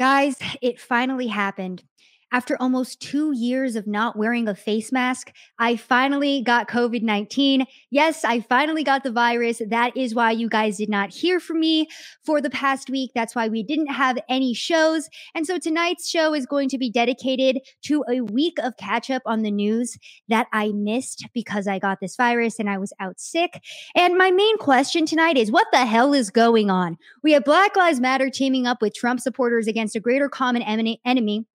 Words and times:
Guys, 0.00 0.36
it 0.62 0.80
finally 0.80 1.28
happened. 1.28 1.84
After 2.32 2.56
almost 2.60 3.00
two 3.00 3.32
years 3.32 3.74
of 3.74 3.88
not 3.88 4.16
wearing 4.16 4.46
a 4.46 4.54
face 4.54 4.92
mask, 4.92 5.32
I 5.58 5.74
finally 5.74 6.42
got 6.42 6.68
COVID 6.68 7.02
19. 7.02 7.66
Yes, 7.90 8.24
I 8.24 8.40
finally 8.40 8.84
got 8.84 9.02
the 9.02 9.10
virus. 9.10 9.60
That 9.68 9.96
is 9.96 10.14
why 10.14 10.30
you 10.30 10.48
guys 10.48 10.76
did 10.76 10.88
not 10.88 11.12
hear 11.12 11.40
from 11.40 11.58
me 11.58 11.88
for 12.24 12.40
the 12.40 12.50
past 12.50 12.88
week. 12.88 13.10
That's 13.16 13.34
why 13.34 13.48
we 13.48 13.64
didn't 13.64 13.88
have 13.88 14.16
any 14.28 14.54
shows. 14.54 15.08
And 15.34 15.44
so 15.44 15.58
tonight's 15.58 16.08
show 16.08 16.32
is 16.32 16.46
going 16.46 16.68
to 16.68 16.78
be 16.78 16.88
dedicated 16.88 17.58
to 17.86 18.04
a 18.08 18.20
week 18.20 18.58
of 18.62 18.76
catch 18.76 19.10
up 19.10 19.22
on 19.26 19.42
the 19.42 19.50
news 19.50 19.98
that 20.28 20.46
I 20.52 20.68
missed 20.68 21.26
because 21.34 21.66
I 21.66 21.80
got 21.80 21.98
this 22.00 22.14
virus 22.14 22.60
and 22.60 22.70
I 22.70 22.78
was 22.78 22.92
out 23.00 23.18
sick. 23.18 23.60
And 23.96 24.16
my 24.16 24.30
main 24.30 24.56
question 24.58 25.04
tonight 25.04 25.36
is 25.36 25.50
what 25.50 25.66
the 25.72 25.84
hell 25.84 26.14
is 26.14 26.30
going 26.30 26.70
on? 26.70 26.96
We 27.24 27.32
have 27.32 27.44
Black 27.44 27.76
Lives 27.76 27.98
Matter 27.98 28.30
teaming 28.30 28.68
up 28.68 28.80
with 28.80 28.94
Trump 28.94 29.18
supporters 29.18 29.66
against 29.66 29.96
a 29.96 30.00
greater 30.00 30.28
common 30.28 30.62
enemy 30.62 31.46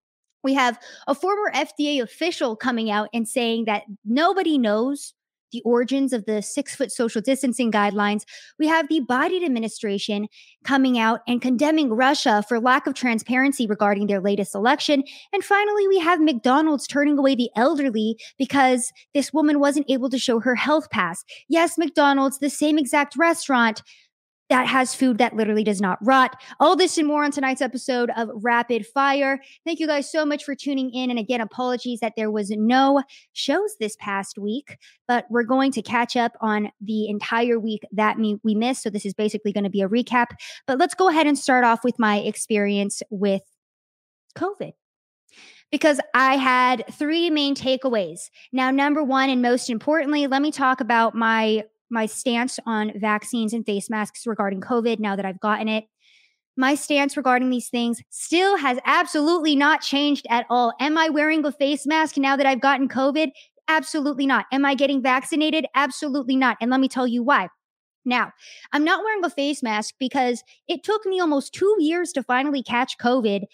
we 0.45 0.53
have 0.53 0.79
a 1.07 1.15
former 1.15 1.51
FDA 1.53 2.01
official 2.01 2.55
coming 2.55 2.89
out 2.89 3.09
and 3.13 3.27
saying 3.27 3.65
that 3.65 3.83
nobody 4.05 4.57
knows 4.57 5.13
the 5.51 5.61
origins 5.63 6.13
of 6.13 6.25
the 6.25 6.41
six 6.41 6.75
foot 6.75 6.91
social 6.91 7.21
distancing 7.21 7.71
guidelines. 7.71 8.23
We 8.59 8.67
have 8.67 8.87
the 8.89 9.01
Biden 9.01 9.43
administration 9.43 10.27
coming 10.63 10.99
out 10.99 11.21
and 11.27 11.41
condemning 11.41 11.93
Russia 11.93 12.43
for 12.47 12.59
lack 12.59 12.87
of 12.87 12.93
transparency 12.93 13.65
regarding 13.65 14.07
their 14.07 14.19
latest 14.19 14.53
election. 14.53 15.03
And 15.33 15.43
finally, 15.43 15.87
we 15.87 15.99
have 15.99 16.19
McDonald's 16.19 16.87
turning 16.87 17.17
away 17.17 17.35
the 17.35 17.49
elderly 17.55 18.17
because 18.37 18.91
this 19.13 19.33
woman 19.33 19.59
wasn't 19.59 19.89
able 19.89 20.09
to 20.09 20.19
show 20.19 20.39
her 20.41 20.55
health 20.55 20.89
pass. 20.89 21.23
Yes, 21.47 21.77
McDonald's, 21.77 22.39
the 22.39 22.49
same 22.49 22.77
exact 22.77 23.15
restaurant 23.17 23.81
that 24.49 24.67
has 24.67 24.93
food 24.93 25.17
that 25.17 25.35
literally 25.35 25.63
does 25.63 25.81
not 25.81 25.97
rot. 26.05 26.39
All 26.59 26.75
this 26.75 26.97
and 26.97 27.07
more 27.07 27.23
on 27.23 27.31
tonight's 27.31 27.61
episode 27.61 28.11
of 28.15 28.29
Rapid 28.33 28.85
Fire. 28.85 29.39
Thank 29.65 29.79
you 29.79 29.87
guys 29.87 30.11
so 30.11 30.25
much 30.25 30.43
for 30.43 30.55
tuning 30.55 30.91
in. 30.93 31.09
And 31.09 31.17
again, 31.17 31.41
apologies 31.41 31.99
that 32.01 32.13
there 32.15 32.29
was 32.29 32.51
no 32.51 33.01
shows 33.33 33.75
this 33.79 33.95
past 33.99 34.37
week, 34.37 34.77
but 35.07 35.25
we're 35.29 35.43
going 35.43 35.71
to 35.71 35.81
catch 35.81 36.15
up 36.15 36.33
on 36.41 36.71
the 36.79 37.09
entire 37.09 37.59
week 37.59 37.83
that 37.91 38.17
we 38.17 38.55
missed. 38.55 38.83
So 38.83 38.89
this 38.89 39.05
is 39.05 39.13
basically 39.13 39.51
going 39.51 39.63
to 39.63 39.69
be 39.69 39.81
a 39.81 39.89
recap. 39.89 40.27
But 40.67 40.77
let's 40.77 40.93
go 40.93 41.09
ahead 41.09 41.27
and 41.27 41.37
start 41.37 41.63
off 41.63 41.83
with 41.83 41.97
my 41.97 42.17
experience 42.17 43.01
with 43.09 43.41
COVID 44.37 44.73
because 45.71 45.99
I 46.13 46.37
had 46.37 46.85
three 46.91 47.29
main 47.29 47.55
takeaways. 47.55 48.29
Now, 48.53 48.69
number 48.71 49.03
one, 49.03 49.29
and 49.29 49.41
most 49.41 49.69
importantly, 49.69 50.27
let 50.27 50.41
me 50.41 50.51
talk 50.51 50.81
about 50.81 51.15
my 51.15 51.63
my 51.95 52.05
stance 52.05 52.59
on 52.67 52.91
vaccines 52.99 53.53
and 53.53 53.65
face 53.65 53.89
masks 53.89 54.27
regarding 54.27 54.61
COVID 54.61 54.99
now 54.99 55.15
that 55.15 55.25
I've 55.25 55.39
gotten 55.39 55.67
it. 55.67 55.85
My 56.57 56.75
stance 56.75 57.17
regarding 57.17 57.49
these 57.49 57.69
things 57.69 58.01
still 58.09 58.57
has 58.57 58.77
absolutely 58.85 59.55
not 59.55 59.81
changed 59.81 60.27
at 60.29 60.45
all. 60.49 60.73
Am 60.79 60.97
I 60.97 61.09
wearing 61.09 61.43
a 61.43 61.51
face 61.51 61.87
mask 61.87 62.17
now 62.17 62.35
that 62.35 62.45
I've 62.45 62.61
gotten 62.61 62.87
COVID? 62.87 63.31
Absolutely 63.67 64.27
not. 64.27 64.45
Am 64.51 64.63
I 64.63 64.75
getting 64.75 65.01
vaccinated? 65.01 65.65
Absolutely 65.73 66.35
not. 66.35 66.57
And 66.61 66.69
let 66.69 66.79
me 66.79 66.87
tell 66.87 67.07
you 67.07 67.23
why. 67.23 67.47
Now, 68.05 68.31
I'm 68.71 68.83
not 68.83 69.03
wearing 69.03 69.25
a 69.25 69.29
face 69.29 69.63
mask 69.63 69.95
because 69.99 70.43
it 70.67 70.83
took 70.83 71.05
me 71.05 71.19
almost 71.19 71.53
two 71.53 71.75
years 71.79 72.11
to 72.13 72.23
finally 72.23 72.61
catch 72.61 72.97
COVID 72.99 73.45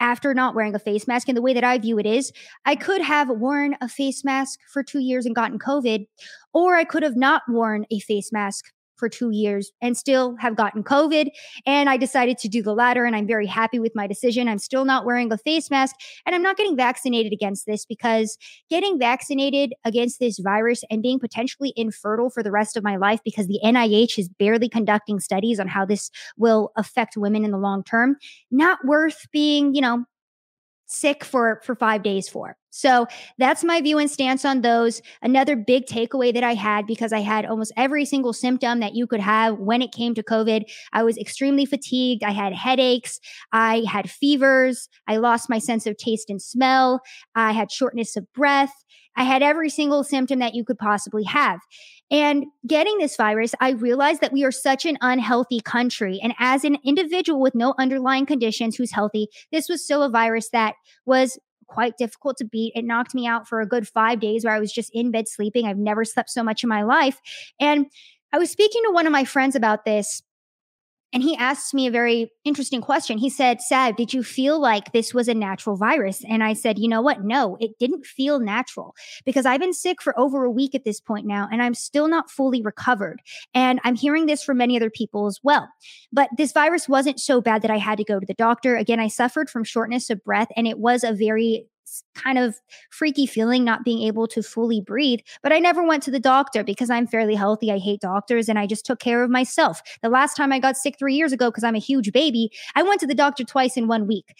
after 0.00 0.34
not 0.34 0.54
wearing 0.54 0.74
a 0.74 0.78
face 0.78 1.06
mask. 1.08 1.28
And 1.28 1.36
the 1.36 1.42
way 1.42 1.54
that 1.54 1.64
I 1.64 1.78
view 1.78 1.98
it 1.98 2.06
is, 2.06 2.32
I 2.66 2.76
could 2.76 3.00
have 3.00 3.30
worn 3.30 3.76
a 3.80 3.88
face 3.88 4.22
mask 4.24 4.60
for 4.70 4.82
two 4.82 4.98
years 4.98 5.24
and 5.24 5.34
gotten 5.34 5.58
COVID, 5.58 6.06
or 6.54 6.76
I 6.76 6.84
could 6.84 7.02
have 7.02 7.16
not 7.16 7.42
worn 7.48 7.84
a 7.90 7.98
face 8.00 8.32
mask 8.32 8.64
for 8.96 9.08
two 9.08 9.30
years 9.30 9.70
and 9.82 9.96
still 9.96 10.36
have 10.38 10.56
gotten 10.56 10.82
COVID. 10.82 11.28
And 11.66 11.88
I 11.90 11.96
decided 11.96 12.38
to 12.38 12.48
do 12.48 12.62
the 12.62 12.74
latter, 12.74 13.04
and 13.04 13.16
I'm 13.16 13.26
very 13.26 13.46
happy 13.46 13.78
with 13.78 13.92
my 13.94 14.06
decision. 14.06 14.48
I'm 14.48 14.58
still 14.58 14.84
not 14.84 15.04
wearing 15.04 15.32
a 15.32 15.38
face 15.38 15.70
mask, 15.70 15.96
and 16.24 16.34
I'm 16.34 16.42
not 16.42 16.56
getting 16.56 16.76
vaccinated 16.76 17.32
against 17.32 17.66
this 17.66 17.84
because 17.84 18.38
getting 18.70 18.98
vaccinated 18.98 19.74
against 19.84 20.20
this 20.20 20.38
virus 20.38 20.84
and 20.90 21.02
being 21.02 21.18
potentially 21.18 21.72
infertile 21.76 22.30
for 22.30 22.42
the 22.42 22.50
rest 22.52 22.76
of 22.76 22.84
my 22.84 22.96
life 22.96 23.20
because 23.24 23.46
the 23.46 23.60
NIH 23.64 24.18
is 24.18 24.28
barely 24.28 24.68
conducting 24.68 25.20
studies 25.20 25.58
on 25.60 25.68
how 25.68 25.84
this 25.84 26.10
will 26.36 26.70
affect 26.76 27.16
women 27.16 27.44
in 27.44 27.50
the 27.50 27.58
long 27.58 27.82
term, 27.84 28.16
not 28.50 28.78
worth 28.84 29.26
being, 29.32 29.74
you 29.74 29.80
know, 29.80 30.04
sick 30.86 31.24
for 31.24 31.60
for 31.64 31.74
5 31.74 32.02
days 32.02 32.28
for. 32.28 32.56
So 32.70 33.06
that's 33.38 33.62
my 33.62 33.80
view 33.80 33.98
and 33.98 34.10
stance 34.10 34.44
on 34.44 34.62
those. 34.62 35.00
Another 35.22 35.54
big 35.54 35.86
takeaway 35.86 36.34
that 36.34 36.42
I 36.42 36.54
had 36.54 36.86
because 36.86 37.12
I 37.12 37.20
had 37.20 37.46
almost 37.46 37.72
every 37.76 38.04
single 38.04 38.32
symptom 38.32 38.80
that 38.80 38.96
you 38.96 39.06
could 39.06 39.20
have 39.20 39.58
when 39.58 39.80
it 39.80 39.92
came 39.92 40.12
to 40.16 40.24
COVID. 40.24 40.64
I 40.92 41.04
was 41.04 41.16
extremely 41.16 41.66
fatigued. 41.66 42.24
I 42.24 42.32
had 42.32 42.52
headaches. 42.52 43.20
I 43.52 43.84
had 43.88 44.10
fevers. 44.10 44.88
I 45.06 45.18
lost 45.18 45.48
my 45.48 45.60
sense 45.60 45.86
of 45.86 45.96
taste 45.96 46.28
and 46.30 46.42
smell. 46.42 47.00
I 47.36 47.52
had 47.52 47.70
shortness 47.70 48.16
of 48.16 48.32
breath. 48.32 48.74
I 49.16 49.24
had 49.24 49.42
every 49.42 49.70
single 49.70 50.04
symptom 50.04 50.38
that 50.40 50.54
you 50.54 50.64
could 50.64 50.78
possibly 50.78 51.24
have. 51.24 51.60
And 52.10 52.46
getting 52.66 52.98
this 52.98 53.16
virus, 53.16 53.54
I 53.60 53.70
realized 53.70 54.20
that 54.20 54.32
we 54.32 54.44
are 54.44 54.52
such 54.52 54.84
an 54.84 54.98
unhealthy 55.00 55.60
country. 55.60 56.20
And 56.22 56.34
as 56.38 56.64
an 56.64 56.78
individual 56.84 57.40
with 57.40 57.54
no 57.54 57.74
underlying 57.78 58.26
conditions 58.26 58.76
who's 58.76 58.92
healthy, 58.92 59.28
this 59.52 59.68
was 59.68 59.84
still 59.84 60.02
a 60.02 60.10
virus 60.10 60.50
that 60.50 60.74
was 61.06 61.38
quite 61.66 61.96
difficult 61.96 62.36
to 62.38 62.44
beat. 62.44 62.72
It 62.74 62.84
knocked 62.84 63.14
me 63.14 63.26
out 63.26 63.48
for 63.48 63.60
a 63.60 63.66
good 63.66 63.88
five 63.88 64.20
days 64.20 64.44
where 64.44 64.54
I 64.54 64.60
was 64.60 64.72
just 64.72 64.90
in 64.92 65.10
bed 65.10 65.28
sleeping. 65.28 65.66
I've 65.66 65.78
never 65.78 66.04
slept 66.04 66.30
so 66.30 66.42
much 66.42 66.62
in 66.62 66.68
my 66.68 66.82
life. 66.82 67.20
And 67.58 67.86
I 68.32 68.38
was 68.38 68.50
speaking 68.50 68.82
to 68.84 68.92
one 68.92 69.06
of 69.06 69.12
my 69.12 69.24
friends 69.24 69.54
about 69.54 69.84
this. 69.84 70.22
And 71.14 71.22
he 71.22 71.36
asked 71.36 71.72
me 71.72 71.86
a 71.86 71.92
very 71.92 72.32
interesting 72.44 72.80
question. 72.80 73.18
He 73.18 73.30
said, 73.30 73.60
Sav, 73.60 73.94
did 73.94 74.12
you 74.12 74.24
feel 74.24 74.60
like 74.60 74.90
this 74.90 75.14
was 75.14 75.28
a 75.28 75.34
natural 75.34 75.76
virus? 75.76 76.24
And 76.28 76.42
I 76.42 76.54
said, 76.54 76.76
you 76.76 76.88
know 76.88 77.00
what? 77.00 77.22
No, 77.22 77.56
it 77.60 77.78
didn't 77.78 78.04
feel 78.04 78.40
natural 78.40 78.96
because 79.24 79.46
I've 79.46 79.60
been 79.60 79.72
sick 79.72 80.02
for 80.02 80.18
over 80.18 80.44
a 80.44 80.50
week 80.50 80.74
at 80.74 80.84
this 80.84 81.00
point 81.00 81.24
now, 81.24 81.48
and 81.52 81.62
I'm 81.62 81.74
still 81.74 82.08
not 82.08 82.32
fully 82.32 82.62
recovered. 82.62 83.22
And 83.54 83.80
I'm 83.84 83.94
hearing 83.94 84.26
this 84.26 84.42
from 84.42 84.58
many 84.58 84.76
other 84.76 84.90
people 84.90 85.28
as 85.28 85.38
well. 85.44 85.68
But 86.12 86.30
this 86.36 86.50
virus 86.50 86.88
wasn't 86.88 87.20
so 87.20 87.40
bad 87.40 87.62
that 87.62 87.70
I 87.70 87.78
had 87.78 87.98
to 87.98 88.04
go 88.04 88.18
to 88.18 88.26
the 88.26 88.34
doctor. 88.34 88.76
Again, 88.76 88.98
I 88.98 89.06
suffered 89.06 89.48
from 89.48 89.62
shortness 89.62 90.10
of 90.10 90.24
breath, 90.24 90.48
and 90.56 90.66
it 90.66 90.80
was 90.80 91.04
a 91.04 91.12
very 91.12 91.68
kind 92.14 92.38
of 92.38 92.60
freaky 92.90 93.26
feeling 93.26 93.64
not 93.64 93.84
being 93.84 94.02
able 94.02 94.26
to 94.28 94.42
fully 94.42 94.80
breathe. 94.80 95.20
But 95.42 95.52
I 95.52 95.58
never 95.58 95.82
went 95.82 96.02
to 96.04 96.10
the 96.10 96.20
doctor 96.20 96.64
because 96.64 96.90
I'm 96.90 97.06
fairly 97.06 97.34
healthy. 97.34 97.70
I 97.70 97.78
hate 97.78 98.00
doctors 98.00 98.48
and 98.48 98.58
I 98.58 98.66
just 98.66 98.86
took 98.86 99.00
care 99.00 99.22
of 99.22 99.30
myself. 99.30 99.82
The 100.02 100.08
last 100.08 100.36
time 100.36 100.52
I 100.52 100.58
got 100.58 100.76
sick 100.76 100.96
three 100.98 101.14
years 101.14 101.32
ago, 101.32 101.50
because 101.50 101.64
I'm 101.64 101.74
a 101.74 101.80
huge 101.80 102.12
baby, 102.12 102.50
I 102.74 102.82
went 102.82 103.00
to 103.00 103.06
the 103.06 103.14
doctor 103.14 103.44
twice 103.44 103.76
in 103.76 103.88
one 103.88 104.06
week. 104.06 104.34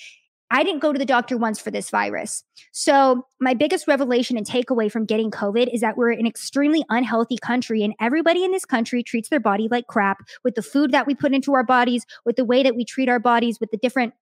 I 0.50 0.62
didn't 0.62 0.80
go 0.80 0.92
to 0.92 0.98
the 0.98 1.06
doctor 1.06 1.36
once 1.36 1.58
for 1.58 1.70
this 1.70 1.90
virus. 1.90 2.44
So, 2.70 3.26
my 3.40 3.54
biggest 3.54 3.88
revelation 3.88 4.36
and 4.36 4.46
takeaway 4.46 4.92
from 4.92 5.06
getting 5.06 5.30
COVID 5.30 5.72
is 5.72 5.80
that 5.80 5.96
we're 5.96 6.12
an 6.12 6.26
extremely 6.26 6.84
unhealthy 6.90 7.38
country, 7.38 7.82
and 7.82 7.94
everybody 7.98 8.44
in 8.44 8.52
this 8.52 8.66
country 8.66 9.02
treats 9.02 9.30
their 9.30 9.40
body 9.40 9.68
like 9.70 9.86
crap 9.86 10.18
with 10.44 10.54
the 10.54 10.62
food 10.62 10.92
that 10.92 11.06
we 11.06 11.14
put 11.14 11.34
into 11.34 11.54
our 11.54 11.64
bodies, 11.64 12.04
with 12.24 12.36
the 12.36 12.44
way 12.44 12.62
that 12.62 12.76
we 12.76 12.84
treat 12.84 13.08
our 13.08 13.18
bodies, 13.18 13.58
with 13.58 13.70
the 13.70 13.78
different 13.78 14.12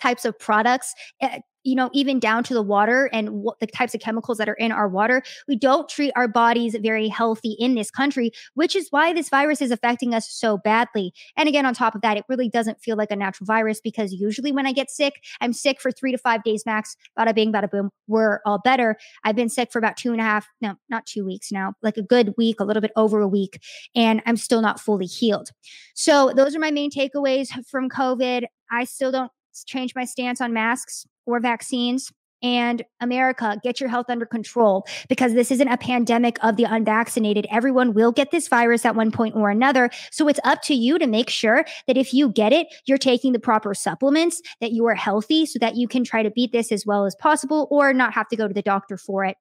types 0.00 0.24
of 0.24 0.38
products 0.38 0.94
eh, 1.20 1.40
you 1.64 1.74
know, 1.74 1.90
even 1.92 2.20
down 2.20 2.44
to 2.44 2.54
the 2.54 2.62
water 2.62 3.10
and 3.12 3.44
the 3.60 3.66
types 3.66 3.94
of 3.94 4.00
chemicals 4.00 4.38
that 4.38 4.48
are 4.48 4.54
in 4.54 4.70
our 4.70 4.88
water. 4.88 5.22
We 5.48 5.56
don't 5.56 5.88
treat 5.88 6.12
our 6.14 6.28
bodies 6.28 6.76
very 6.80 7.08
healthy 7.08 7.56
in 7.58 7.74
this 7.74 7.90
country, 7.90 8.30
which 8.54 8.76
is 8.76 8.88
why 8.90 9.12
this 9.12 9.28
virus 9.28 9.60
is 9.60 9.70
affecting 9.70 10.14
us 10.14 10.30
so 10.30 10.58
badly. 10.58 11.12
And 11.36 11.48
again, 11.48 11.66
on 11.66 11.74
top 11.74 11.94
of 11.94 12.02
that, 12.02 12.16
it 12.16 12.24
really 12.28 12.48
doesn't 12.48 12.80
feel 12.80 12.96
like 12.96 13.10
a 13.10 13.16
natural 13.16 13.46
virus 13.46 13.80
because 13.80 14.12
usually 14.12 14.52
when 14.52 14.66
I 14.66 14.72
get 14.72 14.90
sick, 14.90 15.24
I'm 15.40 15.52
sick 15.52 15.80
for 15.80 15.90
three 15.90 16.12
to 16.12 16.18
five 16.18 16.44
days 16.44 16.64
max. 16.66 16.96
Bada 17.18 17.34
bing, 17.34 17.52
bada 17.52 17.70
boom, 17.70 17.90
we're 18.06 18.40
all 18.44 18.58
better. 18.58 18.96
I've 19.24 19.36
been 19.36 19.48
sick 19.48 19.72
for 19.72 19.78
about 19.78 19.96
two 19.96 20.12
and 20.12 20.20
a 20.20 20.24
half, 20.24 20.46
no, 20.60 20.74
not 20.88 21.06
two 21.06 21.24
weeks 21.24 21.50
now, 21.50 21.74
like 21.82 21.96
a 21.96 22.02
good 22.02 22.34
week, 22.36 22.60
a 22.60 22.64
little 22.64 22.82
bit 22.82 22.92
over 22.96 23.20
a 23.20 23.28
week, 23.28 23.60
and 23.94 24.22
I'm 24.26 24.36
still 24.36 24.60
not 24.60 24.80
fully 24.80 25.06
healed. 25.06 25.50
So 25.94 26.32
those 26.34 26.54
are 26.54 26.60
my 26.60 26.70
main 26.70 26.90
takeaways 26.90 27.48
from 27.66 27.88
COVID. 27.88 28.44
I 28.70 28.84
still 28.84 29.12
don't 29.12 29.30
change 29.62 29.94
my 29.94 30.04
stance 30.04 30.40
on 30.40 30.52
masks 30.52 31.06
or 31.26 31.38
vaccines. 31.38 32.10
And 32.42 32.84
America, 33.00 33.58
get 33.62 33.80
your 33.80 33.88
health 33.88 34.10
under 34.10 34.26
control 34.26 34.86
because 35.08 35.32
this 35.32 35.50
isn't 35.50 35.68
a 35.68 35.78
pandemic 35.78 36.36
of 36.44 36.56
the 36.56 36.64
unvaccinated. 36.64 37.46
Everyone 37.50 37.94
will 37.94 38.12
get 38.12 38.32
this 38.32 38.48
virus 38.48 38.84
at 38.84 38.94
one 38.94 39.10
point 39.10 39.34
or 39.34 39.48
another. 39.48 39.88
So 40.10 40.28
it's 40.28 40.40
up 40.44 40.60
to 40.64 40.74
you 40.74 40.98
to 40.98 41.06
make 41.06 41.30
sure 41.30 41.64
that 41.86 41.96
if 41.96 42.12
you 42.12 42.28
get 42.28 42.52
it, 42.52 42.66
you're 42.84 42.98
taking 42.98 43.32
the 43.32 43.38
proper 43.38 43.72
supplements, 43.72 44.42
that 44.60 44.72
you 44.72 44.84
are 44.86 44.94
healthy 44.94 45.46
so 45.46 45.58
that 45.60 45.76
you 45.76 45.88
can 45.88 46.04
try 46.04 46.22
to 46.22 46.30
beat 46.30 46.52
this 46.52 46.70
as 46.70 46.84
well 46.84 47.06
as 47.06 47.14
possible 47.14 47.66
or 47.70 47.94
not 47.94 48.12
have 48.12 48.28
to 48.28 48.36
go 48.36 48.46
to 48.46 48.52
the 48.52 48.60
doctor 48.60 48.98
for 48.98 49.24
it. 49.24 49.38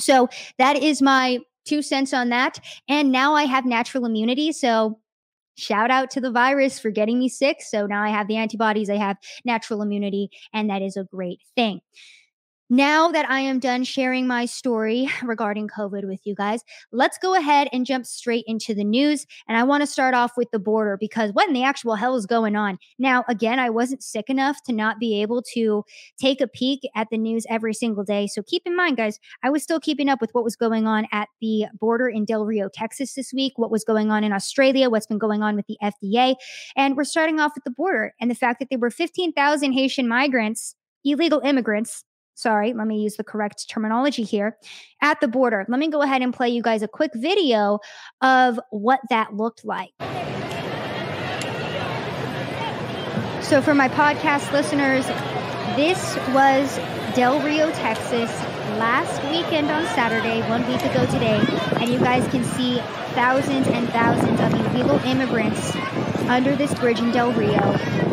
So 0.00 0.28
that 0.58 0.76
is 0.76 1.00
my 1.00 1.38
two 1.66 1.82
cents 1.82 2.12
on 2.12 2.30
that. 2.30 2.58
And 2.88 3.12
now 3.12 3.34
I 3.34 3.44
have 3.44 3.64
natural 3.64 4.06
immunity. 4.06 4.50
So 4.50 4.98
shout 5.60 5.90
out 5.90 6.10
to 6.12 6.20
the 6.20 6.30
virus 6.30 6.78
for 6.78 6.90
getting 6.90 7.18
me 7.18 7.28
sick. 7.28 7.58
So 7.60 7.86
now 7.86 8.02
I 8.02 8.08
have 8.08 8.28
the 8.28 8.36
antibodies, 8.36 8.90
I 8.90 8.96
have 8.96 9.16
natural 9.44 9.82
immunity, 9.82 10.30
and 10.52 10.70
that 10.70 10.82
is 10.82 10.96
a 10.96 11.04
great 11.04 11.40
thing. 11.54 11.80
Now 12.72 13.08
that 13.10 13.28
I 13.28 13.40
am 13.40 13.58
done 13.58 13.82
sharing 13.82 14.28
my 14.28 14.44
story 14.44 15.08
regarding 15.24 15.66
COVID 15.66 16.06
with 16.06 16.20
you 16.22 16.36
guys, 16.36 16.62
let's 16.92 17.18
go 17.18 17.34
ahead 17.34 17.68
and 17.72 17.84
jump 17.84 18.06
straight 18.06 18.44
into 18.46 18.76
the 18.76 18.84
news. 18.84 19.26
And 19.48 19.58
I 19.58 19.64
want 19.64 19.80
to 19.80 19.88
start 19.88 20.14
off 20.14 20.36
with 20.36 20.52
the 20.52 20.60
border 20.60 20.96
because 20.96 21.32
what 21.32 21.48
in 21.48 21.52
the 21.52 21.64
actual 21.64 21.96
hell 21.96 22.14
is 22.14 22.26
going 22.26 22.54
on? 22.54 22.78
Now, 22.96 23.24
again, 23.28 23.58
I 23.58 23.70
wasn't 23.70 24.04
sick 24.04 24.30
enough 24.30 24.62
to 24.66 24.72
not 24.72 25.00
be 25.00 25.20
able 25.20 25.42
to 25.54 25.82
take 26.16 26.40
a 26.40 26.46
peek 26.46 26.88
at 26.94 27.08
the 27.10 27.18
news 27.18 27.44
every 27.50 27.74
single 27.74 28.04
day. 28.04 28.28
So 28.28 28.40
keep 28.40 28.62
in 28.64 28.76
mind, 28.76 28.96
guys, 28.96 29.18
I 29.42 29.50
was 29.50 29.64
still 29.64 29.80
keeping 29.80 30.08
up 30.08 30.20
with 30.20 30.30
what 30.30 30.44
was 30.44 30.54
going 30.54 30.86
on 30.86 31.08
at 31.10 31.28
the 31.40 31.64
border 31.80 32.08
in 32.08 32.24
Del 32.24 32.46
Rio, 32.46 32.68
Texas 32.72 33.14
this 33.14 33.32
week, 33.34 33.54
what 33.56 33.72
was 33.72 33.82
going 33.82 34.12
on 34.12 34.22
in 34.22 34.32
Australia, 34.32 34.88
what's 34.88 35.08
been 35.08 35.18
going 35.18 35.42
on 35.42 35.56
with 35.56 35.66
the 35.66 35.76
FDA. 35.82 36.36
And 36.76 36.96
we're 36.96 37.02
starting 37.02 37.40
off 37.40 37.50
with 37.56 37.64
the 37.64 37.72
border 37.72 38.14
and 38.20 38.30
the 38.30 38.36
fact 38.36 38.60
that 38.60 38.68
there 38.70 38.78
were 38.78 38.90
15,000 38.90 39.72
Haitian 39.72 40.06
migrants, 40.06 40.76
illegal 41.04 41.40
immigrants 41.40 42.04
sorry, 42.40 42.72
let 42.72 42.86
me 42.86 43.02
use 43.02 43.16
the 43.16 43.24
correct 43.24 43.68
terminology 43.68 44.22
here, 44.22 44.56
at 45.00 45.20
the 45.20 45.28
border. 45.28 45.64
Let 45.68 45.78
me 45.78 45.88
go 45.88 46.02
ahead 46.02 46.22
and 46.22 46.32
play 46.32 46.48
you 46.48 46.62
guys 46.62 46.82
a 46.82 46.88
quick 46.88 47.12
video 47.14 47.80
of 48.20 48.58
what 48.70 49.00
that 49.10 49.34
looked 49.34 49.64
like. 49.64 49.92
So, 53.42 53.60
for 53.60 53.74
my 53.74 53.88
podcast 53.88 54.52
listeners, 54.52 55.06
this 55.76 56.16
was 56.32 56.76
Del 57.14 57.40
Rio, 57.40 57.70
Texas, 57.72 58.30
last 58.78 59.22
weekend 59.24 59.70
on 59.70 59.84
Saturday, 59.86 60.40
one 60.48 60.66
week 60.68 60.82
ago 60.84 61.04
today. 61.06 61.44
And 61.80 61.90
you 61.90 61.98
guys 61.98 62.26
can 62.30 62.44
see 62.44 62.78
thousands 63.14 63.66
and 63.66 63.88
thousands 63.90 64.40
of 64.40 64.54
illegal 64.54 64.98
immigrants 65.00 65.74
under 66.28 66.54
this 66.54 66.72
bridge 66.74 67.00
in 67.00 67.10
Del 67.10 67.32
Rio. 67.32 67.60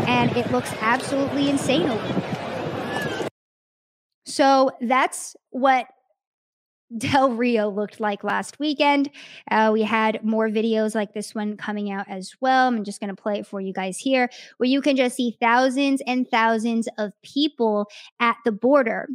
And 0.08 0.36
it 0.36 0.52
looks 0.52 0.74
absolutely 0.82 1.50
insane 1.50 1.88
over 1.88 2.08
there. 2.08 2.37
So 4.28 4.72
that's 4.82 5.38
what 5.52 5.88
Del 6.98 7.32
Rio 7.32 7.70
looked 7.70 8.00
like 8.00 8.24
last 8.26 8.60
weekend. 8.60 9.10
Uh, 9.50 9.72
we 9.74 9.84
had 9.84 10.24
more 10.24 10.50
videos 10.50 10.96
like 10.96 11.14
this 11.14 11.34
one 11.34 11.56
coming 11.56 11.92
out 11.92 12.06
as 12.10 12.34
well. 12.42 12.68
I'm 12.68 12.84
just 12.84 13.00
going 13.00 13.14
to 13.14 13.22
play 13.22 13.40
it 13.40 13.48
for 13.48 13.62
you 13.62 13.74
guys 13.74 13.98
here, 13.98 14.30
where 14.58 14.70
you 14.70 14.82
can 14.82 14.98
just 14.98 15.16
see 15.16 15.38
thousands 15.42 16.02
and 16.06 16.28
thousands 16.30 16.88
of 16.98 17.14
people 17.24 17.88
at 18.20 18.36
the 18.44 18.52
border. 18.52 19.08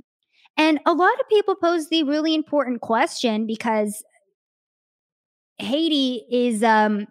And 0.56 0.81
a 0.87 0.93
lot 0.93 1.20
of 1.20 1.29
people 1.29 1.55
pose 1.55 1.88
the 1.88 2.03
really 2.05 2.35
important 2.35 2.81
question 2.81 3.47
because 3.47 4.03
Haiti 5.59 6.25
is 6.31 6.62
um, 6.62 7.06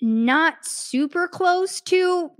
not 0.00 0.54
super 0.62 1.28
close 1.28 1.80
to 1.82 2.30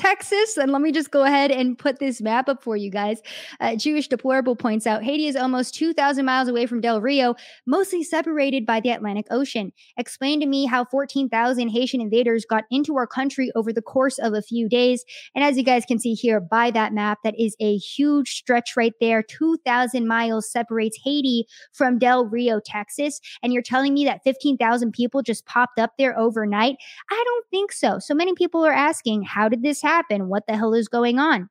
Texas. 0.00 0.56
And 0.56 0.72
let 0.72 0.80
me 0.80 0.92
just 0.92 1.10
go 1.10 1.24
ahead 1.24 1.50
and 1.50 1.78
put 1.78 1.98
this 1.98 2.22
map 2.22 2.48
up 2.48 2.62
for 2.62 2.74
you 2.74 2.90
guys. 2.90 3.20
Uh, 3.60 3.76
Jewish 3.76 4.08
Deplorable 4.08 4.56
points 4.56 4.86
out 4.86 5.02
Haiti 5.02 5.26
is 5.26 5.36
almost 5.36 5.74
2,000 5.74 6.24
miles 6.24 6.48
away 6.48 6.64
from 6.64 6.80
Del 6.80 7.02
Rio, 7.02 7.34
mostly 7.66 8.02
separated 8.02 8.64
by 8.64 8.80
the 8.80 8.88
Atlantic 8.88 9.26
Ocean. 9.30 9.72
Explain 9.98 10.40
to 10.40 10.46
me 10.46 10.64
how 10.64 10.86
14,000 10.86 11.68
Haitian 11.68 12.00
invaders 12.00 12.46
got 12.46 12.64
into 12.70 12.96
our 12.96 13.06
country 13.06 13.52
over 13.54 13.74
the 13.74 13.82
course 13.82 14.18
of 14.18 14.32
a 14.32 14.40
few 14.40 14.70
days. 14.70 15.04
And 15.34 15.44
as 15.44 15.58
you 15.58 15.62
guys 15.62 15.84
can 15.84 15.98
see 15.98 16.14
here 16.14 16.40
by 16.40 16.70
that 16.70 16.94
map, 16.94 17.18
that 17.22 17.38
is 17.38 17.54
a 17.60 17.76
huge 17.76 18.36
stretch 18.36 18.78
right 18.78 18.94
there. 19.02 19.22
2,000 19.22 20.08
miles 20.08 20.50
separates 20.50 20.98
Haiti 21.04 21.46
from 21.74 21.98
Del 21.98 22.24
Rio, 22.24 22.58
Texas. 22.58 23.20
And 23.42 23.52
you're 23.52 23.62
telling 23.62 23.92
me 23.92 24.06
that 24.06 24.24
15,000 24.24 24.92
people 24.92 25.20
just 25.20 25.44
popped 25.44 25.78
up 25.78 25.92
there 25.98 26.18
overnight? 26.18 26.76
I 27.10 27.22
don't 27.26 27.46
think 27.50 27.70
so. 27.70 27.98
So 27.98 28.14
many 28.14 28.32
people 28.32 28.64
are 28.64 28.72
asking, 28.72 29.24
how 29.24 29.50
did 29.50 29.62
this 29.62 29.82
happen? 29.82 29.89
Happen? 29.90 30.28
What 30.28 30.44
the 30.46 30.56
hell 30.56 30.74
is 30.74 30.88
going 30.88 31.18
on? 31.18 31.48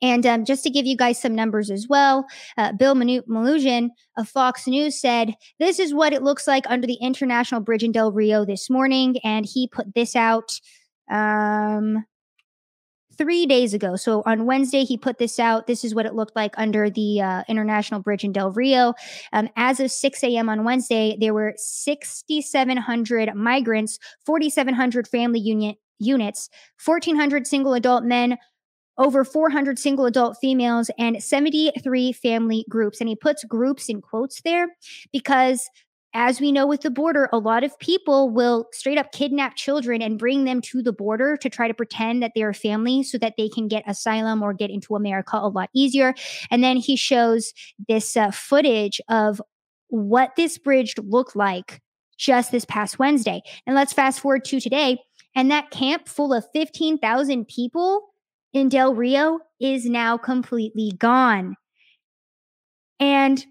And 0.00 0.24
um, 0.26 0.44
just 0.44 0.62
to 0.64 0.70
give 0.70 0.86
you 0.86 0.96
guys 0.96 1.20
some 1.20 1.34
numbers 1.34 1.70
as 1.70 1.86
well, 1.88 2.26
uh, 2.56 2.72
Bill 2.72 2.94
Melugin 2.94 3.90
of 4.16 4.28
Fox 4.28 4.66
News 4.66 5.00
said, 5.00 5.34
This 5.58 5.78
is 5.78 5.94
what 5.94 6.12
it 6.12 6.22
looks 6.22 6.46
like 6.46 6.64
under 6.68 6.86
the 6.86 6.98
International 7.00 7.60
Bridge 7.60 7.84
in 7.84 7.92
Del 7.92 8.12
Rio 8.12 8.44
this 8.44 8.70
morning. 8.70 9.16
And 9.24 9.46
he 9.46 9.68
put 9.68 9.94
this 9.94 10.16
out 10.16 10.58
um, 11.10 12.04
three 13.16 13.46
days 13.46 13.74
ago. 13.74 13.96
So 13.96 14.22
on 14.24 14.46
Wednesday, 14.46 14.84
he 14.84 14.96
put 14.96 15.18
this 15.18 15.38
out. 15.38 15.66
This 15.66 15.84
is 15.84 15.94
what 15.94 16.06
it 16.06 16.14
looked 16.14 16.36
like 16.36 16.54
under 16.56 16.88
the 16.88 17.20
uh, 17.20 17.42
International 17.48 18.00
Bridge 18.00 18.24
in 18.24 18.32
Del 18.32 18.52
Rio. 18.52 18.94
Um, 19.32 19.48
as 19.56 19.80
of 19.80 19.90
6 19.90 20.22
a.m. 20.24 20.48
on 20.48 20.64
Wednesday, 20.64 21.16
there 21.20 21.34
were 21.34 21.54
6,700 21.56 23.34
migrants, 23.34 23.98
4,700 24.24 25.08
family 25.08 25.40
union 25.40 25.74
units, 25.98 26.48
1,400 26.84 27.46
single 27.46 27.74
adult 27.74 28.04
men, 28.04 28.38
over 28.96 29.24
400 29.24 29.78
single 29.78 30.06
adult 30.06 30.36
females, 30.40 30.90
and 30.98 31.22
73 31.22 32.12
family 32.12 32.64
groups. 32.68 33.00
And 33.00 33.08
he 33.08 33.16
puts 33.16 33.44
groups 33.44 33.88
in 33.88 34.00
quotes 34.00 34.40
there 34.42 34.68
because 35.12 35.68
as 36.14 36.40
we 36.40 36.52
know 36.52 36.66
with 36.66 36.80
the 36.80 36.90
border, 36.90 37.28
a 37.32 37.38
lot 37.38 37.64
of 37.64 37.78
people 37.78 38.30
will 38.30 38.66
straight 38.72 38.98
up 38.98 39.12
kidnap 39.12 39.56
children 39.56 40.00
and 40.00 40.18
bring 40.18 40.44
them 40.44 40.60
to 40.62 40.82
the 40.82 40.92
border 40.92 41.36
to 41.36 41.50
try 41.50 41.68
to 41.68 41.74
pretend 41.74 42.22
that 42.22 42.32
they're 42.34 42.48
a 42.48 42.54
family 42.54 43.02
so 43.02 43.18
that 43.18 43.34
they 43.36 43.48
can 43.48 43.68
get 43.68 43.84
asylum 43.86 44.42
or 44.42 44.54
get 44.54 44.70
into 44.70 44.96
America 44.96 45.36
a 45.36 45.48
lot 45.48 45.68
easier. 45.74 46.14
And 46.50 46.64
then 46.64 46.78
he 46.78 46.96
shows 46.96 47.52
this 47.88 48.16
uh, 48.16 48.30
footage 48.30 49.00
of 49.08 49.42
what 49.88 50.34
this 50.36 50.56
bridge 50.58 50.94
looked 50.98 51.36
like 51.36 51.80
just 52.16 52.50
this 52.52 52.64
past 52.64 52.98
Wednesday. 52.98 53.42
And 53.66 53.76
let's 53.76 53.92
fast 53.92 54.20
forward 54.20 54.44
to 54.46 54.60
today. 54.60 54.98
And 55.34 55.50
that 55.50 55.70
camp 55.70 56.08
full 56.08 56.32
of 56.32 56.44
15,000 56.52 57.46
people 57.46 58.08
in 58.52 58.68
Del 58.68 58.94
Rio 58.94 59.40
is 59.60 59.86
now 59.86 60.16
completely 60.16 60.92
gone. 60.98 61.56
And 63.00 63.44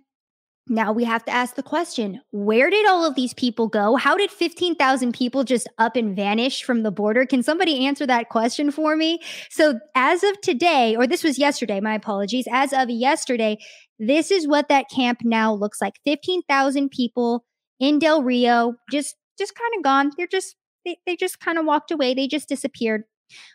now 0.70 0.92
we 0.92 1.06
have 1.06 1.24
to 1.26 1.32
ask 1.32 1.56
the 1.56 1.64
question 1.64 2.22
where 2.32 2.70
did 2.70 2.86
all 2.88 3.06
of 3.06 3.16
these 3.16 3.34
people 3.34 3.68
go? 3.68 3.96
How 3.96 4.18
did 4.18 4.32
15,000 4.32 5.14
people 5.14 5.44
just 5.44 5.68
up 5.78 5.96
and 5.96 6.16
vanish 6.16 6.64
from 6.64 6.84
the 6.84 6.92
border? 6.92 7.26
Can 7.26 7.42
somebody 7.42 7.86
answer 7.86 8.06
that 8.06 8.30
question 8.30 8.72
for 8.72 8.96
me? 8.96 9.20
So, 9.50 9.80
as 9.96 10.24
of 10.24 10.40
today, 10.42 10.96
or 10.96 11.08
this 11.08 11.24
was 11.24 11.40
yesterday, 11.40 11.80
my 11.80 11.96
apologies, 11.96 12.48
as 12.52 12.74
of 12.74 12.90
yesterday, 12.90 13.58
this 14.00 14.30
is 14.30 14.48
what 14.48 14.68
that 14.70 14.90
camp 14.94 15.20
now 15.24 15.54
looks 15.54 15.82
like 15.82 15.94
15,000 16.06 16.90
people 16.90 17.46
in 17.80 18.00
Del 18.00 18.22
Rio, 18.22 18.74
just 18.92 19.16
just 19.38 19.56
kind 19.56 19.72
of 19.78 19.84
gone. 19.84 20.12
They're 20.18 20.28
just 20.28 20.56
they, 20.88 20.98
they 21.06 21.16
just 21.16 21.40
kind 21.40 21.58
of 21.58 21.66
walked 21.66 21.92
away. 21.92 22.14
They 22.14 22.28
just 22.28 22.50
disappeared. 22.50 23.04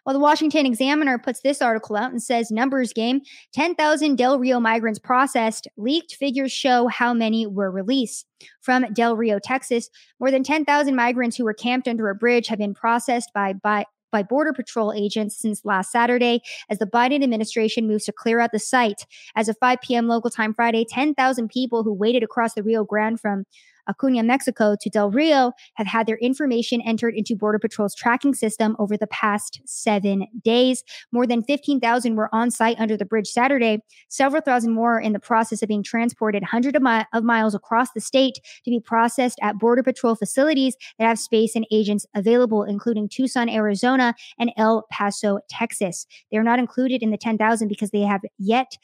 Well, 0.05 0.13
the 0.13 0.21
Washington 0.21 0.67
Examiner 0.67 1.19
puts 1.19 1.41
this 1.41 1.63
article 1.63 1.97
out 1.97 2.11
and 2.11 2.23
says 2.23 2.51
numbers 2.51 2.93
game 2.93 3.23
10,000 3.55 4.17
Del 4.17 4.39
Rio 4.39 4.61
migrants 4.61 4.99
processed. 4.99 5.67
Leaked 5.79 6.15
figures 6.15 6.53
show 6.53 6.89
how 6.89 7.15
many 7.15 7.47
were 7.47 7.71
released. 7.71 8.27
From 8.61 8.93
Del 8.93 9.17
Rio, 9.17 9.39
Texas, 9.39 9.89
more 10.21 10.31
than 10.31 10.43
10,000 10.43 10.95
migrants 10.95 11.37
who 11.37 11.45
were 11.45 11.55
camped 11.55 11.89
under 11.89 12.11
a 12.11 12.15
bridge 12.15 12.49
have 12.49 12.59
been 12.59 12.75
processed 12.75 13.31
by, 13.35 13.55
by 13.55 13.87
by 14.11 14.23
Border 14.23 14.53
Patrol 14.53 14.93
agents 14.93 15.39
since 15.39 15.65
last 15.65 15.91
Saturday 15.91 16.43
as 16.69 16.79
the 16.79 16.87
Biden 16.87 17.25
administration 17.25 17.89
moves 17.89 18.05
to 18.05 18.13
clear 18.13 18.41
out 18.41 18.53
the 18.53 18.59
site. 18.59 19.07
As 19.35 19.49
of 19.49 19.57
5 19.59 19.81
p.m. 19.81 20.07
local 20.07 20.31
time 20.31 20.53
Friday, 20.53 20.85
10,000 20.85 21.49
people 21.49 21.83
who 21.83 21.95
waited 21.95 22.23
across 22.23 22.53
the 22.53 22.63
Rio 22.63 22.85
Grande 22.85 23.19
from 23.19 23.47
Acuna, 23.89 24.23
Mexico 24.23 24.77
to 24.81 24.91
Del 24.91 25.11
Rio 25.11 25.53
have 25.75 25.87
had 25.87 26.07
their 26.07 26.19
information 26.19 26.81
entered 26.83 27.15
into 27.15 27.37
Border 27.37 27.59
Patrol's 27.59 27.95
tracking 27.95 28.35
system 28.35 28.77
over 28.79 28.97
the 28.97 29.07
past 29.07 29.61
seven 29.65 30.27
days. 30.45 30.85
More 31.13 31.27
than 31.27 31.43
15,000 31.43 32.17
were 32.17 32.29
on 32.33 32.51
site 32.51 32.79
under 32.79 32.97
the 32.97 33.05
bridge 33.05 33.29
Saturday. 33.29 33.79
Several 34.09 34.43
thousand 34.43 34.73
more 34.73 34.97
are 34.97 35.01
in 35.01 35.13
the 35.13 35.21
process 35.21 35.63
of 35.63 35.69
being 35.69 35.83
transported 35.83 36.43
hundreds 36.43 36.77
of, 36.77 36.83
mi- 36.83 37.05
of 37.13 37.25
miles 37.25 37.55
across 37.55 37.89
the 37.93 38.01
state 38.01 38.35
to 38.65 38.71
be 38.71 38.81
processed 38.81 39.39
at 39.43 39.59
Border 39.59 39.83
Patrol 39.83 40.15
facilities 40.15 40.77
that 40.99 41.07
have 41.07 41.19
space 41.19 41.55
and 41.57 41.67
agents 41.71 42.07
available, 42.15 42.63
including 42.63 43.09
Tucson, 43.09 43.49
Arizona, 43.49 44.15
and 44.39 44.53
El 44.57 44.87
Paso, 44.91 45.41
Texas. 45.49 46.07
They're 46.31 46.43
not 46.43 46.59
included 46.59 47.03
in 47.03 47.11
the 47.11 47.17
10,000 47.17 47.69
because 47.69 47.91
they 47.91 48.03
have 48.03 48.23
yet 48.39 48.77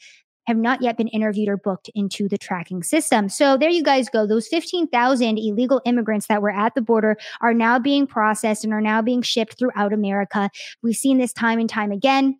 have 0.49 0.57
not 0.57 0.81
yet 0.81 0.97
been 0.97 1.07
interviewed 1.09 1.47
or 1.47 1.57
booked 1.57 1.91
into 1.93 2.27
the 2.27 2.37
tracking 2.37 2.81
system. 2.81 3.29
So 3.29 3.55
there 3.55 3.69
you 3.69 3.83
guys 3.83 4.09
go. 4.09 4.25
Those 4.25 4.47
15,000 4.47 5.37
illegal 5.37 5.79
immigrants 5.85 6.25
that 6.25 6.41
were 6.41 6.49
at 6.49 6.73
the 6.73 6.81
border 6.81 7.17
are 7.41 7.53
now 7.53 7.77
being 7.77 8.07
processed 8.07 8.63
and 8.63 8.73
are 8.73 8.81
now 8.81 9.03
being 9.03 9.21
shipped 9.21 9.59
throughout 9.59 9.93
America. 9.93 10.49
We've 10.81 10.95
seen 10.95 11.19
this 11.19 11.33
time 11.33 11.59
and 11.59 11.69
time 11.69 11.91
again 11.91 12.39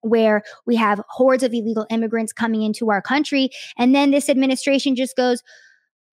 where 0.00 0.42
we 0.66 0.74
have 0.74 1.00
hordes 1.08 1.44
of 1.44 1.54
illegal 1.54 1.86
immigrants 1.88 2.32
coming 2.32 2.62
into 2.62 2.90
our 2.90 3.00
country. 3.00 3.50
And 3.78 3.94
then 3.94 4.10
this 4.10 4.28
administration 4.28 4.96
just 4.96 5.16
goes, 5.16 5.40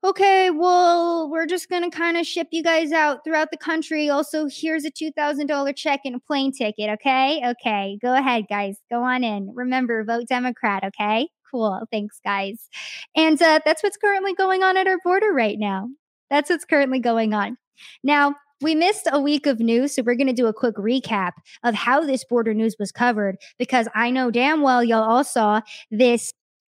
okay, 0.03 0.49
well, 0.49 1.29
we're 1.29 1.45
just 1.45 1.69
going 1.69 1.89
to 1.89 1.95
kind 1.95 2.17
of 2.17 2.25
ship 2.25 2.47
you 2.51 2.61
guys 2.61 2.91
out 2.91 3.23
throughout 3.23 3.51
the 3.51 3.57
country. 3.57 4.09
Also, 4.09 4.47
here's 4.51 4.85
a 4.85 4.91
$2,000 4.91 5.75
check 5.75 6.01
and 6.03 6.15
a 6.15 6.19
plane 6.19 6.51
ticket. 6.51 6.89
Okay. 6.89 7.41
Okay. 7.45 7.97
Go 8.01 8.13
ahead, 8.13 8.45
guys. 8.49 8.77
Go 8.91 9.03
on 9.03 9.23
in. 9.23 9.51
Remember, 9.53 10.03
vote 10.03 10.27
Democrat. 10.27 10.83
Okay. 10.83 11.29
Cool. 11.49 11.85
Thanks, 11.91 12.19
guys. 12.23 12.67
And 13.15 13.41
uh, 13.41 13.59
that's 13.65 13.83
what's 13.83 13.97
currently 13.97 14.33
going 14.33 14.63
on 14.63 14.75
at 14.75 14.87
our 14.87 14.97
border 15.03 15.31
right 15.31 15.57
now. 15.57 15.87
That's 16.29 16.49
what's 16.49 16.65
currently 16.65 16.99
going 16.99 17.33
on. 17.33 17.57
Now, 18.03 18.35
we 18.61 18.75
missed 18.75 19.07
a 19.11 19.19
week 19.19 19.45
of 19.45 19.59
news, 19.59 19.95
so 19.95 20.03
we're 20.03 20.15
going 20.15 20.27
to 20.27 20.33
do 20.33 20.47
a 20.47 20.53
quick 20.53 20.75
recap 20.75 21.31
of 21.63 21.75
how 21.75 22.01
this 22.01 22.23
border 22.23 22.53
news 22.53 22.75
was 22.79 22.91
covered 22.91 23.35
because 23.59 23.87
I 23.93 24.09
know 24.09 24.31
damn 24.31 24.61
well 24.61 24.83
y'all 24.83 25.03
all 25.03 25.23
saw 25.23 25.61
this 25.91 26.33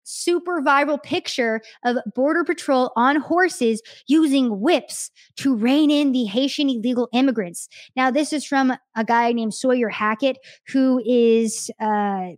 super 0.06 0.62
viral 0.62 1.02
picture 1.02 1.62
of 1.84 1.98
Border 2.16 2.44
Patrol 2.44 2.92
on 2.96 3.18
horses 3.18 3.82
using 4.08 4.62
whips 4.62 5.12
to 5.38 5.56
rein 5.56 5.92
in 5.92 6.12
the 6.12 6.26
Haitian 6.26 6.70
illegal 6.70 7.10
immigrants. 7.14 7.68
Now, 7.96 8.12
this 8.12 8.32
is 8.32 8.46
from 8.46 8.74
a 8.96 9.04
guy 9.04 9.32
named 9.32 9.54
Sawyer 9.54 9.90
Hackett, 9.90 10.38
who 10.68 11.02
is 11.06 11.70
uh, 11.80 12.30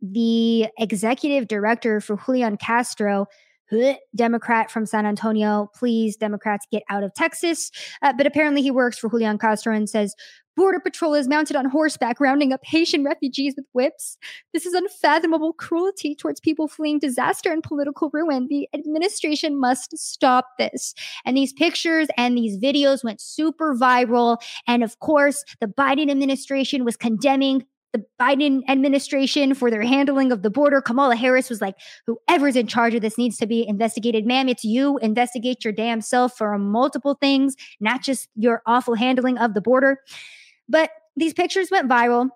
the 0.00 0.68
executive 0.78 1.48
director 1.48 2.00
for 2.00 2.16
Julian 2.24 2.56
Castro, 2.56 3.26
Democrat 4.14 4.70
from 4.70 4.86
San 4.86 5.06
Antonio. 5.06 5.70
Please, 5.74 6.16
Democrats, 6.16 6.66
get 6.70 6.82
out 6.88 7.02
of 7.02 7.14
Texas. 7.14 7.70
Uh, 8.02 8.12
but 8.12 8.26
apparently, 8.26 8.62
he 8.62 8.70
works 8.70 8.98
for 8.98 9.10
Julian 9.10 9.38
Castro 9.38 9.74
and 9.74 9.88
says 9.88 10.14
Border 10.56 10.80
Patrol 10.80 11.14
is 11.14 11.28
mounted 11.28 11.54
on 11.54 11.66
horseback, 11.66 12.18
rounding 12.18 12.52
up 12.52 12.60
Haitian 12.64 13.04
refugees 13.04 13.54
with 13.56 13.66
whips. 13.74 14.16
This 14.54 14.64
is 14.64 14.72
unfathomable 14.72 15.52
cruelty 15.52 16.14
towards 16.14 16.40
people 16.40 16.66
fleeing 16.66 16.98
disaster 16.98 17.52
and 17.52 17.62
political 17.62 18.08
ruin. 18.12 18.46
The 18.48 18.66
administration 18.72 19.60
must 19.60 19.96
stop 19.98 20.46
this. 20.58 20.94
And 21.26 21.36
these 21.36 21.52
pictures 21.52 22.08
and 22.16 22.38
these 22.38 22.58
videos 22.58 23.04
went 23.04 23.20
super 23.20 23.76
viral. 23.76 24.38
And 24.66 24.82
of 24.82 24.98
course, 25.00 25.44
the 25.60 25.66
Biden 25.66 26.10
administration 26.10 26.84
was 26.84 26.96
condemning 26.96 27.66
the 27.96 28.04
Biden 28.20 28.62
administration 28.68 29.54
for 29.54 29.70
their 29.70 29.82
handling 29.82 30.30
of 30.30 30.42
the 30.42 30.50
border. 30.50 30.80
Kamala 30.80 31.16
Harris 31.16 31.48
was 31.48 31.60
like, 31.60 31.76
whoever's 32.06 32.56
in 32.56 32.66
charge 32.66 32.94
of 32.94 33.00
this 33.00 33.16
needs 33.16 33.38
to 33.38 33.46
be 33.46 33.66
investigated. 33.66 34.26
Ma'am, 34.26 34.48
it's 34.48 34.64
you. 34.64 34.98
Investigate 34.98 35.64
your 35.64 35.72
damn 35.72 36.00
self 36.00 36.36
for 36.36 36.56
multiple 36.58 37.16
things, 37.20 37.56
not 37.80 38.02
just 38.02 38.28
your 38.36 38.62
awful 38.66 38.94
handling 38.94 39.38
of 39.38 39.54
the 39.54 39.60
border. 39.60 40.00
But 40.68 40.90
these 41.16 41.32
pictures 41.32 41.70
went 41.70 41.88
viral. 41.88 42.28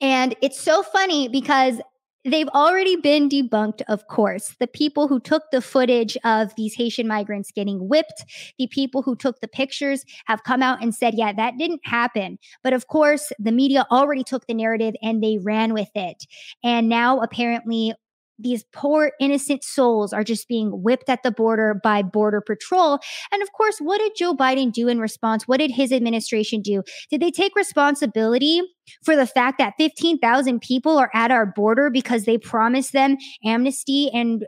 And 0.00 0.34
it's 0.42 0.60
so 0.60 0.82
funny 0.82 1.28
because 1.28 1.80
they've 2.24 2.48
already 2.48 2.96
been 2.96 3.28
debunked, 3.28 3.82
of 3.88 4.06
course. 4.08 4.54
The 4.58 4.66
people 4.66 5.08
who 5.08 5.20
took 5.20 5.42
the 5.50 5.60
footage 5.60 6.16
of 6.24 6.54
these 6.56 6.74
Haitian 6.74 7.06
migrants 7.06 7.52
getting 7.52 7.88
whipped, 7.88 8.24
the 8.58 8.66
people 8.68 9.02
who 9.02 9.16
took 9.16 9.40
the 9.40 9.48
pictures 9.48 10.04
have 10.26 10.44
come 10.44 10.62
out 10.62 10.82
and 10.82 10.94
said, 10.94 11.14
yeah, 11.14 11.32
that 11.32 11.58
didn't 11.58 11.82
happen. 11.84 12.38
But 12.62 12.72
of 12.72 12.88
course, 12.88 13.32
the 13.38 13.52
media 13.52 13.86
already 13.90 14.24
took 14.24 14.46
the 14.46 14.54
narrative 14.54 14.94
and 15.02 15.22
they 15.22 15.38
ran 15.38 15.74
with 15.74 15.90
it. 15.94 16.26
And 16.62 16.88
now 16.88 17.20
apparently 17.20 17.94
these 18.38 18.64
poor 18.72 19.12
innocent 19.20 19.62
souls 19.62 20.12
are 20.12 20.24
just 20.24 20.48
being 20.48 20.82
whipped 20.82 21.08
at 21.08 21.22
the 21.22 21.30
border 21.30 21.78
by 21.82 22.02
border 22.02 22.40
patrol. 22.40 22.98
And 23.32 23.42
of 23.42 23.52
course 23.52 23.78
what 23.78 23.98
did 23.98 24.12
joe 24.16 24.34
biden 24.34 24.72
do 24.72 24.88
in 24.88 24.98
response? 24.98 25.46
What 25.46 25.58
did 25.58 25.70
his 25.70 25.92
administration 25.92 26.62
do? 26.62 26.82
Did 27.10 27.20
they 27.20 27.30
take 27.30 27.54
responsibility 27.56 28.62
for 29.04 29.16
the 29.16 29.26
fact 29.26 29.58
that 29.58 29.74
15,000 29.78 30.60
people 30.60 30.98
are 30.98 31.10
at 31.14 31.30
our 31.30 31.46
border 31.46 31.90
because 31.90 32.24
they 32.24 32.38
promised 32.38 32.92
them 32.92 33.16
amnesty 33.44 34.10
and 34.12 34.44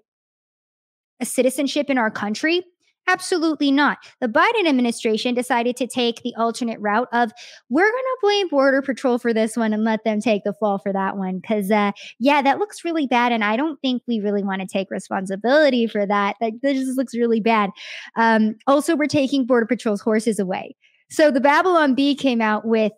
a 1.20 1.24
citizenship 1.24 1.88
in 1.88 1.98
our 1.98 2.10
country 2.10 2.62
Absolutely 3.08 3.70
not. 3.70 3.98
The 4.20 4.26
Biden 4.28 4.66
administration 4.66 5.34
decided 5.34 5.76
to 5.76 5.86
take 5.86 6.22
the 6.22 6.34
alternate 6.36 6.80
route 6.80 7.08
of 7.12 7.30
we're 7.68 7.90
going 7.90 8.02
to 8.02 8.18
blame 8.20 8.48
Border 8.48 8.82
Patrol 8.82 9.18
for 9.18 9.32
this 9.32 9.56
one 9.56 9.72
and 9.72 9.84
let 9.84 10.02
them 10.02 10.20
take 10.20 10.42
the 10.42 10.52
fall 10.54 10.78
for 10.78 10.92
that 10.92 11.16
one. 11.16 11.38
Because, 11.38 11.70
uh, 11.70 11.92
yeah, 12.18 12.42
that 12.42 12.58
looks 12.58 12.84
really 12.84 13.06
bad. 13.06 13.30
And 13.30 13.44
I 13.44 13.56
don't 13.56 13.80
think 13.80 14.02
we 14.08 14.18
really 14.18 14.42
want 14.42 14.60
to 14.60 14.66
take 14.66 14.90
responsibility 14.90 15.86
for 15.86 16.04
that. 16.04 16.36
That, 16.40 16.54
that 16.62 16.74
just 16.74 16.98
looks 16.98 17.14
really 17.14 17.40
bad. 17.40 17.70
Um, 18.16 18.56
also, 18.66 18.96
we're 18.96 19.06
taking 19.06 19.46
Border 19.46 19.66
Patrol's 19.66 20.00
horses 20.00 20.40
away. 20.40 20.74
So 21.08 21.30
the 21.30 21.40
Babylon 21.40 21.94
Bee 21.94 22.16
came 22.16 22.40
out 22.40 22.66
with 22.66 22.92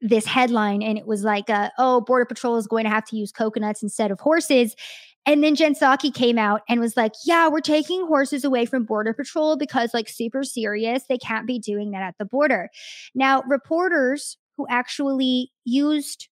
this 0.00 0.26
headline 0.26 0.82
and 0.82 0.98
it 0.98 1.06
was 1.06 1.24
like, 1.24 1.48
uh, 1.50 1.70
oh, 1.78 2.02
Border 2.02 2.26
Patrol 2.26 2.56
is 2.56 2.66
going 2.66 2.84
to 2.84 2.90
have 2.90 3.06
to 3.06 3.16
use 3.16 3.32
coconuts 3.32 3.82
instead 3.82 4.10
of 4.10 4.20
horses. 4.20 4.76
And 5.26 5.42
then 5.42 5.54
Jen 5.54 5.74
Psaki 5.74 6.12
came 6.12 6.38
out 6.38 6.62
and 6.68 6.80
was 6.80 6.96
like, 6.96 7.12
yeah, 7.24 7.48
we're 7.48 7.60
taking 7.60 8.06
horses 8.06 8.44
away 8.44 8.66
from 8.66 8.84
Border 8.84 9.14
Patrol 9.14 9.56
because, 9.56 9.94
like, 9.94 10.08
super 10.08 10.44
serious. 10.44 11.04
They 11.08 11.18
can't 11.18 11.46
be 11.46 11.58
doing 11.58 11.92
that 11.92 12.02
at 12.02 12.16
the 12.18 12.26
border. 12.26 12.68
Now, 13.14 13.42
reporters 13.48 14.36
who 14.56 14.66
actually 14.68 15.50
used 15.64 16.28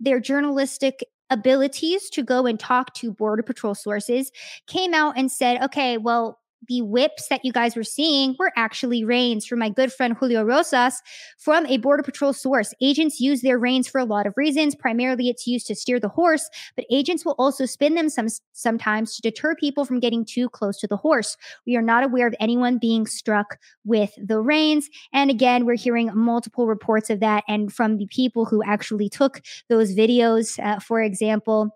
their 0.00 0.18
journalistic 0.18 1.04
abilities 1.30 2.10
to 2.10 2.22
go 2.22 2.46
and 2.46 2.60
talk 2.60 2.92
to 2.94 3.12
Border 3.12 3.42
Patrol 3.42 3.74
sources 3.74 4.30
came 4.66 4.92
out 4.92 5.16
and 5.16 5.30
said, 5.30 5.62
okay, 5.62 5.96
well, 5.96 6.38
the 6.68 6.82
whips 6.82 7.28
that 7.28 7.44
you 7.44 7.52
guys 7.52 7.76
were 7.76 7.84
seeing 7.84 8.36
were 8.38 8.52
actually 8.56 9.04
reins 9.04 9.46
from 9.46 9.58
my 9.58 9.68
good 9.68 9.92
friend 9.92 10.16
Julio 10.16 10.44
Rosas 10.44 11.02
from 11.38 11.66
a 11.66 11.78
Border 11.78 12.02
Patrol 12.02 12.32
source. 12.32 12.72
Agents 12.80 13.20
use 13.20 13.42
their 13.42 13.58
reins 13.58 13.88
for 13.88 13.98
a 13.98 14.04
lot 14.04 14.26
of 14.26 14.34
reasons. 14.36 14.74
Primarily, 14.74 15.28
it's 15.28 15.46
used 15.46 15.66
to 15.66 15.74
steer 15.74 15.98
the 15.98 16.08
horse, 16.08 16.48
but 16.76 16.84
agents 16.90 17.24
will 17.24 17.34
also 17.38 17.66
spin 17.66 17.94
them 17.94 18.08
some, 18.08 18.28
sometimes 18.52 19.16
to 19.16 19.22
deter 19.22 19.54
people 19.54 19.84
from 19.84 20.00
getting 20.00 20.24
too 20.24 20.48
close 20.48 20.78
to 20.78 20.86
the 20.86 20.96
horse. 20.96 21.36
We 21.66 21.76
are 21.76 21.82
not 21.82 22.04
aware 22.04 22.26
of 22.26 22.34
anyone 22.40 22.78
being 22.78 23.06
struck 23.06 23.58
with 23.84 24.12
the 24.16 24.40
reins. 24.40 24.88
And 25.12 25.30
again, 25.30 25.66
we're 25.66 25.76
hearing 25.76 26.10
multiple 26.14 26.66
reports 26.66 27.10
of 27.10 27.20
that. 27.20 27.44
And 27.48 27.72
from 27.72 27.96
the 27.96 28.06
people 28.06 28.44
who 28.44 28.62
actually 28.62 29.08
took 29.08 29.42
those 29.68 29.94
videos, 29.94 30.62
uh, 30.62 30.78
for 30.78 31.02
example, 31.02 31.70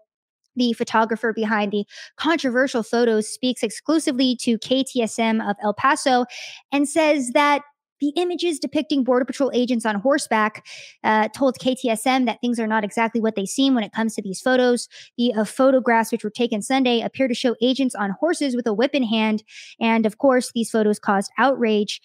the 0.57 0.73
photographer 0.73 1.33
behind 1.33 1.73
the 1.73 1.85
controversial 2.17 2.83
photos 2.83 3.29
speaks 3.29 3.63
exclusively 3.63 4.37
to 4.41 4.59
KTSM 4.59 5.49
of 5.49 5.57
El 5.63 5.75
Paso 5.75 6.25
and 6.73 6.89
says 6.89 7.31
that 7.35 7.63
the 8.01 8.13
images 8.17 8.59
depicting 8.59 9.05
Border 9.05 9.25
Patrol 9.25 9.51
agents 9.55 9.87
on 9.87 9.97
horseback 9.97 10.67
uh, 11.03 11.29
told 11.29 11.57
KTSM 11.59 12.27
that 12.27 12.41
things 12.41 12.61
are 12.61 12.67
not 12.67 12.85
exactly 12.85 13.21
what 13.21 13.37
they 13.37 13.47
seem 13.47 13.75
when 13.75 13.85
it 13.85 13.93
comes 13.93 14.15
to 14.15 14.23
these 14.23 14.41
photos. 14.41 14.89
The 15.17 15.33
uh, 15.33 15.45
photographs, 15.45 16.13
which 16.13 16.25
were 16.25 16.31
taken 16.31 16.63
Sunday, 16.63 17.01
appear 17.01 17.29
to 17.29 17.35
show 17.35 17.57
agents 17.63 17.95
on 17.95 18.11
horses 18.21 18.55
with 18.55 18.67
a 18.67 18.75
whip 18.75 18.95
in 18.95 19.03
hand. 19.03 19.43
And 19.81 20.05
of 20.05 20.19
course, 20.19 20.53
these 20.55 20.71
photos 20.71 20.99
caused 20.99 21.31
outrage. 21.39 22.01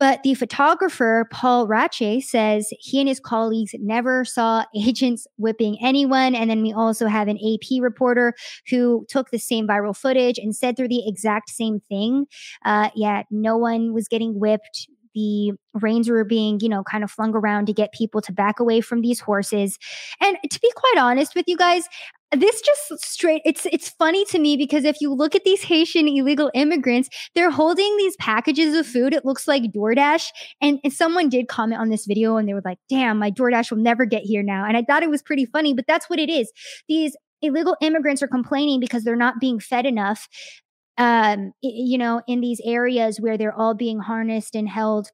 But 0.00 0.22
the 0.22 0.34
photographer, 0.34 1.28
Paul 1.32 1.66
Ratje, 1.66 2.22
says 2.22 2.68
he 2.78 3.00
and 3.00 3.08
his 3.08 3.20
colleagues 3.20 3.74
never 3.78 4.24
saw 4.24 4.64
agents 4.76 5.26
whipping 5.36 5.78
anyone. 5.82 6.34
And 6.34 6.50
then 6.50 6.62
we 6.62 6.72
also 6.72 7.06
have 7.06 7.28
an 7.28 7.38
AP 7.38 7.82
reporter 7.82 8.34
who 8.70 9.06
took 9.08 9.30
the 9.30 9.38
same 9.38 9.66
viral 9.66 9.96
footage 9.96 10.38
and 10.38 10.54
said 10.54 10.76
through 10.76 10.88
the 10.88 11.06
exact 11.06 11.50
same 11.50 11.80
thing. 11.88 12.26
Uh, 12.64 12.90
yeah, 12.94 13.22
no 13.30 13.56
one 13.56 13.92
was 13.92 14.08
getting 14.08 14.38
whipped 14.38 14.88
the 15.14 15.52
reins 15.74 16.08
were 16.08 16.24
being, 16.24 16.60
you 16.60 16.68
know, 16.68 16.84
kind 16.84 17.02
of 17.02 17.10
flung 17.10 17.34
around 17.34 17.66
to 17.66 17.72
get 17.72 17.92
people 17.92 18.20
to 18.20 18.32
back 18.32 18.60
away 18.60 18.80
from 18.80 19.00
these 19.00 19.18
horses. 19.18 19.78
And 20.20 20.36
to 20.48 20.60
be 20.60 20.70
quite 20.76 20.96
honest 20.98 21.34
with 21.34 21.46
you 21.48 21.56
guys, 21.56 21.88
this 22.32 22.60
just 22.60 23.04
straight 23.04 23.40
it's 23.44 23.66
it's 23.66 23.88
funny 23.88 24.24
to 24.26 24.38
me 24.38 24.56
because 24.56 24.84
if 24.84 25.00
you 25.00 25.12
look 25.14 25.34
at 25.34 25.44
these 25.44 25.62
Haitian 25.62 26.06
illegal 26.08 26.50
immigrants, 26.54 27.08
they're 27.34 27.50
holding 27.50 27.96
these 27.96 28.16
packages 28.16 28.74
of 28.74 28.86
food. 28.86 29.14
It 29.14 29.24
looks 29.24 29.48
like 29.48 29.62
DoorDash. 29.72 30.28
And, 30.60 30.78
and 30.84 30.92
someone 30.92 31.28
did 31.28 31.48
comment 31.48 31.80
on 31.80 31.88
this 31.88 32.06
video 32.06 32.36
and 32.36 32.48
they 32.48 32.54
were 32.54 32.62
like, 32.64 32.78
damn, 32.88 33.18
my 33.18 33.30
DoorDash 33.30 33.70
will 33.70 33.78
never 33.78 34.04
get 34.04 34.22
here 34.22 34.42
now. 34.42 34.64
And 34.66 34.76
I 34.76 34.82
thought 34.82 35.02
it 35.02 35.10
was 35.10 35.22
pretty 35.22 35.46
funny, 35.46 35.74
but 35.74 35.86
that's 35.86 36.10
what 36.10 36.18
it 36.18 36.28
is. 36.28 36.52
These 36.88 37.16
illegal 37.40 37.76
immigrants 37.80 38.22
are 38.22 38.28
complaining 38.28 38.80
because 38.80 39.04
they're 39.04 39.16
not 39.16 39.40
being 39.40 39.60
fed 39.60 39.86
enough 39.86 40.28
um, 40.98 41.52
you 41.62 41.96
know, 41.96 42.22
in 42.26 42.40
these 42.40 42.60
areas 42.64 43.20
where 43.20 43.38
they're 43.38 43.54
all 43.54 43.72
being 43.72 44.00
harnessed 44.00 44.56
and 44.56 44.68
held 44.68 45.10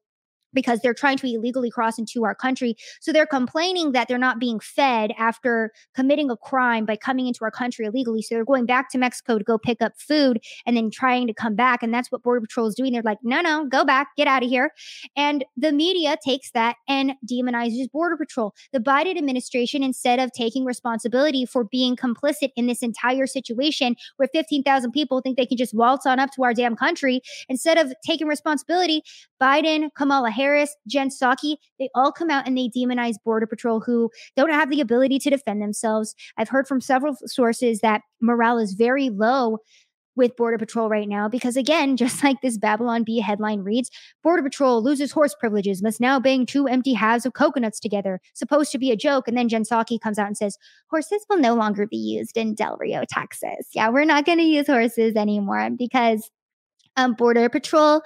because 0.55 0.79
they're 0.79 0.95
trying 0.95 1.17
to 1.17 1.27
illegally 1.27 1.69
cross 1.69 1.99
into 1.99 2.25
our 2.25 2.33
country. 2.33 2.75
So 3.01 3.11
they're 3.11 3.27
complaining 3.27 3.91
that 3.91 4.07
they're 4.07 4.17
not 4.17 4.39
being 4.39 4.59
fed 4.59 5.11
after 5.19 5.71
committing 5.93 6.31
a 6.31 6.37
crime 6.37 6.85
by 6.85 6.95
coming 6.95 7.27
into 7.27 7.43
our 7.43 7.51
country 7.51 7.85
illegally. 7.85 8.23
So 8.23 8.33
they're 8.33 8.45
going 8.45 8.65
back 8.65 8.89
to 8.91 8.97
Mexico 8.97 9.37
to 9.37 9.43
go 9.43 9.59
pick 9.59 9.81
up 9.81 9.93
food 9.97 10.39
and 10.65 10.75
then 10.75 10.89
trying 10.89 11.27
to 11.27 11.33
come 11.33 11.55
back. 11.55 11.83
And 11.83 11.93
that's 11.93 12.11
what 12.11 12.23
Border 12.23 12.41
Patrol 12.41 12.67
is 12.67 12.75
doing. 12.75 12.93
They're 12.93 13.03
like, 13.03 13.19
no, 13.21 13.41
no, 13.41 13.65
go 13.65 13.85
back, 13.85 14.09
get 14.17 14.27
out 14.27 14.43
of 14.43 14.49
here. 14.49 14.71
And 15.15 15.43
the 15.57 15.71
media 15.71 16.17
takes 16.25 16.51
that 16.51 16.77
and 16.87 17.13
demonizes 17.29 17.91
Border 17.91 18.17
Patrol. 18.17 18.53
The 18.71 18.79
Biden 18.79 19.17
administration, 19.17 19.83
instead 19.83 20.19
of 20.19 20.31
taking 20.31 20.65
responsibility 20.65 21.45
for 21.45 21.65
being 21.65 21.95
complicit 21.95 22.51
in 22.55 22.67
this 22.67 22.81
entire 22.81 23.27
situation 23.27 23.95
where 24.17 24.29
15,000 24.31 24.91
people 24.91 25.19
think 25.19 25.37
they 25.37 25.45
can 25.45 25.57
just 25.57 25.73
waltz 25.73 26.05
on 26.05 26.19
up 26.19 26.31
to 26.31 26.43
our 26.43 26.53
damn 26.53 26.75
country, 26.75 27.21
instead 27.49 27.77
of 27.77 27.93
taking 28.05 28.27
responsibility, 28.27 29.03
Biden, 29.41 29.89
Kamala 29.95 30.29
Harris, 30.29 30.44
Harris, 30.45 30.75
Jen 30.87 31.09
Psaki, 31.09 31.57
they 31.79 31.89
all 31.95 32.11
come 32.11 32.29
out 32.29 32.47
and 32.47 32.55
they 32.55 32.69
demonize 32.69 33.15
Border 33.23 33.47
Patrol 33.47 33.79
who 33.79 34.11
don't 34.35 34.51
have 34.51 34.69
the 34.69 34.79
ability 34.79 35.17
to 35.19 35.29
defend 35.31 35.61
themselves. 35.61 36.13
I've 36.37 36.49
heard 36.49 36.67
from 36.67 36.81
several 36.81 37.15
sources 37.25 37.79
that 37.79 38.01
morale 38.21 38.59
is 38.59 38.73
very 38.73 39.09
low 39.09 39.57
with 40.15 40.35
Border 40.35 40.59
Patrol 40.59 40.87
right 40.87 41.09
now 41.09 41.27
because, 41.27 41.57
again, 41.57 41.97
just 42.03 42.23
like 42.23 42.41
this 42.41 42.57
Babylon 42.57 43.03
Bee 43.03 43.19
headline 43.19 43.61
reads, 43.61 43.89
Border 44.23 44.43
Patrol 44.43 44.83
loses 44.83 45.11
horse 45.11 45.35
privileges, 45.39 45.81
must 45.81 45.99
now 45.99 46.19
bang 46.19 46.45
two 46.45 46.67
empty 46.67 46.93
halves 46.93 47.25
of 47.25 47.33
coconuts 47.33 47.79
together. 47.79 48.21
Supposed 48.33 48.71
to 48.71 48.77
be 48.77 48.91
a 48.91 48.95
joke. 48.95 49.27
And 49.27 49.35
then 49.35 49.49
Jen 49.49 49.63
Psaki 49.63 49.99
comes 49.99 50.19
out 50.19 50.27
and 50.27 50.37
says, 50.37 50.57
horses 50.91 51.25
will 51.27 51.39
no 51.39 51.55
longer 51.55 51.87
be 51.87 51.97
used 51.97 52.37
in 52.37 52.53
Del 52.53 52.77
Rio, 52.79 53.03
Texas. 53.09 53.67
Yeah, 53.73 53.89
we're 53.89 54.05
not 54.05 54.25
going 54.25 54.37
to 54.37 54.43
use 54.43 54.67
horses 54.67 55.15
anymore 55.15 55.69
because 55.75 56.29
um, 56.97 57.13
Border 57.13 57.49
Patrol 57.49 58.01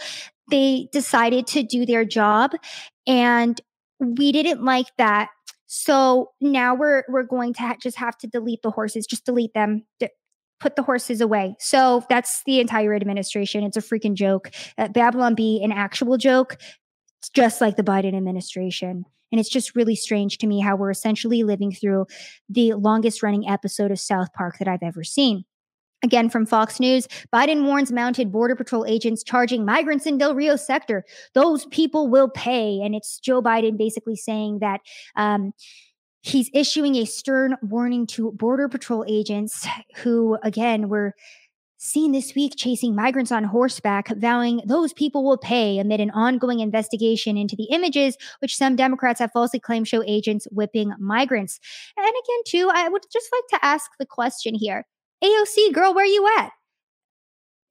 they 0.49 0.87
decided 0.91 1.45
to 1.47 1.61
do 1.63 1.85
their 1.85 2.05
job 2.05 2.51
and 3.05 3.61
we 3.99 4.31
didn't 4.31 4.63
like 4.63 4.87
that 4.97 5.29
so 5.67 6.31
now 6.41 6.73
we're 6.73 7.03
we're 7.09 7.23
going 7.23 7.53
to 7.53 7.61
ha- 7.61 7.77
just 7.81 7.97
have 7.97 8.17
to 8.17 8.27
delete 8.27 8.61
the 8.63 8.71
horses 8.71 9.05
just 9.05 9.25
delete 9.25 9.53
them 9.53 9.85
D- 9.99 10.07
put 10.59 10.75
the 10.75 10.83
horses 10.83 11.21
away. 11.21 11.55
So 11.59 12.03
that's 12.09 12.43
the 12.45 12.59
entire 12.59 12.93
administration. 12.93 13.63
It's 13.63 13.77
a 13.77 13.81
freaking 13.81 14.13
joke. 14.13 14.51
Uh, 14.77 14.89
Babylon 14.89 15.35
Bee, 15.35 15.61
an 15.63 15.71
actual 15.71 16.17
joke, 16.17 16.57
it's 17.19 17.29
just 17.29 17.61
like 17.61 17.75
the 17.75 17.83
Biden 17.83 18.15
administration. 18.15 19.05
And 19.31 19.39
it's 19.39 19.49
just 19.49 19.75
really 19.75 19.95
strange 19.95 20.39
to 20.39 20.47
me 20.47 20.59
how 20.59 20.75
we're 20.75 20.89
essentially 20.89 21.43
living 21.43 21.71
through 21.71 22.07
the 22.49 22.73
longest 22.73 23.21
running 23.21 23.47
episode 23.47 23.91
of 23.91 23.99
South 23.99 24.33
Park 24.33 24.57
that 24.57 24.67
I've 24.67 24.83
ever 24.83 25.03
seen. 25.03 25.45
Again, 26.03 26.29
from 26.29 26.45
Fox 26.45 26.79
News, 26.79 27.07
Biden 27.33 27.65
warns 27.65 27.91
mounted 27.91 28.31
Border 28.31 28.55
Patrol 28.55 28.85
agents 28.85 29.23
charging 29.23 29.65
migrants 29.65 30.05
in 30.05 30.17
Del 30.17 30.33
Rio 30.33 30.55
sector. 30.55 31.03
Those 31.33 31.65
people 31.67 32.07
will 32.07 32.29
pay. 32.29 32.79
And 32.81 32.95
it's 32.95 33.19
Joe 33.19 33.41
Biden 33.41 33.77
basically 33.77 34.15
saying 34.15 34.59
that 34.59 34.79
um, 35.17 35.51
he's 36.21 36.49
issuing 36.53 36.95
a 36.95 37.05
stern 37.05 37.55
warning 37.61 38.07
to 38.07 38.31
Border 38.31 38.69
Patrol 38.69 39.03
agents 39.07 39.67
who, 39.97 40.37
again, 40.41 40.87
were 40.87 41.15
seen 41.79 42.11
this 42.11 42.35
week 42.35 42.53
chasing 42.57 42.93
migrants 42.93 43.31
on 43.31 43.45
horseback, 43.45 44.09
vowing 44.17 44.61
those 44.65 44.91
people 44.93 45.23
will 45.23 45.37
pay 45.37 45.79
amid 45.79 46.01
an 46.01 46.11
ongoing 46.11 46.59
investigation 46.59 47.37
into 47.37 47.55
the 47.55 47.67
images 47.71 48.17
which 48.39 48.55
some 48.55 48.75
Democrats 48.75 49.19
have 49.19 49.31
falsely 49.31 49.61
claimed 49.61 49.87
show 49.87 50.03
agents 50.05 50.45
whipping 50.51 50.93
migrants. 50.99 51.59
And 51.97 52.05
again, 52.05 52.43
too, 52.45 52.69
I 52.73 52.89
would 52.89 53.03
just 53.11 53.29
like 53.31 53.61
to 53.61 53.65
ask 53.65 53.91
the 53.97 54.05
question 54.05 54.55
here 54.55 54.85
AOC, 55.23 55.73
girl, 55.73 55.93
where 55.93 56.05
are 56.05 56.07
you 56.07 56.29
at? 56.37 56.51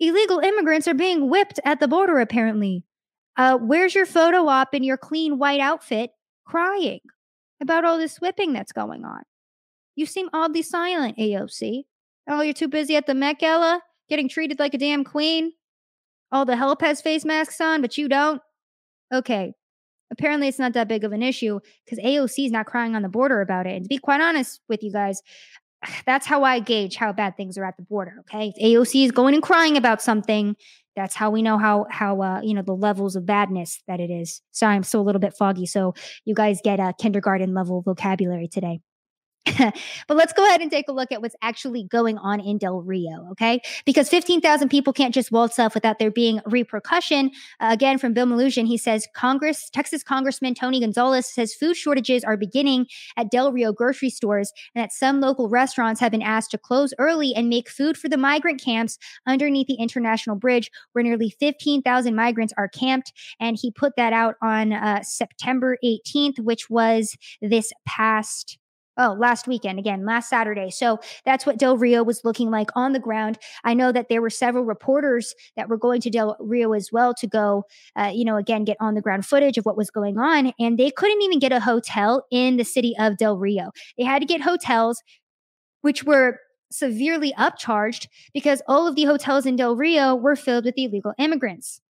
Illegal 0.00 0.38
immigrants 0.38 0.86
are 0.86 0.94
being 0.94 1.28
whipped 1.28 1.58
at 1.64 1.80
the 1.80 1.88
border, 1.88 2.18
apparently. 2.18 2.84
Uh, 3.36 3.56
where's 3.56 3.94
your 3.94 4.06
photo 4.06 4.46
op 4.48 4.74
in 4.74 4.82
your 4.82 4.96
clean 4.96 5.38
white 5.38 5.60
outfit 5.60 6.10
crying 6.46 7.00
about 7.60 7.84
all 7.84 7.98
this 7.98 8.20
whipping 8.20 8.52
that's 8.52 8.72
going 8.72 9.04
on? 9.04 9.22
You 9.96 10.06
seem 10.06 10.28
oddly 10.32 10.62
silent, 10.62 11.16
AOC. 11.18 11.84
Oh, 12.28 12.42
you're 12.42 12.54
too 12.54 12.68
busy 12.68 12.96
at 12.96 13.06
the 13.06 13.14
Met 13.14 13.38
Gala? 13.38 13.82
getting 14.08 14.28
treated 14.28 14.58
like 14.58 14.74
a 14.74 14.78
damn 14.78 15.04
queen. 15.04 15.52
All 16.32 16.44
the 16.44 16.56
help 16.56 16.82
has 16.82 17.00
face 17.00 17.24
masks 17.24 17.60
on, 17.60 17.80
but 17.80 17.96
you 17.96 18.08
don't. 18.08 18.42
Okay. 19.12 19.52
Apparently, 20.10 20.48
it's 20.48 20.58
not 20.58 20.72
that 20.72 20.88
big 20.88 21.04
of 21.04 21.12
an 21.12 21.22
issue 21.22 21.60
because 21.84 22.02
AOC 22.02 22.46
is 22.46 22.52
not 22.52 22.66
crying 22.66 22.96
on 22.96 23.02
the 23.02 23.08
border 23.08 23.40
about 23.40 23.66
it. 23.66 23.76
And 23.76 23.84
to 23.84 23.88
be 23.88 23.98
quite 23.98 24.20
honest 24.20 24.60
with 24.68 24.82
you 24.82 24.90
guys, 24.90 25.22
that's 26.06 26.26
how 26.26 26.44
I 26.44 26.60
gauge 26.60 26.96
how 26.96 27.12
bad 27.12 27.36
things 27.36 27.58
are 27.58 27.64
at 27.64 27.76
the 27.76 27.82
border. 27.82 28.16
Okay, 28.20 28.52
if 28.54 28.62
AOC 28.62 29.04
is 29.04 29.12
going 29.12 29.34
and 29.34 29.42
crying 29.42 29.76
about 29.76 30.02
something. 30.02 30.56
That's 30.96 31.14
how 31.14 31.30
we 31.30 31.42
know 31.42 31.58
how 31.58 31.86
how 31.90 32.20
uh, 32.22 32.40
you 32.42 32.54
know 32.54 32.62
the 32.62 32.74
levels 32.74 33.14
of 33.14 33.24
badness 33.24 33.80
that 33.86 34.00
it 34.00 34.10
is. 34.10 34.42
Sorry, 34.50 34.74
I'm 34.74 34.82
still 34.82 35.00
a 35.00 35.06
little 35.06 35.20
bit 35.20 35.32
foggy, 35.38 35.64
so 35.64 35.94
you 36.24 36.34
guys 36.34 36.60
get 36.64 36.80
a 36.80 36.92
kindergarten 36.98 37.54
level 37.54 37.82
vocabulary 37.82 38.48
today. 38.48 38.80
but 40.08 40.16
let's 40.16 40.32
go 40.32 40.44
ahead 40.46 40.60
and 40.60 40.70
take 40.70 40.88
a 40.88 40.92
look 40.92 41.12
at 41.12 41.22
what's 41.22 41.36
actually 41.42 41.84
going 41.84 42.18
on 42.18 42.40
in 42.40 42.58
Del 42.58 42.82
Rio, 42.82 43.28
okay? 43.32 43.60
Because 43.84 44.08
15,000 44.08 44.68
people 44.68 44.92
can't 44.92 45.14
just 45.14 45.32
waltz 45.32 45.58
off 45.58 45.74
without 45.74 45.98
there 45.98 46.10
being 46.10 46.40
repercussion. 46.46 47.30
Uh, 47.60 47.68
again, 47.70 47.98
from 47.98 48.12
Bill 48.12 48.26
Melugin, 48.26 48.66
he 48.66 48.76
says 48.76 49.06
Congress, 49.14 49.70
Texas 49.70 50.02
Congressman 50.02 50.54
Tony 50.54 50.80
Gonzales 50.80 51.26
says 51.26 51.54
food 51.54 51.76
shortages 51.76 52.24
are 52.24 52.36
beginning 52.36 52.86
at 53.16 53.30
Del 53.30 53.52
Rio 53.52 53.72
grocery 53.72 54.10
stores 54.10 54.52
and 54.74 54.82
that 54.82 54.92
some 54.92 55.20
local 55.20 55.48
restaurants 55.48 56.00
have 56.00 56.12
been 56.12 56.22
asked 56.22 56.50
to 56.52 56.58
close 56.58 56.92
early 56.98 57.34
and 57.34 57.48
make 57.48 57.68
food 57.68 57.96
for 57.96 58.08
the 58.08 58.16
migrant 58.16 58.62
camps 58.62 58.98
underneath 59.26 59.66
the 59.66 59.74
International 59.74 60.36
Bridge, 60.36 60.70
where 60.92 61.02
nearly 61.02 61.30
15,000 61.38 62.14
migrants 62.14 62.54
are 62.56 62.68
camped. 62.68 63.12
And 63.40 63.56
he 63.60 63.70
put 63.70 63.96
that 63.96 64.12
out 64.12 64.36
on 64.42 64.72
uh, 64.72 65.02
September 65.02 65.78
18th, 65.84 66.40
which 66.40 66.68
was 66.70 67.16
this 67.40 67.72
past 67.86 68.58
oh, 68.98 69.16
last 69.18 69.46
weekend, 69.46 69.78
again, 69.78 70.04
last 70.04 70.28
Saturday. 70.28 70.70
So 70.70 70.98
that's 71.24 71.46
what 71.46 71.58
Del 71.58 71.76
Rio 71.76 72.02
was 72.02 72.24
looking 72.24 72.50
like 72.50 72.68
on 72.74 72.92
the 72.92 72.98
ground. 72.98 73.38
I 73.64 73.74
know 73.74 73.92
that 73.92 74.08
there 74.08 74.20
were 74.20 74.30
several 74.30 74.64
reporters 74.64 75.34
that 75.56 75.68
were 75.68 75.78
going 75.78 76.00
to 76.02 76.10
Del 76.10 76.36
Rio 76.40 76.72
as 76.72 76.90
well 76.92 77.14
to 77.14 77.26
go, 77.26 77.64
uh, 77.96 78.10
you 78.12 78.24
know, 78.24 78.36
again, 78.36 78.64
get 78.64 78.76
on 78.80 78.94
the 78.94 79.00
ground 79.00 79.24
footage 79.24 79.56
of 79.56 79.64
what 79.64 79.76
was 79.76 79.90
going 79.90 80.18
on. 80.18 80.52
And 80.58 80.78
they 80.78 80.90
couldn't 80.90 81.22
even 81.22 81.38
get 81.38 81.52
a 81.52 81.60
hotel 81.60 82.26
in 82.30 82.56
the 82.56 82.64
city 82.64 82.94
of 82.98 83.16
Del 83.16 83.38
Rio. 83.38 83.70
They 83.96 84.04
had 84.04 84.20
to 84.20 84.26
get 84.26 84.40
hotels, 84.40 85.02
which 85.82 86.04
were 86.04 86.40
severely 86.70 87.32
upcharged 87.38 88.08
because 88.34 88.60
all 88.68 88.86
of 88.86 88.94
the 88.94 89.04
hotels 89.04 89.46
in 89.46 89.56
Del 89.56 89.76
Rio 89.76 90.14
were 90.14 90.36
filled 90.36 90.64
with 90.64 90.74
illegal 90.76 91.14
immigrants. 91.18 91.80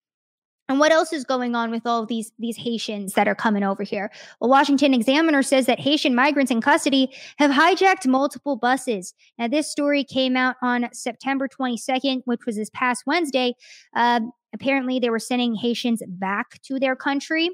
And 0.69 0.79
what 0.79 0.93
else 0.93 1.13
is 1.13 1.25
going 1.25 1.55
on 1.55 1.71
with 1.71 1.87
all 1.87 2.05
these 2.05 2.33
these 2.39 2.57
Haitians 2.57 3.15
that 3.15 3.27
are 3.27 3.35
coming 3.35 3.63
over 3.63 3.83
here? 3.83 4.11
Well, 4.41 4.51
Washington 4.51 4.93
Examiner 4.93 5.43
says 5.43 5.67
that 5.67 5.81
Haitian 5.81 6.15
migrants 6.15 6.51
in 6.51 6.61
custody 6.61 7.11
have 7.39 7.51
hijacked 7.51 8.07
multiple 8.07 8.57
buses. 8.57 9.15
Now, 9.39 9.49
this 9.49 9.71
story 9.71 10.05
came 10.05 10.37
out 10.37 10.57
on 10.63 10.89
September 10.93 11.49
22nd, 11.49 12.23
which 12.27 12.45
was 12.47 12.57
this 12.57 12.71
past 12.71 13.05
Wednesday. 13.07 13.55
Uh, 13.97 14.21
apparently, 14.55 14.99
they 14.99 15.11
were 15.11 15.19
sending 15.19 15.55
Haitians 15.55 16.03
back 16.07 16.61
to 16.63 16.79
their 16.79 16.97
country 16.97 17.51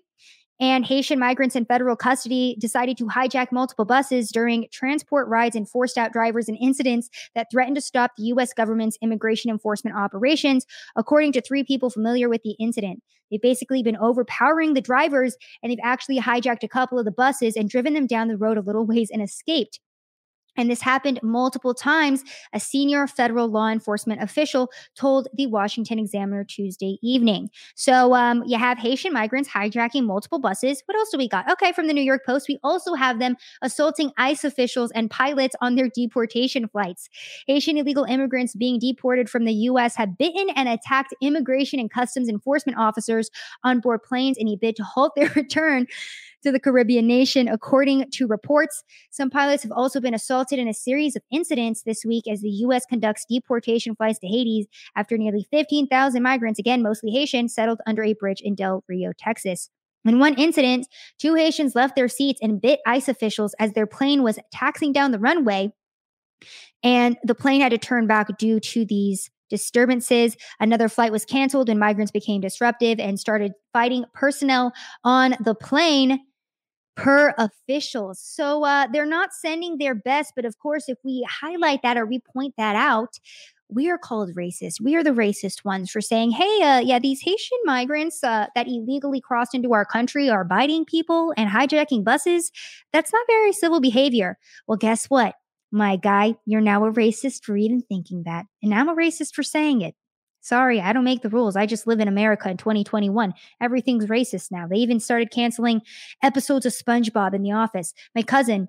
and 0.60 0.84
Haitian 0.84 1.18
migrants 1.18 1.56
in 1.56 1.64
federal 1.64 1.96
custody 1.96 2.56
decided 2.60 2.96
to 2.98 3.06
hijack 3.06 3.50
multiple 3.50 3.84
buses 3.84 4.30
during 4.30 4.66
transport 4.70 5.28
rides 5.28 5.56
and 5.56 5.68
forced 5.68 5.98
out 5.98 6.12
drivers 6.12 6.48
in 6.48 6.54
incidents 6.56 7.10
that 7.34 7.48
threatened 7.50 7.76
to 7.76 7.82
stop 7.82 8.12
the 8.16 8.24
U.S. 8.24 8.52
government's 8.52 8.98
immigration 9.02 9.50
enforcement 9.50 9.96
operations, 9.96 10.64
according 10.96 11.32
to 11.32 11.40
three 11.40 11.64
people 11.64 11.90
familiar 11.90 12.28
with 12.28 12.42
the 12.42 12.56
incident. 12.60 13.02
They've 13.30 13.40
basically 13.40 13.82
been 13.82 13.96
overpowering 13.96 14.74
the 14.74 14.80
drivers 14.80 15.36
and 15.62 15.70
they've 15.70 15.78
actually 15.82 16.20
hijacked 16.20 16.62
a 16.62 16.68
couple 16.68 16.98
of 16.98 17.04
the 17.04 17.10
buses 17.10 17.56
and 17.56 17.68
driven 17.68 17.94
them 17.94 18.06
down 18.06 18.28
the 18.28 18.36
road 18.36 18.58
a 18.58 18.60
little 18.60 18.86
ways 18.86 19.10
and 19.10 19.22
escaped. 19.22 19.80
And 20.56 20.70
this 20.70 20.80
happened 20.80 21.20
multiple 21.22 21.74
times. 21.74 22.22
A 22.52 22.60
senior 22.60 23.06
federal 23.06 23.48
law 23.48 23.68
enforcement 23.68 24.22
official 24.22 24.70
told 24.94 25.28
the 25.34 25.46
Washington 25.46 25.98
Examiner 25.98 26.44
Tuesday 26.44 26.98
evening. 27.02 27.50
So 27.74 28.14
um, 28.14 28.42
you 28.46 28.58
have 28.58 28.78
Haitian 28.78 29.12
migrants 29.12 29.48
hijacking 29.48 30.04
multiple 30.04 30.38
buses. 30.38 30.82
What 30.86 30.96
else 30.96 31.10
do 31.10 31.18
we 31.18 31.28
got? 31.28 31.50
Okay, 31.50 31.72
from 31.72 31.86
the 31.86 31.92
New 31.92 32.02
York 32.02 32.24
Post, 32.24 32.46
we 32.48 32.58
also 32.62 32.94
have 32.94 33.18
them 33.18 33.36
assaulting 33.62 34.12
ICE 34.16 34.44
officials 34.44 34.90
and 34.92 35.10
pilots 35.10 35.56
on 35.60 35.74
their 35.74 35.88
deportation 35.88 36.68
flights. 36.68 37.08
Haitian 37.46 37.76
illegal 37.78 38.04
immigrants 38.04 38.54
being 38.54 38.78
deported 38.78 39.28
from 39.28 39.44
the 39.44 39.52
U.S. 39.52 39.96
have 39.96 40.16
bitten 40.18 40.50
and 40.50 40.68
attacked 40.68 41.14
immigration 41.20 41.80
and 41.80 41.90
customs 41.90 42.28
enforcement 42.28 42.78
officers 42.78 43.30
on 43.62 43.80
board 43.80 44.02
planes 44.02 44.36
in 44.38 44.48
a 44.48 44.56
bid 44.56 44.76
to 44.76 44.84
halt 44.84 45.14
their 45.16 45.28
return 45.36 45.86
to 46.44 46.52
the 46.52 46.60
Caribbean 46.60 47.06
nation, 47.06 47.48
according 47.48 48.10
to 48.12 48.26
reports. 48.26 48.84
Some 49.10 49.30
pilots 49.30 49.62
have 49.62 49.72
also 49.72 50.00
been 50.00 50.14
assaulted 50.14 50.58
in 50.58 50.68
a 50.68 50.74
series 50.74 51.16
of 51.16 51.22
incidents 51.32 51.82
this 51.82 52.04
week 52.04 52.28
as 52.28 52.40
the 52.40 52.50
U.S. 52.50 52.86
conducts 52.86 53.24
deportation 53.28 53.96
flights 53.96 54.18
to 54.20 54.26
Haiti 54.28 54.68
after 54.96 55.18
nearly 55.18 55.46
15,000 55.50 56.22
migrants, 56.22 56.58
again, 56.58 56.82
mostly 56.82 57.10
Haitian, 57.10 57.48
settled 57.48 57.80
under 57.86 58.02
a 58.02 58.14
bridge 58.14 58.40
in 58.42 58.54
Del 58.54 58.84
Rio, 58.88 59.12
Texas. 59.18 59.70
In 60.04 60.18
one 60.18 60.34
incident, 60.34 60.86
two 61.18 61.34
Haitians 61.34 61.74
left 61.74 61.96
their 61.96 62.08
seats 62.08 62.38
and 62.42 62.60
bit 62.60 62.80
ICE 62.86 63.08
officials 63.08 63.54
as 63.58 63.72
their 63.72 63.86
plane 63.86 64.22
was 64.22 64.38
taxing 64.52 64.92
down 64.92 65.12
the 65.12 65.18
runway. 65.18 65.72
And 66.82 67.16
the 67.24 67.34
plane 67.34 67.62
had 67.62 67.70
to 67.70 67.78
turn 67.78 68.06
back 68.06 68.36
due 68.36 68.60
to 68.60 68.84
these 68.84 69.30
disturbances. 69.48 70.36
Another 70.60 70.88
flight 70.88 71.12
was 71.12 71.24
canceled 71.24 71.70
and 71.70 71.80
migrants 71.80 72.12
became 72.12 72.40
disruptive 72.40 73.00
and 73.00 73.18
started 73.18 73.52
fighting 73.72 74.04
personnel 74.12 74.72
on 75.04 75.36
the 75.42 75.54
plane 75.54 76.20
per 76.96 77.34
officials. 77.38 78.20
So 78.20 78.64
uh, 78.64 78.86
they're 78.92 79.06
not 79.06 79.32
sending 79.32 79.78
their 79.78 79.94
best. 79.94 80.32
But 80.36 80.44
of 80.44 80.58
course, 80.58 80.84
if 80.88 80.98
we 81.04 81.26
highlight 81.28 81.82
that 81.82 81.96
or 81.96 82.06
we 82.06 82.20
point 82.20 82.54
that 82.56 82.76
out, 82.76 83.18
we 83.68 83.90
are 83.90 83.98
called 83.98 84.34
racist. 84.34 84.80
We 84.80 84.94
are 84.94 85.02
the 85.02 85.10
racist 85.10 85.64
ones 85.64 85.90
for 85.90 86.00
saying, 86.00 86.32
hey, 86.32 86.62
uh, 86.62 86.80
yeah, 86.80 86.98
these 86.98 87.22
Haitian 87.22 87.58
migrants 87.64 88.22
uh, 88.22 88.46
that 88.54 88.68
illegally 88.68 89.20
crossed 89.20 89.54
into 89.54 89.72
our 89.72 89.84
country 89.84 90.28
are 90.30 90.44
biting 90.44 90.84
people 90.84 91.32
and 91.36 91.50
hijacking 91.50 92.04
buses. 92.04 92.52
That's 92.92 93.12
not 93.12 93.26
very 93.26 93.52
civil 93.52 93.80
behavior. 93.80 94.38
Well, 94.68 94.76
guess 94.78 95.06
what? 95.06 95.34
My 95.72 95.96
guy, 95.96 96.36
you're 96.46 96.60
now 96.60 96.84
a 96.84 96.92
racist 96.92 97.44
for 97.44 97.56
even 97.56 97.82
thinking 97.82 98.22
that. 98.26 98.46
And 98.62 98.72
I'm 98.72 98.88
a 98.88 98.94
racist 98.94 99.34
for 99.34 99.42
saying 99.42 99.80
it. 99.80 99.96
Sorry, 100.44 100.78
I 100.78 100.92
don't 100.92 101.04
make 101.04 101.22
the 101.22 101.30
rules. 101.30 101.56
I 101.56 101.64
just 101.64 101.86
live 101.86 102.00
in 102.00 102.06
America 102.06 102.50
in 102.50 102.58
2021. 102.58 103.32
Everything's 103.62 104.04
racist 104.04 104.52
now. 104.52 104.66
They 104.66 104.76
even 104.76 105.00
started 105.00 105.30
canceling 105.30 105.80
episodes 106.22 106.66
of 106.66 106.74
SpongeBob 106.74 107.32
in 107.32 107.42
the 107.42 107.52
office. 107.52 107.94
My 108.14 108.20
cousin, 108.20 108.68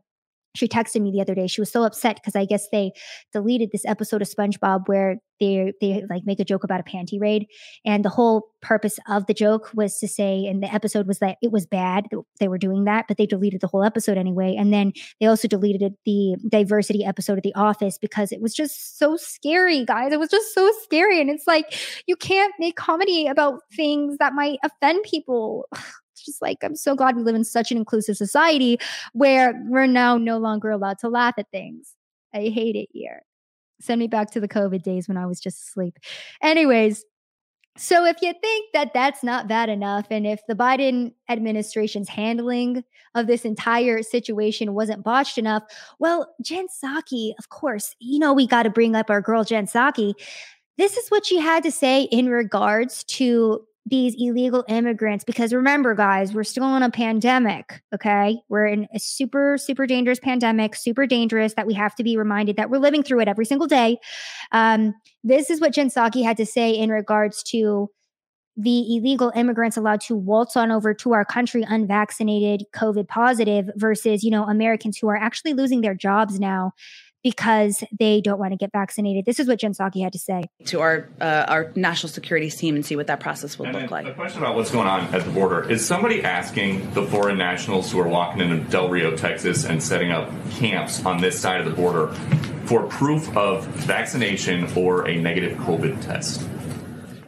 she 0.55 0.67
texted 0.67 1.01
me 1.01 1.11
the 1.11 1.21
other 1.21 1.35
day. 1.35 1.47
She 1.47 1.61
was 1.61 1.71
so 1.71 1.83
upset 1.83 2.15
because 2.15 2.35
I 2.35 2.45
guess 2.45 2.67
they 2.71 2.91
deleted 3.33 3.69
this 3.71 3.85
episode 3.85 4.21
of 4.21 4.29
SpongeBob 4.29 4.87
where 4.87 5.17
they 5.39 5.73
they 5.81 6.03
like 6.09 6.23
make 6.25 6.39
a 6.39 6.45
joke 6.45 6.63
about 6.63 6.79
a 6.79 6.83
panty 6.83 7.19
raid, 7.19 7.45
and 7.85 8.05
the 8.05 8.09
whole 8.09 8.47
purpose 8.61 8.99
of 9.07 9.25
the 9.27 9.33
joke 9.33 9.69
was 9.73 9.99
to 9.99 10.07
say, 10.07 10.45
and 10.45 10.63
the 10.63 10.73
episode 10.73 11.07
was 11.07 11.19
that 11.19 11.37
it 11.41 11.51
was 11.51 11.65
bad 11.65 12.05
they 12.39 12.47
were 12.47 12.57
doing 12.57 12.85
that, 12.85 13.05
but 13.07 13.17
they 13.17 13.25
deleted 13.25 13.61
the 13.61 13.67
whole 13.67 13.83
episode 13.83 14.17
anyway. 14.17 14.55
And 14.57 14.73
then 14.73 14.93
they 15.19 15.27
also 15.27 15.47
deleted 15.47 15.93
the 16.05 16.37
diversity 16.49 17.03
episode 17.03 17.37
of 17.37 17.43
The 17.43 17.55
Office 17.55 17.97
because 17.97 18.31
it 18.31 18.41
was 18.41 18.53
just 18.53 18.97
so 18.97 19.17
scary, 19.17 19.85
guys. 19.85 20.13
It 20.13 20.19
was 20.19 20.29
just 20.29 20.53
so 20.53 20.71
scary, 20.83 21.19
and 21.19 21.29
it's 21.29 21.47
like 21.47 21.77
you 22.07 22.15
can't 22.15 22.53
make 22.59 22.75
comedy 22.75 23.27
about 23.27 23.61
things 23.75 24.17
that 24.19 24.33
might 24.33 24.59
offend 24.63 25.03
people 25.03 25.67
just 26.23 26.41
like, 26.41 26.57
I'm 26.63 26.75
so 26.75 26.95
glad 26.95 27.15
we 27.15 27.23
live 27.23 27.35
in 27.35 27.43
such 27.43 27.71
an 27.71 27.77
inclusive 27.77 28.17
society 28.17 28.77
where 29.13 29.59
we're 29.65 29.87
now 29.87 30.17
no 30.17 30.37
longer 30.37 30.69
allowed 30.69 30.99
to 30.99 31.09
laugh 31.09 31.35
at 31.37 31.49
things. 31.51 31.95
I 32.33 32.49
hate 32.49 32.75
it 32.75 32.89
here. 32.91 33.23
Send 33.81 33.99
me 33.99 34.07
back 34.07 34.31
to 34.31 34.39
the 34.39 34.47
COVID 34.47 34.83
days 34.83 35.07
when 35.07 35.17
I 35.17 35.25
was 35.25 35.39
just 35.39 35.61
asleep. 35.61 35.99
Anyways, 36.41 37.03
so 37.77 38.05
if 38.05 38.21
you 38.21 38.33
think 38.41 38.71
that 38.73 38.93
that's 38.93 39.21
not 39.21 39.49
bad 39.49 39.67
enough, 39.67 40.07
and 40.09 40.25
if 40.25 40.39
the 40.47 40.55
Biden 40.55 41.13
administration's 41.29 42.07
handling 42.07 42.85
of 43.15 43.27
this 43.27 43.43
entire 43.43 44.01
situation 44.01 44.73
wasn't 44.73 45.03
botched 45.03 45.37
enough, 45.37 45.63
well, 45.99 46.33
Jen 46.41 46.67
Psaki, 46.67 47.33
of 47.37 47.49
course, 47.49 47.93
you 47.99 48.17
know, 48.17 48.33
we 48.33 48.47
got 48.47 48.63
to 48.63 48.69
bring 48.69 48.95
up 48.95 49.09
our 49.09 49.19
girl 49.19 49.43
Jen 49.43 49.65
Psaki. 49.65 50.13
This 50.77 50.95
is 50.95 51.09
what 51.09 51.25
she 51.25 51.37
had 51.37 51.63
to 51.63 51.71
say 51.71 52.03
in 52.03 52.29
regards 52.29 53.03
to 53.05 53.65
these 53.85 54.15
illegal 54.17 54.65
immigrants 54.67 55.23
because 55.23 55.53
remember 55.53 55.93
guys 55.93 56.33
we're 56.33 56.43
still 56.43 56.75
in 56.75 56.81
a 56.81 56.89
pandemic 56.89 57.81
okay? 57.93 58.37
We're 58.49 58.67
in 58.67 58.87
a 58.93 58.99
super 58.99 59.57
super 59.57 59.85
dangerous 59.85 60.19
pandemic 60.19 60.75
super 60.75 61.05
dangerous 61.05 61.53
that 61.53 61.67
we 61.67 61.73
have 61.75 61.95
to 61.95 62.03
be 62.03 62.17
reminded 62.17 62.57
that 62.57 62.69
we're 62.69 62.79
living 62.79 63.03
through 63.03 63.21
it 63.21 63.27
every 63.27 63.45
single 63.45 63.67
day. 63.67 63.97
Um, 64.51 64.95
this 65.23 65.49
is 65.49 65.61
what 65.61 65.73
jen 65.73 65.89
psaki 65.89 66.23
had 66.23 66.37
to 66.37 66.45
say 66.45 66.71
in 66.71 66.89
regards 66.89 67.43
to 67.43 67.89
the 68.57 68.95
illegal 68.95 69.33
immigrants 69.35 69.75
allowed 69.75 69.99
to 69.99 70.15
waltz 70.15 70.55
on 70.55 70.71
over 70.71 70.93
to 70.93 71.13
our 71.13 71.25
country 71.25 71.63
unvaccinated 71.67 72.63
covid 72.73 73.07
positive 73.07 73.69
versus 73.75 74.23
you 74.23 74.31
know 74.31 74.45
americans 74.45 74.97
who 74.97 75.09
are 75.09 75.17
actually 75.17 75.53
losing 75.53 75.81
their 75.81 75.93
jobs 75.93 76.39
now 76.39 76.71
because 77.25 77.83
they 77.91 78.21
don't 78.21 78.37
want 78.37 78.51
to 78.51 78.55
get 78.55 78.71
vaccinated. 78.71 79.25
This 79.25 79.39
is 79.39 79.47
what 79.47 79.57
Jen 79.57 79.73
Psaki 79.73 80.03
had 80.03 80.13
to 80.13 80.19
say 80.19 80.43
to 80.65 80.81
our 80.81 81.09
uh, 81.19 81.45
our 81.47 81.71
national 81.75 82.11
security 82.11 82.51
team 82.51 82.75
and 82.75 82.85
see 82.85 82.95
what 82.95 83.07
that 83.07 83.19
process 83.19 83.57
will 83.57 83.71
look 83.71 83.89
like. 83.89 84.05
A 84.05 84.13
question 84.13 84.43
about 84.43 84.55
what's 84.55 84.69
going 84.69 84.87
on 84.87 85.11
at 85.13 85.25
the 85.25 85.31
border 85.31 85.67
is 85.67 85.83
somebody 85.83 86.23
asking 86.23 86.93
the 86.93 87.01
foreign 87.07 87.39
nationals 87.39 87.91
who 87.91 87.99
are 87.99 88.07
walking 88.07 88.41
into 88.41 88.57
Del 88.69 88.89
Rio, 88.89 89.17
Texas, 89.17 89.65
and 89.65 89.81
setting 89.81 90.11
up 90.11 90.29
camps 90.51 91.03
on 91.03 91.19
this 91.19 91.39
side 91.39 91.59
of 91.59 91.65
the 91.65 91.73
border 91.73 92.13
for 92.65 92.83
proof 92.83 93.35
of 93.35 93.65
vaccination 93.65 94.71
or 94.75 95.07
a 95.07 95.15
negative 95.15 95.57
COVID 95.57 96.05
test. 96.05 96.47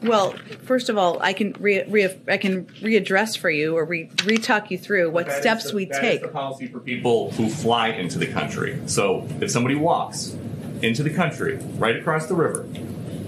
Well, 0.04 0.34
first 0.64 0.90
of 0.90 0.98
all, 0.98 1.20
I 1.22 1.34
can 1.34 1.54
re, 1.60 1.84
re 1.84 2.16
I 2.28 2.38
can 2.38 2.66
readdress 2.66 3.38
for 3.38 3.50
you 3.50 3.76
or 3.76 3.86
re, 3.86 4.10
re-talk 4.26 4.72
you 4.72 4.78
through 4.78 5.10
what 5.12 5.32
steps 5.32 5.72
the, 5.72 5.76
we 5.76 5.86
that 5.86 6.02
take. 6.02 6.22
That 6.22 6.28
is 6.28 6.34
the 6.34 6.38
policy 6.40 6.68
for 6.68 6.80
people 6.80 7.32
who 7.32 7.50
fly 7.50 7.90
into 7.90 8.20
the 8.20 8.28
country. 8.28 8.80
So 8.86 9.28
if 9.42 9.52
somebody 9.52 9.76
walks 9.76 10.36
into 10.82 11.04
the 11.04 11.10
country 11.10 11.58
right 11.78 11.96
across 11.96 12.28
the 12.28 12.36
river, 12.36 12.68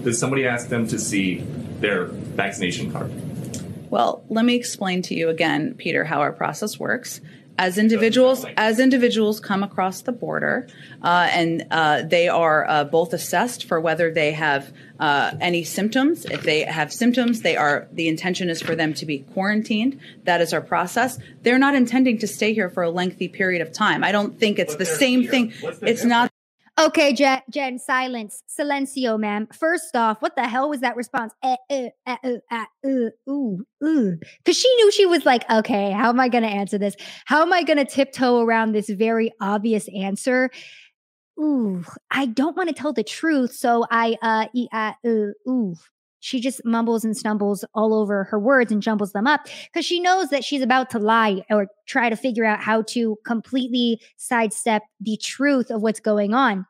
does 0.04 0.18
somebody 0.18 0.46
ask 0.46 0.68
them 0.68 0.86
to 0.88 0.98
see 0.98 1.38
their 1.80 2.06
vaccination 2.06 2.92
card? 2.92 3.12
Well, 3.90 4.24
let 4.28 4.44
me 4.44 4.54
explain 4.54 5.02
to 5.02 5.14
you 5.14 5.28
again, 5.28 5.74
Peter, 5.74 6.04
how 6.04 6.20
our 6.20 6.32
process 6.32 6.78
works 6.78 7.20
as 7.60 7.76
individuals 7.76 8.46
as 8.56 8.80
individuals 8.80 9.38
come 9.38 9.62
across 9.62 10.00
the 10.00 10.12
border 10.12 10.66
uh, 11.02 11.28
and 11.30 11.66
uh, 11.70 12.00
they 12.02 12.26
are 12.26 12.66
uh, 12.66 12.84
both 12.84 13.12
assessed 13.12 13.64
for 13.64 13.78
whether 13.78 14.10
they 14.10 14.32
have 14.32 14.72
uh, 14.98 15.32
any 15.40 15.62
symptoms. 15.64 16.24
If 16.24 16.42
they 16.42 16.62
have 16.62 16.90
symptoms 16.90 17.42
they 17.42 17.56
are 17.56 17.86
the 17.92 18.08
intention 18.08 18.48
is 18.48 18.62
for 18.62 18.74
them 18.74 18.94
to 18.94 19.04
be 19.04 19.18
quarantined. 19.34 20.00
That 20.24 20.40
is 20.40 20.54
our 20.54 20.62
process. 20.62 21.18
They're 21.42 21.58
not 21.58 21.74
intending 21.74 22.18
to 22.18 22.26
stay 22.26 22.54
here 22.54 22.70
for 22.70 22.82
a 22.82 22.90
lengthy 22.90 23.28
period 23.28 23.60
of 23.60 23.72
time. 23.72 24.02
I 24.04 24.12
don't 24.12 24.40
think 24.40 24.58
it's 24.58 24.76
the 24.76 24.86
same 24.86 25.22
fear? 25.22 25.30
thing. 25.30 25.52
It's 25.82 26.04
not 26.04 26.29
Okay, 26.80 27.12
Jen, 27.12 27.42
Jen, 27.50 27.78
silence. 27.78 28.42
Silencio, 28.48 29.20
ma'am. 29.20 29.46
First 29.52 29.94
off, 29.94 30.22
what 30.22 30.34
the 30.34 30.48
hell 30.48 30.70
was 30.70 30.80
that 30.80 30.96
response? 30.96 31.34
Eh, 31.42 31.56
eh, 31.68 31.88
eh, 32.06 32.36
eh. 32.50 32.64
Because 32.82 34.56
she 34.56 34.74
knew 34.76 34.90
she 34.90 35.04
was 35.04 35.26
like, 35.26 35.44
okay, 35.50 35.90
how 35.90 36.08
am 36.08 36.18
I 36.18 36.30
going 36.30 36.42
to 36.42 36.48
answer 36.48 36.78
this? 36.78 36.96
How 37.26 37.42
am 37.42 37.52
I 37.52 37.64
going 37.64 37.76
to 37.76 37.84
tiptoe 37.84 38.40
around 38.40 38.72
this 38.72 38.88
very 38.88 39.30
obvious 39.42 39.88
answer? 39.94 40.48
Ooh, 41.38 41.84
I 42.10 42.24
don't 42.24 42.56
want 42.56 42.70
to 42.70 42.74
tell 42.74 42.94
the 42.94 43.04
truth. 43.04 43.52
So 43.52 43.84
I, 43.90 44.16
uh, 44.22 44.46
uh, 44.72 44.92
uh 45.04 45.50
ooh, 45.50 45.74
she 46.20 46.40
just 46.40 46.64
mumbles 46.64 47.04
and 47.04 47.16
stumbles 47.16 47.64
all 47.74 47.94
over 47.94 48.24
her 48.24 48.38
words 48.38 48.70
and 48.70 48.82
jumbles 48.82 49.12
them 49.12 49.26
up 49.26 49.46
because 49.64 49.84
she 49.84 50.00
knows 50.00 50.28
that 50.28 50.44
she's 50.44 50.62
about 50.62 50.90
to 50.90 50.98
lie 50.98 51.42
or 51.50 51.66
try 51.86 52.08
to 52.08 52.16
figure 52.16 52.44
out 52.44 52.60
how 52.60 52.82
to 52.82 53.16
completely 53.26 54.00
sidestep 54.16 54.82
the 55.00 55.16
truth 55.16 55.70
of 55.70 55.82
what's 55.82 56.00
going 56.00 56.34
on. 56.34 56.66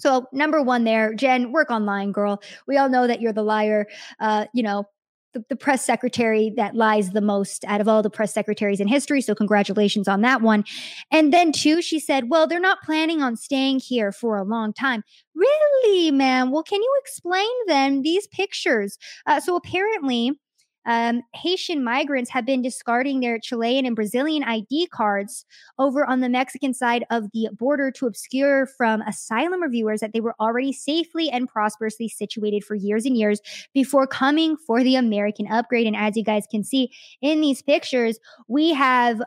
So, 0.00 0.26
number 0.32 0.62
one, 0.62 0.84
there, 0.84 1.14
Jen, 1.14 1.52
work 1.52 1.70
online, 1.70 2.12
girl. 2.12 2.42
We 2.66 2.76
all 2.76 2.88
know 2.88 3.06
that 3.06 3.20
you're 3.20 3.32
the 3.32 3.42
liar. 3.42 3.86
Uh, 4.18 4.46
you 4.54 4.62
know, 4.62 4.84
the, 5.32 5.44
the, 5.48 5.54
press 5.54 5.84
secretary 5.84 6.52
that 6.56 6.74
lies 6.74 7.10
the 7.10 7.20
most 7.20 7.64
out 7.66 7.80
of 7.80 7.86
all 7.86 8.02
the 8.02 8.10
press 8.10 8.34
secretaries 8.34 8.80
in 8.80 8.88
history. 8.88 9.20
So, 9.20 9.34
congratulations 9.34 10.08
on 10.08 10.22
that 10.22 10.42
one. 10.42 10.64
And 11.10 11.32
then, 11.32 11.52
two, 11.52 11.82
she 11.82 12.00
said, 12.00 12.30
Well, 12.30 12.46
they're 12.46 12.58
not 12.60 12.82
planning 12.82 13.22
on 13.22 13.36
staying 13.36 13.80
here 13.80 14.10
for 14.10 14.36
a 14.36 14.44
long 14.44 14.72
time. 14.72 15.02
Really, 15.34 16.10
ma'am? 16.10 16.50
Well, 16.50 16.64
can 16.64 16.82
you 16.82 17.00
explain 17.02 17.50
then 17.66 18.02
these 18.02 18.26
pictures? 18.28 18.98
Uh, 19.26 19.40
so, 19.40 19.54
apparently, 19.54 20.32
um, 20.86 21.22
Haitian 21.34 21.84
migrants 21.84 22.30
have 22.30 22.46
been 22.46 22.62
discarding 22.62 23.20
their 23.20 23.38
Chilean 23.38 23.84
and 23.84 23.94
Brazilian 23.94 24.42
ID 24.44 24.88
cards 24.88 25.44
over 25.78 26.04
on 26.04 26.20
the 26.20 26.28
Mexican 26.28 26.72
side 26.72 27.04
of 27.10 27.30
the 27.32 27.48
border 27.52 27.90
to 27.92 28.06
obscure 28.06 28.66
from 28.66 29.02
asylum 29.02 29.62
reviewers 29.62 30.00
that 30.00 30.12
they 30.12 30.20
were 30.20 30.34
already 30.40 30.72
safely 30.72 31.28
and 31.30 31.48
prosperously 31.48 32.08
situated 32.08 32.64
for 32.64 32.74
years 32.74 33.04
and 33.04 33.16
years 33.16 33.40
before 33.74 34.06
coming 34.06 34.56
for 34.56 34.82
the 34.82 34.96
American 34.96 35.46
upgrade. 35.50 35.86
And 35.86 35.96
as 35.96 36.16
you 36.16 36.24
guys 36.24 36.46
can 36.50 36.64
see 36.64 36.90
in 37.20 37.40
these 37.40 37.62
pictures, 37.62 38.18
we 38.48 38.72
have 38.72 39.20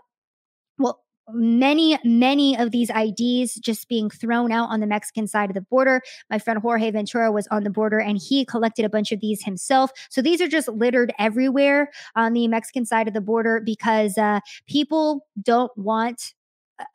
well, 0.80 1.03
many, 1.29 1.97
many 2.03 2.57
of 2.57 2.71
these 2.71 2.89
IDs 2.89 3.55
just 3.55 3.88
being 3.88 4.09
thrown 4.09 4.51
out 4.51 4.69
on 4.69 4.79
the 4.79 4.88
Mexican 4.88 5.27
side 5.27 5.49
of 5.49 5.53
the 5.53 5.62
border. 5.62 6.01
My 6.29 6.39
friend 6.39 6.59
Jorge 6.59 6.91
Ventura 6.91 7.31
was 7.31 7.47
on 7.47 7.63
the 7.63 7.69
border 7.69 7.99
and 7.99 8.17
he 8.17 8.45
collected 8.45 8.86
a 8.86 8.89
bunch 8.89 9.12
of 9.12 9.19
these 9.19 9.43
himself. 9.43 9.91
So 10.09 10.21
these 10.21 10.41
are 10.41 10.47
just 10.47 10.67
littered 10.67 11.13
everywhere 11.19 11.91
on 12.15 12.33
the 12.33 12.47
Mexican 12.47 12.86
side 12.86 13.07
of 13.07 13.13
the 13.13 13.21
border 13.21 13.62
because 13.63 14.17
uh, 14.17 14.39
people 14.67 15.25
don't 15.41 15.71
want, 15.77 16.33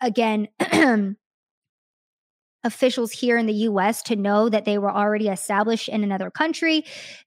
again, 0.00 0.48
officials 2.64 3.12
here 3.12 3.38
in 3.38 3.46
the 3.46 3.52
US 3.52 4.02
to 4.02 4.16
know 4.16 4.48
that 4.48 4.64
they 4.64 4.78
were 4.78 4.90
already 4.90 5.28
established 5.28 5.88
in 5.88 6.02
another 6.02 6.30
country 6.30 6.84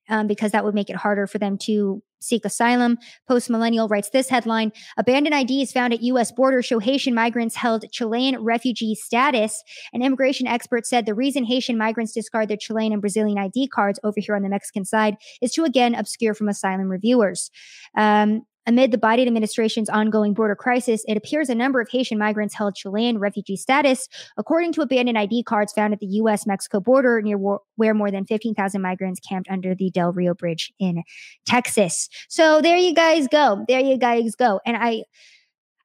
um, 0.10 0.28
because 0.28 0.52
that 0.52 0.64
would 0.64 0.76
make 0.76 0.90
it 0.90 0.96
harder 0.98 1.26
for 1.26 1.38
them 1.38 1.58
to 1.60 2.04
seek 2.22 2.46
asylum. 2.46 2.98
Post 3.28 3.50
Millennial 3.50 3.88
writes 3.88 4.10
this 4.10 4.30
headline 4.30 4.72
Abandoned 4.98 5.50
IDs 5.50 5.72
found 5.72 5.94
at 5.94 6.02
U.S. 6.04 6.32
border 6.32 6.62
show 6.62 6.80
Haitian 6.80 7.14
migrants 7.14 7.56
held 7.56 7.86
Chilean 7.92 8.42
refugee 8.42 8.96
status. 8.96 9.64
An 9.94 10.02
immigration 10.02 10.48
expert 10.48 10.86
said 10.86 11.06
the 11.06 11.14
reason 11.14 11.44
Haitian 11.44 11.78
migrants 11.78 12.14
discard 12.14 12.50
their 12.50 12.58
Chilean 12.58 12.94
and 12.94 13.02
Brazilian 13.02 13.38
ID 13.38 13.68
cards 13.68 14.00
over 14.04 14.20
here 14.20 14.36
on 14.36 14.44
the 14.44 14.50
Mexican 14.50 14.86
side 14.86 15.18
is 15.42 15.52
to 15.54 15.64
again 15.64 15.96
obscure 15.96 16.34
from 16.34 16.50
asylum 16.50 16.90
reviewers. 16.90 17.52
Um, 17.98 18.44
Amid 18.68 18.92
the 18.92 18.98
Biden 18.98 19.26
administration's 19.26 19.90
ongoing 19.90 20.34
border 20.34 20.56
crisis, 20.56 21.04
it 21.08 21.18
appears 21.18 21.50
a 21.50 21.56
number 21.56 21.82
of 21.82 21.90
Haitian 21.90 22.20
migrants 22.20 22.54
held 22.54 22.76
Chilean 22.76 23.18
refugee 23.18 23.56
status, 23.56 24.08
according 24.38 24.74
to 24.74 24.82
abandoned 24.82 25.18
ID 25.18 25.44
cards 25.44 25.74
found 25.74 25.94
at 25.94 26.00
the 26.00 26.06
U.S. 26.08 26.46
Mexico 26.46 26.80
border 26.80 27.22
near 27.22 27.38
where 27.76 27.94
more 27.94 28.12
than 28.12 28.26
15,000 28.26 28.82
migrants 28.82 29.20
camped 29.20 29.50
under 29.50 29.74
the 29.74 29.90
Del 29.90 30.12
Rio 30.14 30.34
Bridge 30.34 30.72
in 30.80 31.04
Texas. 31.46 32.08
So 32.30 32.62
there 32.62 32.78
you 32.78 32.94
guys 32.94 33.28
go. 33.28 33.66
There 33.68 33.80
you 33.80 33.98
guys 33.98 34.36
go. 34.36 34.60
And 34.66 34.78
I, 34.78 35.04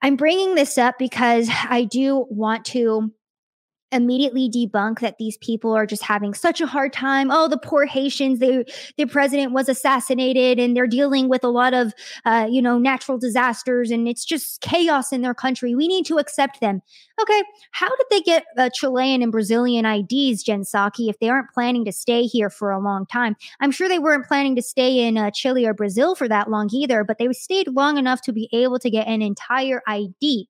I'm 0.02 0.16
bringing 0.16 0.54
this 0.54 0.76
up 0.76 0.96
because 0.98 1.48
I 1.50 1.84
do 1.84 2.26
want 2.28 2.66
to 2.66 3.10
immediately 3.92 4.50
debunk 4.50 5.00
that 5.00 5.18
these 5.18 5.36
people 5.38 5.72
are 5.72 5.86
just 5.86 6.02
having 6.02 6.34
such 6.34 6.60
a 6.60 6.66
hard 6.66 6.92
time. 6.92 7.30
Oh, 7.30 7.48
the 7.48 7.58
poor 7.58 7.86
Haitians, 7.86 8.40
they, 8.40 8.64
their 8.96 9.06
president 9.06 9.52
was 9.52 9.68
assassinated 9.68 10.58
and 10.58 10.76
they're 10.76 10.86
dealing 10.86 11.28
with 11.28 11.44
a 11.44 11.48
lot 11.48 11.72
of, 11.72 11.92
uh, 12.24 12.48
you 12.50 12.60
know, 12.60 12.78
natural 12.78 13.16
disasters 13.16 13.90
and 13.90 14.08
it's 14.08 14.24
just 14.24 14.60
chaos 14.60 15.12
in 15.12 15.22
their 15.22 15.34
country. 15.34 15.74
We 15.74 15.86
need 15.86 16.04
to 16.06 16.18
accept 16.18 16.60
them. 16.60 16.82
Okay. 17.20 17.42
How 17.70 17.88
did 17.88 18.06
they 18.10 18.20
get 18.20 18.44
uh, 18.58 18.70
Chilean 18.74 19.22
and 19.22 19.32
Brazilian 19.32 19.86
IDs, 19.86 20.42
Jen 20.42 20.64
if 20.98 21.18
they 21.20 21.28
aren't 21.28 21.50
planning 21.50 21.84
to 21.84 21.92
stay 21.92 22.24
here 22.24 22.50
for 22.50 22.70
a 22.70 22.80
long 22.80 23.06
time? 23.06 23.36
I'm 23.60 23.70
sure 23.70 23.88
they 23.88 23.98
weren't 23.98 24.26
planning 24.26 24.56
to 24.56 24.62
stay 24.62 25.06
in 25.06 25.16
uh, 25.16 25.30
Chile 25.30 25.64
or 25.64 25.74
Brazil 25.74 26.14
for 26.14 26.28
that 26.28 26.50
long 26.50 26.68
either, 26.72 27.04
but 27.04 27.18
they 27.18 27.32
stayed 27.32 27.68
long 27.68 27.98
enough 27.98 28.20
to 28.22 28.32
be 28.32 28.48
able 28.52 28.78
to 28.80 28.90
get 28.90 29.06
an 29.06 29.22
entire 29.22 29.82
ID. 29.86 30.48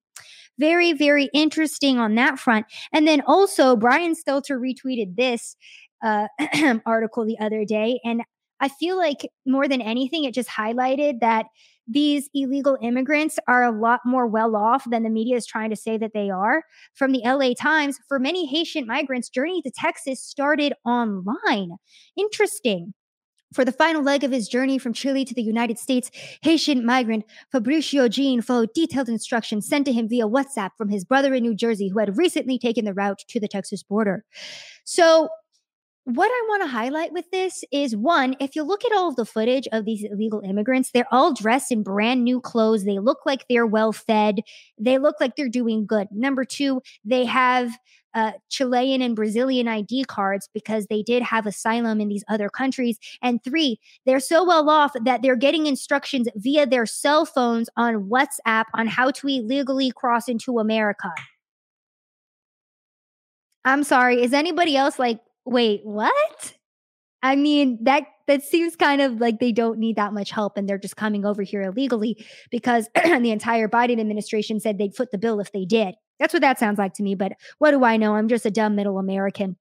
Very, 0.58 0.92
very 0.92 1.28
interesting 1.34 1.98
on 1.98 2.14
that 2.14 2.38
front. 2.38 2.66
And 2.92 3.06
then 3.06 3.22
also, 3.26 3.76
Brian 3.76 4.14
Stelter 4.14 4.58
retweeted 4.58 5.16
this 5.16 5.56
uh, 6.02 6.28
article 6.86 7.24
the 7.26 7.38
other 7.38 7.64
day. 7.64 8.00
And 8.04 8.22
I 8.60 8.68
feel 8.68 8.96
like 8.96 9.28
more 9.46 9.68
than 9.68 9.82
anything, 9.82 10.24
it 10.24 10.34
just 10.34 10.48
highlighted 10.48 11.20
that 11.20 11.46
these 11.88 12.28
illegal 12.34 12.76
immigrants 12.82 13.38
are 13.46 13.62
a 13.62 13.70
lot 13.70 14.00
more 14.04 14.26
well 14.26 14.56
off 14.56 14.84
than 14.90 15.02
the 15.04 15.10
media 15.10 15.36
is 15.36 15.46
trying 15.46 15.70
to 15.70 15.76
say 15.76 15.96
that 15.98 16.12
they 16.14 16.30
are. 16.30 16.64
From 16.94 17.12
the 17.12 17.22
LA 17.24 17.52
Times, 17.54 17.98
for 18.08 18.18
many 18.18 18.46
Haitian 18.46 18.86
migrants, 18.86 19.28
journey 19.28 19.62
to 19.62 19.70
Texas 19.70 20.22
started 20.22 20.72
online. 20.84 21.76
Interesting. 22.16 22.92
For 23.52 23.64
the 23.64 23.72
final 23.72 24.02
leg 24.02 24.24
of 24.24 24.32
his 24.32 24.48
journey 24.48 24.78
from 24.78 24.92
Chile 24.92 25.24
to 25.24 25.34
the 25.34 25.42
United 25.42 25.78
States, 25.78 26.10
Haitian 26.42 26.84
migrant 26.84 27.24
Fabricio 27.54 28.08
Jean 28.10 28.42
followed 28.42 28.72
detailed 28.74 29.08
instructions 29.08 29.68
sent 29.68 29.86
to 29.86 29.92
him 29.92 30.08
via 30.08 30.26
WhatsApp 30.26 30.70
from 30.76 30.88
his 30.88 31.04
brother 31.04 31.32
in 31.34 31.42
New 31.42 31.54
Jersey, 31.54 31.88
who 31.88 31.98
had 31.98 32.16
recently 32.16 32.58
taken 32.58 32.84
the 32.84 32.94
route 32.94 33.24
to 33.28 33.40
the 33.40 33.48
Texas 33.48 33.82
border. 33.82 34.24
So, 34.84 35.28
what 36.06 36.30
I 36.30 36.46
want 36.48 36.62
to 36.62 36.68
highlight 36.68 37.12
with 37.12 37.28
this 37.32 37.64
is 37.72 37.96
one, 37.96 38.36
if 38.38 38.54
you 38.54 38.62
look 38.62 38.84
at 38.84 38.92
all 38.92 39.08
of 39.08 39.16
the 39.16 39.26
footage 39.26 39.66
of 39.72 39.84
these 39.84 40.04
illegal 40.04 40.40
immigrants, 40.40 40.92
they're 40.92 41.12
all 41.12 41.34
dressed 41.34 41.72
in 41.72 41.82
brand 41.82 42.22
new 42.22 42.40
clothes. 42.40 42.84
They 42.84 43.00
look 43.00 43.26
like 43.26 43.44
they're 43.48 43.66
well 43.66 43.92
fed. 43.92 44.42
They 44.78 44.98
look 44.98 45.16
like 45.20 45.34
they're 45.34 45.48
doing 45.48 45.84
good. 45.84 46.06
Number 46.12 46.44
two, 46.44 46.80
they 47.04 47.24
have 47.24 47.76
uh, 48.14 48.32
Chilean 48.50 49.02
and 49.02 49.16
Brazilian 49.16 49.66
ID 49.66 50.04
cards 50.04 50.48
because 50.54 50.86
they 50.86 51.02
did 51.02 51.24
have 51.24 51.44
asylum 51.44 52.00
in 52.00 52.06
these 52.06 52.24
other 52.28 52.48
countries. 52.48 52.98
And 53.20 53.42
three, 53.42 53.80
they're 54.04 54.20
so 54.20 54.44
well 54.44 54.70
off 54.70 54.92
that 55.04 55.22
they're 55.22 55.34
getting 55.34 55.66
instructions 55.66 56.28
via 56.36 56.66
their 56.66 56.86
cell 56.86 57.26
phones 57.26 57.68
on 57.76 58.08
WhatsApp 58.08 58.66
on 58.74 58.86
how 58.86 59.10
to 59.10 59.26
illegally 59.26 59.90
cross 59.90 60.28
into 60.28 60.60
America. 60.60 61.10
I'm 63.64 63.82
sorry. 63.82 64.22
Is 64.22 64.32
anybody 64.32 64.76
else 64.76 65.00
like, 65.00 65.18
wait, 65.46 65.80
what? 65.84 66.54
I 67.22 67.36
mean, 67.36 67.78
that 67.82 68.04
that 68.26 68.42
seems 68.42 68.76
kind 68.76 69.00
of 69.00 69.20
like 69.20 69.38
they 69.38 69.52
don't 69.52 69.78
need 69.78 69.96
that 69.96 70.12
much 70.12 70.30
help 70.30 70.56
and 70.56 70.68
they're 70.68 70.78
just 70.78 70.96
coming 70.96 71.24
over 71.24 71.42
here 71.42 71.62
illegally 71.62 72.24
because 72.50 72.88
the 72.94 73.30
entire 73.30 73.68
Biden 73.68 74.00
administration 74.00 74.60
said 74.60 74.78
they'd 74.78 74.94
foot 74.94 75.12
the 75.12 75.18
bill 75.18 75.40
if 75.40 75.52
they 75.52 75.64
did. 75.64 75.94
That's 76.18 76.32
what 76.32 76.42
that 76.42 76.58
sounds 76.58 76.78
like 76.78 76.94
to 76.94 77.02
me, 77.02 77.14
but 77.14 77.32
what 77.58 77.70
do 77.70 77.84
I 77.84 77.96
know? 77.96 78.16
I'm 78.16 78.28
just 78.28 78.46
a 78.46 78.50
dumb 78.50 78.74
middle 78.74 78.98
American. 78.98 79.56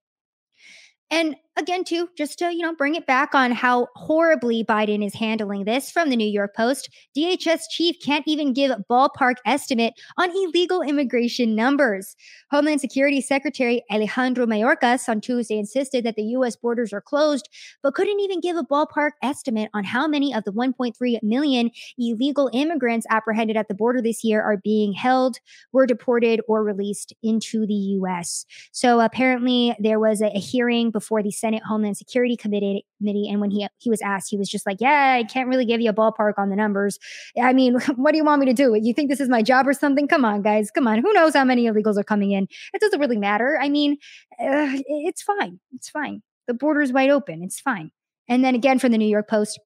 And 1.10 1.36
again, 1.56 1.84
too, 1.84 2.08
just 2.16 2.38
to, 2.38 2.52
you 2.52 2.60
know, 2.60 2.74
bring 2.74 2.94
it 2.94 3.06
back 3.06 3.34
on 3.34 3.52
how 3.52 3.88
horribly 3.94 4.64
Biden 4.64 5.04
is 5.04 5.14
handling 5.14 5.64
this 5.64 5.90
from 5.90 6.10
the 6.10 6.16
New 6.16 6.28
York 6.28 6.54
Post, 6.54 6.90
DHS 7.16 7.62
chief 7.70 7.96
can't 8.02 8.26
even 8.26 8.52
give 8.52 8.70
a 8.70 8.84
ballpark 8.90 9.36
estimate 9.46 9.94
on 10.18 10.30
illegal 10.30 10.82
immigration 10.82 11.54
numbers. 11.54 12.14
Homeland 12.50 12.80
Security 12.80 13.20
Secretary 13.20 13.82
Alejandro 13.90 14.46
Mayorkas 14.46 15.08
on 15.08 15.20
Tuesday 15.20 15.58
insisted 15.58 16.04
that 16.04 16.16
the 16.16 16.22
U.S. 16.22 16.56
borders 16.56 16.92
are 16.92 17.00
closed, 17.00 17.48
but 17.82 17.94
couldn't 17.94 18.20
even 18.20 18.40
give 18.40 18.56
a 18.56 18.62
ballpark 18.62 19.12
estimate 19.22 19.70
on 19.74 19.84
how 19.84 20.06
many 20.06 20.34
of 20.34 20.44
the 20.44 20.52
1.3 20.52 21.22
million 21.22 21.70
illegal 21.98 22.50
immigrants 22.52 23.06
apprehended 23.10 23.56
at 23.56 23.68
the 23.68 23.74
border 23.74 24.02
this 24.02 24.22
year 24.22 24.42
are 24.42 24.58
being 24.58 24.92
held, 24.92 25.38
were 25.72 25.86
deported, 25.86 26.40
or 26.48 26.62
released 26.62 27.12
into 27.22 27.66
the 27.66 27.74
U.S. 27.74 28.44
So 28.72 29.00
apparently 29.00 29.74
there 29.78 29.98
was 29.98 30.20
a, 30.20 30.26
a 30.26 30.40
hearing 30.40 30.90
before 30.90 31.22
the 31.22 31.30
Senate 31.46 31.62
Homeland 31.62 31.96
Security 31.96 32.36
Committee, 32.36 32.84
and 33.00 33.40
when 33.40 33.52
he 33.52 33.68
he 33.78 33.88
was 33.88 34.02
asked, 34.02 34.28
he 34.30 34.36
was 34.36 34.48
just 34.48 34.66
like, 34.66 34.78
"Yeah, 34.80 35.14
I 35.16 35.22
can't 35.22 35.48
really 35.48 35.64
give 35.64 35.80
you 35.80 35.90
a 35.90 35.94
ballpark 35.94 36.32
on 36.38 36.50
the 36.50 36.56
numbers. 36.56 36.98
I 37.40 37.52
mean, 37.52 37.78
what 37.96 38.10
do 38.10 38.16
you 38.16 38.24
want 38.24 38.40
me 38.40 38.46
to 38.46 38.52
do? 38.52 38.74
You 38.74 38.92
think 38.92 39.10
this 39.10 39.20
is 39.20 39.28
my 39.28 39.42
job 39.42 39.68
or 39.68 39.72
something? 39.72 40.08
Come 40.08 40.24
on, 40.24 40.42
guys, 40.42 40.72
come 40.72 40.88
on. 40.88 41.00
Who 41.00 41.12
knows 41.12 41.34
how 41.34 41.44
many 41.44 41.66
illegals 41.66 41.96
are 41.96 42.04
coming 42.04 42.32
in? 42.32 42.48
It 42.74 42.80
doesn't 42.80 42.98
really 42.98 43.16
matter. 43.16 43.58
I 43.62 43.68
mean, 43.68 43.92
uh, 44.40 44.74
it's 44.88 45.22
fine. 45.22 45.60
It's 45.72 45.88
fine. 45.88 46.22
The 46.48 46.54
border 46.54 46.82
is 46.82 46.92
wide 46.92 47.10
open. 47.10 47.42
It's 47.44 47.60
fine." 47.60 47.92
And 48.28 48.44
then 48.44 48.56
again 48.56 48.80
from 48.80 48.90
the 48.90 48.98
New 48.98 49.08
York 49.08 49.28
Post. 49.28 49.60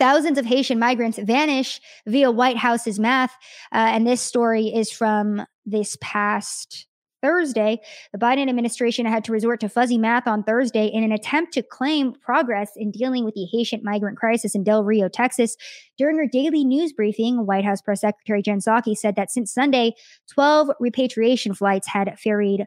Thousands 0.00 0.38
of 0.38 0.44
Haitian 0.44 0.80
migrants 0.80 1.18
vanish 1.18 1.80
via 2.04 2.28
White 2.28 2.56
House's 2.56 2.98
math. 2.98 3.30
Uh, 3.72 3.76
and 3.76 4.04
this 4.04 4.20
story 4.20 4.66
is 4.66 4.90
from 4.90 5.46
this 5.64 5.96
past 6.00 6.88
Thursday, 7.24 7.80
the 8.12 8.18
Biden 8.18 8.50
administration 8.50 9.06
had 9.06 9.24
to 9.24 9.32
resort 9.32 9.58
to 9.60 9.68
fuzzy 9.70 9.96
math 9.96 10.26
on 10.26 10.44
Thursday 10.44 10.86
in 10.86 11.02
an 11.02 11.10
attempt 11.10 11.54
to 11.54 11.62
claim 11.62 12.12
progress 12.12 12.72
in 12.76 12.90
dealing 12.90 13.24
with 13.24 13.34
the 13.34 13.46
Haitian 13.50 13.80
migrant 13.82 14.18
crisis 14.18 14.54
in 14.54 14.62
Del 14.62 14.84
Rio, 14.84 15.08
Texas. 15.08 15.56
During 15.96 16.18
her 16.18 16.26
daily 16.26 16.66
news 16.66 16.92
briefing, 16.92 17.46
White 17.46 17.64
House 17.64 17.80
Press 17.80 18.02
Secretary 18.02 18.42
Jen 18.42 18.58
Psaki 18.58 18.94
said 18.94 19.16
that 19.16 19.30
since 19.30 19.54
Sunday, 19.54 19.94
12 20.34 20.70
repatriation 20.78 21.54
flights 21.54 21.88
had 21.88 22.18
ferried 22.18 22.66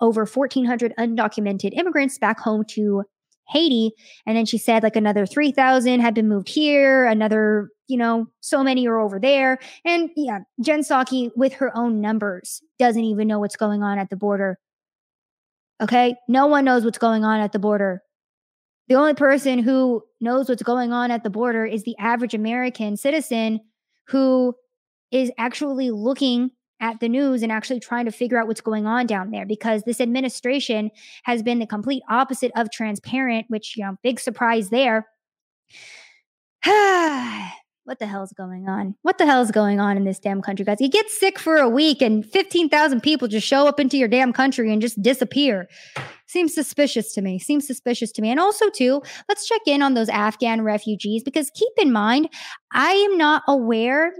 over 0.00 0.26
1,400 0.26 0.92
undocumented 0.98 1.72
immigrants 1.72 2.18
back 2.18 2.38
home 2.38 2.64
to 2.64 3.04
Haiti. 3.48 3.92
And 4.26 4.36
then 4.36 4.46
she 4.46 4.58
said 4.58 4.82
like 4.82 4.96
another 4.96 5.26
3,000 5.26 6.00
had 6.00 6.14
been 6.14 6.28
moved 6.28 6.48
here, 6.48 7.04
another, 7.04 7.70
you 7.88 7.96
know, 7.96 8.26
so 8.40 8.62
many 8.62 8.86
are 8.86 8.98
over 8.98 9.18
there. 9.20 9.58
And 9.84 10.10
yeah, 10.16 10.40
Jen 10.60 10.80
Psaki 10.80 11.30
with 11.36 11.52
her 11.54 11.76
own 11.76 12.00
numbers 12.00 12.62
doesn't 12.78 13.04
even 13.04 13.28
know 13.28 13.38
what's 13.38 13.56
going 13.56 13.82
on 13.82 13.98
at 13.98 14.10
the 14.10 14.16
border. 14.16 14.58
Okay. 15.80 16.14
No 16.28 16.46
one 16.46 16.64
knows 16.64 16.84
what's 16.84 16.98
going 16.98 17.24
on 17.24 17.40
at 17.40 17.52
the 17.52 17.58
border. 17.58 18.00
The 18.88 18.94
only 18.94 19.14
person 19.14 19.58
who 19.58 20.02
knows 20.20 20.48
what's 20.48 20.62
going 20.62 20.92
on 20.92 21.10
at 21.10 21.24
the 21.24 21.30
border 21.30 21.64
is 21.64 21.84
the 21.84 21.96
average 21.98 22.34
American 22.34 22.96
citizen 22.96 23.60
who 24.08 24.54
is 25.10 25.30
actually 25.38 25.90
looking 25.90 26.50
at 26.84 27.00
the 27.00 27.08
news 27.08 27.42
and 27.42 27.50
actually 27.50 27.80
trying 27.80 28.04
to 28.04 28.12
figure 28.12 28.38
out 28.38 28.46
what's 28.46 28.60
going 28.60 28.86
on 28.86 29.06
down 29.06 29.30
there 29.30 29.46
because 29.46 29.82
this 29.84 30.02
administration 30.02 30.90
has 31.24 31.42
been 31.42 31.58
the 31.58 31.66
complete 31.66 32.02
opposite 32.10 32.52
of 32.56 32.70
transparent, 32.70 33.46
which, 33.48 33.74
you 33.74 33.82
know, 33.82 33.96
big 34.02 34.20
surprise 34.20 34.68
there. 34.68 35.08
what 36.66 37.98
the 37.98 38.06
hell's 38.06 38.34
going 38.34 38.68
on? 38.68 38.94
What 39.00 39.16
the 39.16 39.24
hell's 39.24 39.50
going 39.50 39.80
on 39.80 39.96
in 39.96 40.04
this 40.04 40.18
damn 40.18 40.42
country, 40.42 40.66
guys? 40.66 40.76
You 40.78 40.90
get 40.90 41.08
sick 41.08 41.38
for 41.38 41.56
a 41.56 41.70
week 41.70 42.02
and 42.02 42.24
15,000 42.24 43.00
people 43.00 43.28
just 43.28 43.46
show 43.46 43.66
up 43.66 43.80
into 43.80 43.96
your 43.96 44.08
damn 44.08 44.34
country 44.34 44.70
and 44.70 44.82
just 44.82 45.00
disappear. 45.00 45.66
Seems 46.26 46.54
suspicious 46.54 47.14
to 47.14 47.22
me. 47.22 47.38
Seems 47.38 47.66
suspicious 47.66 48.12
to 48.12 48.20
me. 48.20 48.30
And 48.30 48.38
also, 48.38 48.68
too, 48.68 49.02
let's 49.30 49.46
check 49.48 49.62
in 49.66 49.80
on 49.80 49.94
those 49.94 50.10
Afghan 50.10 50.60
refugees 50.60 51.22
because 51.22 51.50
keep 51.54 51.72
in 51.78 51.92
mind, 51.92 52.28
I 52.72 52.92
am 52.92 53.16
not 53.16 53.42
aware 53.48 54.12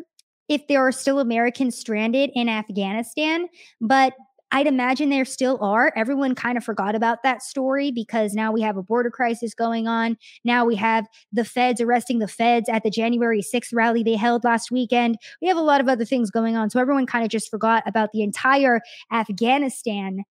if 0.49 0.67
there 0.69 0.87
are 0.87 0.93
still 0.93 1.21
Americans 1.21 1.77
stranded 1.79 2.31
in 2.35 2.49
Afghanistan, 2.49 3.47
but 3.81 4.15
I'd 4.55 4.69
imagine 4.69 5.09
there 5.09 5.25
still 5.25 5.59
are. 5.61 5.93
Everyone 5.97 6.37
kind 6.37 6.57
of 6.57 6.63
forgot 6.63 6.95
about 6.95 7.25
that 7.25 7.43
story 7.43 7.91
because 7.91 8.35
now 8.35 8.53
we 8.53 8.61
have 8.61 8.77
a 8.77 8.85
border 8.85 9.11
crisis 9.11 9.53
going 9.53 9.89
on. 9.89 10.17
Now 10.45 10.65
we 10.65 10.77
have 10.77 11.09
the 11.33 11.45
feds 11.45 11.81
arresting 11.81 12.21
the 12.21 12.29
feds 12.29 12.69
at 12.69 12.85
the 12.85 12.91
January 12.91 13.43
6th 13.43 13.71
rally 13.73 14.05
they 14.05 14.15
held 14.15 14.45
last 14.45 14.71
weekend. 14.71 15.17
We 15.43 15.49
have 15.49 15.57
a 15.57 15.61
lot 15.61 15.81
of 15.81 15.89
other 15.89 16.05
things 16.05 16.31
going 16.31 16.57
on. 16.57 16.71
So 16.71 16.79
everyone 16.79 17.05
kind 17.05 17.25
of 17.25 17.31
just 17.31 17.51
forgot 17.51 17.83
about 17.85 18.13
the 18.13 18.23
entire 18.23 18.81
Afghanistan 19.13 20.23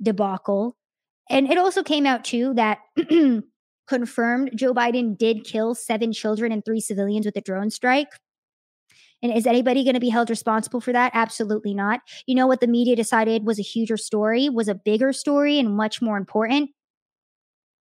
debacle. 0.00 0.76
And 1.28 1.50
it 1.50 1.58
also 1.58 1.82
came 1.82 2.06
out 2.06 2.24
too 2.24 2.54
that 2.54 2.78
confirmed 3.88 4.50
Joe 4.54 4.74
Biden 4.74 5.18
did 5.18 5.42
kill 5.42 5.74
seven 5.74 6.12
children 6.12 6.52
and 6.52 6.64
three 6.64 6.80
civilians 6.80 7.26
with 7.26 7.36
a 7.36 7.40
drone 7.40 7.70
strike. 7.70 8.10
And 9.22 9.32
is 9.32 9.46
anybody 9.46 9.82
going 9.82 9.94
to 9.94 10.00
be 10.00 10.10
held 10.10 10.30
responsible 10.30 10.80
for 10.80 10.92
that? 10.92 11.12
Absolutely 11.14 11.74
not. 11.74 12.00
You 12.26 12.34
know 12.34 12.46
what 12.46 12.60
the 12.60 12.66
media 12.66 12.96
decided 12.96 13.46
was 13.46 13.58
a 13.58 13.62
huger 13.62 13.96
story, 13.96 14.48
was 14.48 14.68
a 14.68 14.74
bigger 14.74 15.12
story, 15.12 15.58
and 15.58 15.76
much 15.76 16.02
more 16.02 16.16
important? 16.16 16.70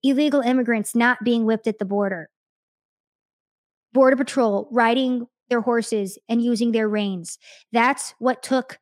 Illegal 0.01 0.41
immigrants 0.41 0.95
not 0.95 1.23
being 1.23 1.45
whipped 1.45 1.67
at 1.67 1.79
the 1.79 1.85
border. 1.85 2.29
Border 3.93 4.15
Patrol 4.15 4.67
riding 4.71 5.27
their 5.49 5.61
horses 5.61 6.17
and 6.27 6.41
using 6.41 6.71
their 6.71 6.87
reins. 6.87 7.37
That's 7.71 8.13
what 8.19 8.43
took 8.43 8.79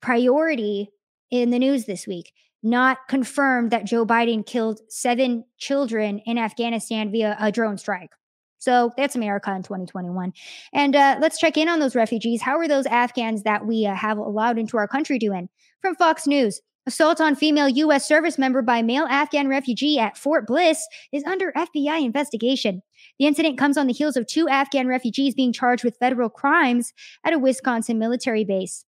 priority 0.00 0.90
in 1.30 1.50
the 1.50 1.58
news 1.58 1.84
this 1.84 2.06
week. 2.06 2.32
Not 2.62 3.08
confirmed 3.08 3.70
that 3.70 3.86
Joe 3.86 4.04
Biden 4.04 4.44
killed 4.44 4.80
seven 4.88 5.44
children 5.58 6.18
in 6.20 6.36
Afghanistan 6.36 7.10
via 7.10 7.36
a 7.40 7.50
drone 7.50 7.78
strike. 7.78 8.10
So 8.60 8.92
that's 8.96 9.16
America 9.16 9.50
in 9.54 9.62
2021. 9.62 10.32
And 10.72 10.94
uh, 10.94 11.16
let's 11.20 11.38
check 11.38 11.56
in 11.56 11.68
on 11.68 11.80
those 11.80 11.96
refugees. 11.96 12.42
How 12.42 12.58
are 12.58 12.68
those 12.68 12.86
Afghans 12.86 13.42
that 13.42 13.66
we 13.66 13.86
uh, 13.86 13.94
have 13.94 14.18
allowed 14.18 14.58
into 14.58 14.76
our 14.76 14.86
country 14.86 15.18
doing? 15.18 15.48
From 15.80 15.96
Fox 15.96 16.26
News. 16.26 16.60
Assault 16.86 17.20
on 17.20 17.36
female 17.36 17.68
U.S. 17.68 18.08
service 18.08 18.38
member 18.38 18.62
by 18.62 18.82
male 18.82 19.06
Afghan 19.08 19.48
refugee 19.48 19.98
at 19.98 20.16
Fort 20.16 20.46
Bliss 20.46 20.86
is 21.12 21.24
under 21.24 21.52
FBI 21.52 22.02
investigation. 22.02 22.82
The 23.18 23.26
incident 23.26 23.58
comes 23.58 23.76
on 23.76 23.86
the 23.86 23.92
heels 23.92 24.16
of 24.16 24.26
two 24.26 24.48
Afghan 24.48 24.88
refugees 24.88 25.34
being 25.34 25.52
charged 25.52 25.84
with 25.84 25.98
federal 25.98 26.30
crimes 26.30 26.92
at 27.24 27.34
a 27.34 27.38
Wisconsin 27.38 27.98
military 27.98 28.44
base. 28.44 28.84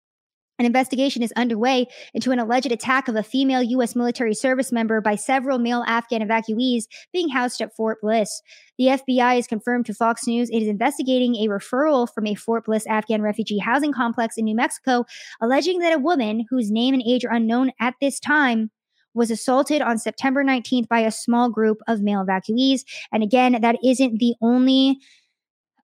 An 0.59 0.65
investigation 0.65 1.23
is 1.23 1.31
underway 1.37 1.87
into 2.13 2.31
an 2.31 2.39
alleged 2.39 2.71
attack 2.71 3.07
of 3.07 3.15
a 3.15 3.23
female 3.23 3.63
U.S. 3.63 3.95
military 3.95 4.33
service 4.33 4.73
member 4.73 4.99
by 4.99 5.15
several 5.15 5.57
male 5.57 5.85
Afghan 5.87 6.21
evacuees 6.21 6.83
being 7.13 7.29
housed 7.29 7.61
at 7.61 7.73
Fort 7.73 7.99
Bliss. 8.01 8.41
The 8.77 8.87
FBI 8.87 9.35
has 9.35 9.47
confirmed 9.47 9.85
to 9.85 9.93
Fox 9.93 10.27
News 10.27 10.49
it 10.49 10.61
is 10.61 10.67
investigating 10.67 11.35
a 11.35 11.47
referral 11.47 12.13
from 12.13 12.27
a 12.27 12.35
Fort 12.35 12.65
Bliss 12.65 12.85
Afghan 12.87 13.21
refugee 13.21 13.59
housing 13.59 13.93
complex 13.93 14.37
in 14.37 14.43
New 14.43 14.55
Mexico, 14.55 15.05
alleging 15.41 15.79
that 15.79 15.95
a 15.95 15.99
woman 15.99 16.45
whose 16.49 16.69
name 16.69 16.93
and 16.93 17.03
age 17.07 17.23
are 17.23 17.33
unknown 17.33 17.71
at 17.79 17.93
this 18.01 18.19
time 18.19 18.69
was 19.13 19.31
assaulted 19.31 19.81
on 19.81 19.97
September 19.97 20.43
19th 20.43 20.89
by 20.89 20.99
a 20.99 21.11
small 21.11 21.49
group 21.49 21.77
of 21.87 22.01
male 22.01 22.25
evacuees. 22.25 22.81
And 23.13 23.23
again, 23.23 23.59
that 23.61 23.77
isn't 23.83 24.19
the 24.19 24.35
only 24.41 24.99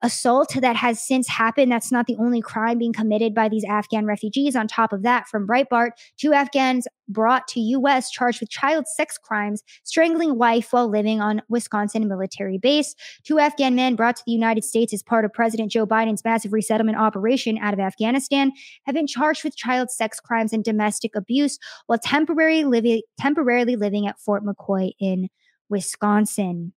assault 0.06 0.54
that 0.62 0.76
has 0.76 1.02
since 1.02 1.28
happened. 1.28 1.72
That's 1.72 1.92
not 1.92 2.06
the 2.06 2.16
only 2.18 2.40
crime 2.40 2.78
being 2.78 2.94
committed 2.94 3.34
by 3.34 3.50
these 3.50 3.66
Afghan 3.66 4.06
refugees. 4.06 4.56
On 4.56 4.68
top 4.68 4.94
of 4.94 5.02
that, 5.02 5.28
from 5.28 5.48
Breitbart, 5.48 5.92
two 6.18 6.32
Afghans 6.32 6.88
brought 7.10 7.48
to 7.50 7.60
U.S. 7.60 8.12
charged 8.12 8.40
with 8.40 8.52
child 8.52 8.86
sex 8.88 9.18
crimes, 9.18 9.64
strangling 9.84 10.38
wife 10.38 10.72
while 10.72 10.88
living 10.88 11.22
on 11.22 11.42
Wisconsin 11.50 12.08
military 12.08 12.60
base. 12.60 12.94
Two 13.24 13.40
Afghan 13.40 13.74
men 13.74 13.96
brought 13.96 14.16
to 14.18 14.24
the 14.28 14.32
United 14.32 14.64
States 14.64 14.94
as 14.94 15.02
part 15.02 15.26
of 15.26 15.34
President 15.34 15.72
Joe 15.72 15.88
Biden's 15.88 16.24
massive 16.24 16.54
resettlement 16.54 17.00
operation 17.00 17.58
out 17.58 17.74
of 17.74 17.80
Afghanistan 17.80 18.52
have 18.86 18.94
been 18.94 19.08
charged 19.08 19.44
with 19.44 19.58
child 19.58 19.90
sex 19.90 20.20
crimes 20.20 20.54
and 20.54 20.64
domestic 20.64 21.16
abuse 21.16 21.58
while 21.88 22.00
temporarily 22.00 22.64
living 22.64 23.02
temporarily 23.20 23.76
living 23.76 24.06
at 24.08 24.20
Fort 24.20 24.44
McCoy 24.46 24.92
in 25.00 25.30
Wisconsin. 25.68 26.74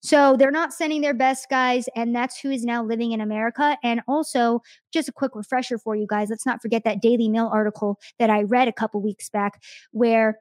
So 0.00 0.36
they're 0.36 0.50
not 0.50 0.72
sending 0.72 1.00
their 1.00 1.14
best 1.14 1.48
guys, 1.48 1.88
and 1.96 2.14
that's 2.14 2.38
who 2.38 2.50
is 2.50 2.64
now 2.64 2.84
living 2.84 3.12
in 3.12 3.20
America. 3.20 3.76
And 3.82 4.00
also, 4.06 4.62
just 4.92 5.08
a 5.08 5.12
quick 5.12 5.34
refresher 5.34 5.78
for 5.78 5.96
you 5.96 6.06
guys 6.06 6.30
let's 6.30 6.46
not 6.46 6.62
forget 6.62 6.84
that 6.84 7.00
Daily 7.00 7.28
Mail 7.28 7.50
article 7.52 7.98
that 8.18 8.30
I 8.30 8.42
read 8.42 8.68
a 8.68 8.72
couple 8.72 9.00
weeks 9.00 9.28
back, 9.28 9.62
where 9.92 10.38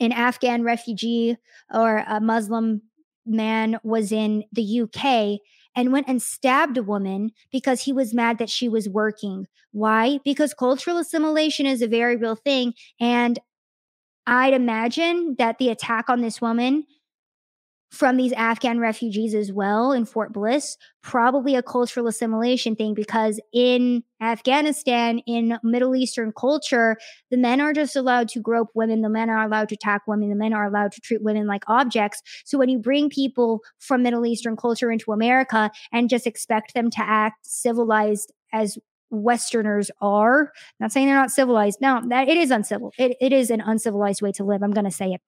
an 0.00 0.12
Afghan 0.12 0.62
refugee 0.62 1.36
or 1.72 2.04
a 2.08 2.20
Muslim 2.20 2.82
man 3.26 3.78
was 3.82 4.10
in 4.12 4.44
the 4.52 4.80
UK 4.80 5.40
and 5.74 5.92
went 5.92 6.08
and 6.08 6.22
stabbed 6.22 6.76
a 6.76 6.82
woman 6.82 7.30
because 7.52 7.82
he 7.82 7.92
was 7.92 8.14
mad 8.14 8.38
that 8.38 8.50
she 8.50 8.68
was 8.68 8.88
working. 8.88 9.46
Why? 9.72 10.18
Because 10.24 10.54
cultural 10.54 10.98
assimilation 10.98 11.66
is 11.66 11.82
a 11.82 11.88
very 11.88 12.16
real 12.16 12.36
thing. 12.36 12.74
And 12.98 13.38
I'd 14.26 14.54
imagine 14.54 15.36
that 15.38 15.58
the 15.58 15.68
attack 15.68 16.08
on 16.08 16.20
this 16.20 16.40
woman 16.40 16.84
from 17.90 18.16
these 18.16 18.32
Afghan 18.34 18.78
refugees 18.78 19.34
as 19.34 19.50
well 19.50 19.92
in 19.92 20.04
Fort 20.04 20.32
Bliss, 20.32 20.76
probably 21.02 21.54
a 21.54 21.62
cultural 21.62 22.06
assimilation 22.06 22.76
thing 22.76 22.92
because 22.92 23.40
in 23.52 24.02
Afghanistan, 24.20 25.20
in 25.20 25.58
Middle 25.62 25.96
Eastern 25.96 26.32
culture, 26.32 26.96
the 27.30 27.38
men 27.38 27.60
are 27.60 27.72
just 27.72 27.96
allowed 27.96 28.28
to 28.28 28.40
grope 28.40 28.68
women, 28.74 29.00
the 29.00 29.08
men 29.08 29.30
are 29.30 29.42
allowed 29.42 29.70
to 29.70 29.74
attack 29.74 30.02
women, 30.06 30.28
the 30.28 30.34
men 30.34 30.52
are 30.52 30.66
allowed 30.66 30.92
to 30.92 31.00
treat 31.00 31.22
women 31.22 31.46
like 31.46 31.64
objects. 31.66 32.22
So 32.44 32.58
when 32.58 32.68
you 32.68 32.78
bring 32.78 33.08
people 33.08 33.60
from 33.78 34.02
Middle 34.02 34.26
Eastern 34.26 34.56
culture 34.56 34.90
into 34.90 35.12
America 35.12 35.70
and 35.90 36.10
just 36.10 36.26
expect 36.26 36.74
them 36.74 36.90
to 36.90 37.00
act 37.00 37.46
civilized 37.46 38.32
as 38.52 38.78
Westerners 39.10 39.90
are. 40.00 40.42
I'm 40.42 40.50
not 40.80 40.92
saying 40.92 41.06
they're 41.06 41.16
not 41.16 41.30
civilized. 41.30 41.80
No, 41.80 42.02
that 42.08 42.28
it 42.28 42.36
is 42.36 42.50
uncivil. 42.50 42.92
It, 42.98 43.16
it 43.20 43.32
is 43.32 43.50
an 43.50 43.60
uncivilized 43.60 44.22
way 44.22 44.32
to 44.32 44.44
live. 44.44 44.62
I'm 44.62 44.70
going 44.70 44.84
to 44.84 44.90
say 44.90 45.12
it. 45.12 45.20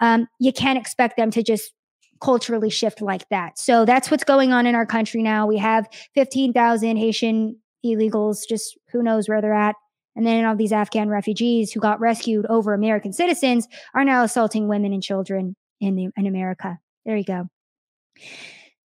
Um, 0.00 0.28
you 0.38 0.52
can't 0.52 0.78
expect 0.78 1.16
them 1.16 1.30
to 1.32 1.42
just 1.42 1.72
culturally 2.20 2.70
shift 2.70 3.00
like 3.00 3.28
that. 3.28 3.58
So 3.58 3.84
that's 3.84 4.10
what's 4.10 4.24
going 4.24 4.52
on 4.52 4.66
in 4.66 4.74
our 4.74 4.86
country 4.86 5.22
now. 5.22 5.46
We 5.46 5.58
have 5.58 5.88
15,000 6.14 6.96
Haitian 6.96 7.56
illegals, 7.84 8.40
just 8.48 8.76
who 8.90 9.02
knows 9.02 9.28
where 9.28 9.40
they're 9.40 9.52
at. 9.52 9.76
And 10.16 10.26
then 10.26 10.44
all 10.44 10.56
these 10.56 10.72
Afghan 10.72 11.08
refugees 11.08 11.70
who 11.70 11.80
got 11.80 12.00
rescued 12.00 12.44
over 12.46 12.74
American 12.74 13.12
citizens 13.12 13.68
are 13.94 14.04
now 14.04 14.24
assaulting 14.24 14.66
women 14.66 14.92
and 14.92 15.02
children 15.02 15.54
in 15.80 15.94
the 15.94 16.08
in 16.16 16.26
America. 16.26 16.78
There 17.04 17.16
you 17.16 17.24
go. 17.24 17.48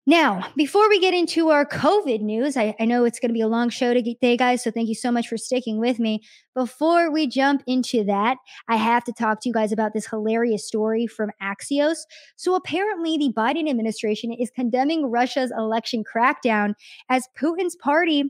Now, 0.05 0.51
before 0.57 0.89
we 0.89 0.99
get 0.99 1.13
into 1.13 1.49
our 1.49 1.65
COVID 1.65 2.19
news, 2.19 2.57
I, 2.57 2.75
I 2.77 2.83
know 2.83 3.05
it's 3.05 3.21
going 3.21 3.29
to 3.29 3.33
be 3.33 3.39
a 3.39 3.47
long 3.47 3.69
show 3.69 3.93
today, 3.93 4.35
guys. 4.35 4.61
So 4.61 4.69
thank 4.69 4.89
you 4.89 4.95
so 4.95 5.13
much 5.13 5.29
for 5.29 5.37
sticking 5.37 5.79
with 5.79 5.97
me. 5.97 6.21
Before 6.53 7.09
we 7.09 7.25
jump 7.25 7.63
into 7.67 8.03
that, 8.03 8.35
I 8.67 8.75
have 8.75 9.05
to 9.05 9.13
talk 9.13 9.39
to 9.41 9.49
you 9.49 9.53
guys 9.53 9.71
about 9.71 9.93
this 9.93 10.07
hilarious 10.07 10.67
story 10.67 11.07
from 11.07 11.31
Axios. 11.41 11.99
So 12.35 12.53
apparently, 12.53 13.17
the 13.17 13.31
Biden 13.31 13.69
administration 13.69 14.33
is 14.33 14.51
condemning 14.53 15.09
Russia's 15.09 15.53
election 15.57 16.03
crackdown 16.03 16.73
as 17.09 17.29
Putin's 17.39 17.77
party 17.77 18.25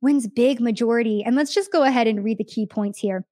wins 0.00 0.26
big 0.26 0.60
majority. 0.60 1.22
And 1.24 1.36
let's 1.36 1.54
just 1.54 1.70
go 1.70 1.84
ahead 1.84 2.08
and 2.08 2.24
read 2.24 2.38
the 2.38 2.44
key 2.44 2.66
points 2.66 2.98
here. 2.98 3.24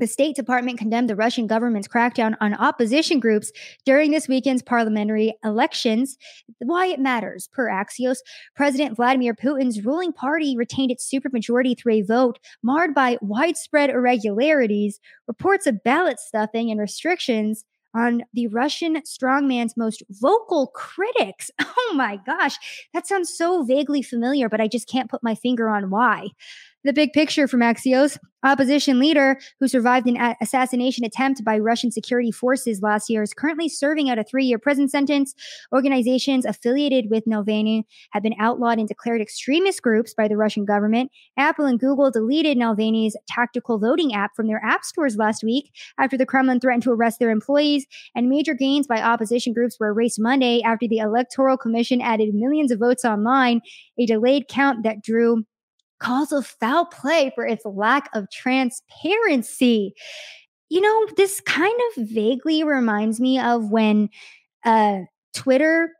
The 0.00 0.06
State 0.06 0.34
Department 0.34 0.78
condemned 0.78 1.10
the 1.10 1.14
Russian 1.14 1.46
government's 1.46 1.86
crackdown 1.86 2.34
on 2.40 2.54
opposition 2.54 3.20
groups 3.20 3.52
during 3.84 4.10
this 4.10 4.28
weekend's 4.28 4.62
parliamentary 4.62 5.34
elections. 5.44 6.16
Why 6.58 6.86
it 6.86 6.98
matters, 6.98 7.50
per 7.52 7.68
Axios, 7.68 8.16
President 8.56 8.96
Vladimir 8.96 9.34
Putin's 9.34 9.84
ruling 9.84 10.14
party 10.14 10.56
retained 10.56 10.90
its 10.90 11.06
supermajority 11.06 11.78
through 11.78 11.92
a 11.92 12.02
vote 12.02 12.38
marred 12.62 12.94
by 12.94 13.18
widespread 13.20 13.90
irregularities, 13.90 15.00
reports 15.28 15.66
of 15.66 15.82
ballot 15.84 16.18
stuffing, 16.18 16.70
and 16.70 16.80
restrictions 16.80 17.66
on 17.92 18.22
the 18.32 18.46
Russian 18.46 19.02
strongman's 19.02 19.76
most 19.76 20.02
vocal 20.08 20.68
critics. 20.68 21.50
Oh 21.92 21.94
my 21.94 22.20
gosh, 22.24 22.56
that 22.94 23.08
sounds 23.08 23.36
so 23.36 23.64
vaguely 23.64 24.00
familiar, 24.00 24.48
but 24.48 24.60
I 24.60 24.68
just 24.68 24.88
can't 24.88 25.10
put 25.10 25.24
my 25.24 25.34
finger 25.34 25.68
on 25.68 25.90
why. 25.90 26.28
The 26.82 26.94
big 26.94 27.12
picture 27.12 27.46
from 27.46 27.60
Axios 27.60 28.18
opposition 28.42 28.98
leader 28.98 29.38
who 29.58 29.68
survived 29.68 30.06
an 30.06 30.34
assassination 30.40 31.04
attempt 31.04 31.44
by 31.44 31.58
Russian 31.58 31.90
security 31.90 32.30
forces 32.30 32.80
last 32.80 33.10
year 33.10 33.22
is 33.22 33.34
currently 33.34 33.68
serving 33.68 34.08
out 34.08 34.18
a 34.18 34.24
three 34.24 34.46
year 34.46 34.58
prison 34.58 34.88
sentence. 34.88 35.34
Organizations 35.74 36.46
affiliated 36.46 37.10
with 37.10 37.26
Navalny 37.26 37.82
have 38.12 38.22
been 38.22 38.34
outlawed 38.38 38.78
and 38.78 38.88
declared 38.88 39.20
extremist 39.20 39.82
groups 39.82 40.14
by 40.14 40.26
the 40.26 40.38
Russian 40.38 40.64
government. 40.64 41.10
Apple 41.36 41.66
and 41.66 41.78
Google 41.78 42.10
deleted 42.10 42.56
Navalny's 42.56 43.14
tactical 43.28 43.78
voting 43.78 44.14
app 44.14 44.30
from 44.34 44.46
their 44.46 44.64
app 44.64 44.84
stores 44.84 45.16
last 45.16 45.44
week 45.44 45.70
after 45.98 46.16
the 46.16 46.24
Kremlin 46.24 46.60
threatened 46.60 46.84
to 46.84 46.92
arrest 46.92 47.18
their 47.18 47.30
employees. 47.30 47.84
And 48.14 48.30
major 48.30 48.54
gains 48.54 48.86
by 48.86 49.02
opposition 49.02 49.52
groups 49.52 49.76
were 49.78 49.88
erased 49.88 50.18
Monday 50.18 50.62
after 50.62 50.88
the 50.88 50.98
Electoral 50.98 51.58
Commission 51.58 52.00
added 52.00 52.34
millions 52.34 52.72
of 52.72 52.78
votes 52.78 53.04
online, 53.04 53.60
a 53.98 54.06
delayed 54.06 54.48
count 54.48 54.82
that 54.84 55.02
drew 55.02 55.44
calls 56.00 56.32
of 56.32 56.46
foul 56.46 56.86
play 56.86 57.30
for 57.34 57.46
its 57.46 57.64
lack 57.64 58.08
of 58.14 58.30
transparency. 58.30 59.94
You 60.68 60.80
know, 60.80 61.06
this 61.16 61.40
kind 61.40 61.78
of 61.96 62.08
vaguely 62.08 62.64
reminds 62.64 63.20
me 63.20 63.38
of 63.38 63.70
when 63.70 64.08
uh, 64.64 65.00
Twitter 65.34 65.90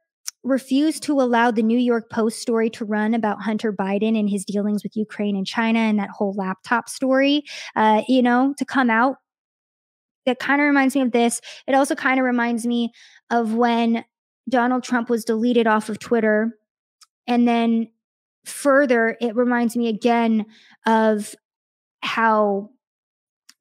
refused 0.43 1.03
to 1.03 1.21
allow 1.21 1.51
the 1.51 1.63
New 1.63 1.79
York 1.79 2.11
Post 2.11 2.41
story 2.41 2.71
to 2.71 2.85
run 2.85 3.15
about 3.15 3.43
Hunter 3.43 3.73
Biden 3.73 4.19
and 4.19 4.29
his 4.29 4.45
dealings 4.45 4.83
with 4.83 4.97
Ukraine 4.97 5.37
and 5.37 5.47
China 5.47 5.79
and 5.79 5.99
that 5.99 6.11
whole 6.11 6.33
laptop 6.33 6.89
story, 6.89 7.45
uh, 7.77 8.03
you 8.09 8.23
know, 8.23 8.55
to 8.59 8.65
come 8.65 8.91
out. 8.91 9.17
That 10.27 10.39
kind 10.39 10.61
of 10.61 10.67
reminds 10.67 10.95
me 10.95 11.03
of 11.03 11.13
this. 11.13 11.41
It 11.67 11.75
also 11.75 11.95
kind 11.95 12.19
of 12.19 12.25
reminds 12.25 12.67
me 12.67 12.93
of 13.31 13.55
when 13.55 14.05
Donald 14.49 14.83
Trump 14.83 15.09
was 15.11 15.25
deleted 15.25 15.67
off 15.67 15.89
of 15.89 15.99
Twitter 15.99 16.59
and 17.27 17.47
then 17.47 17.89
further, 18.45 19.17
it 19.21 19.37
reminds 19.37 19.77
me 19.77 19.89
again 19.89 20.47
of 20.87 21.35
how 22.03 22.71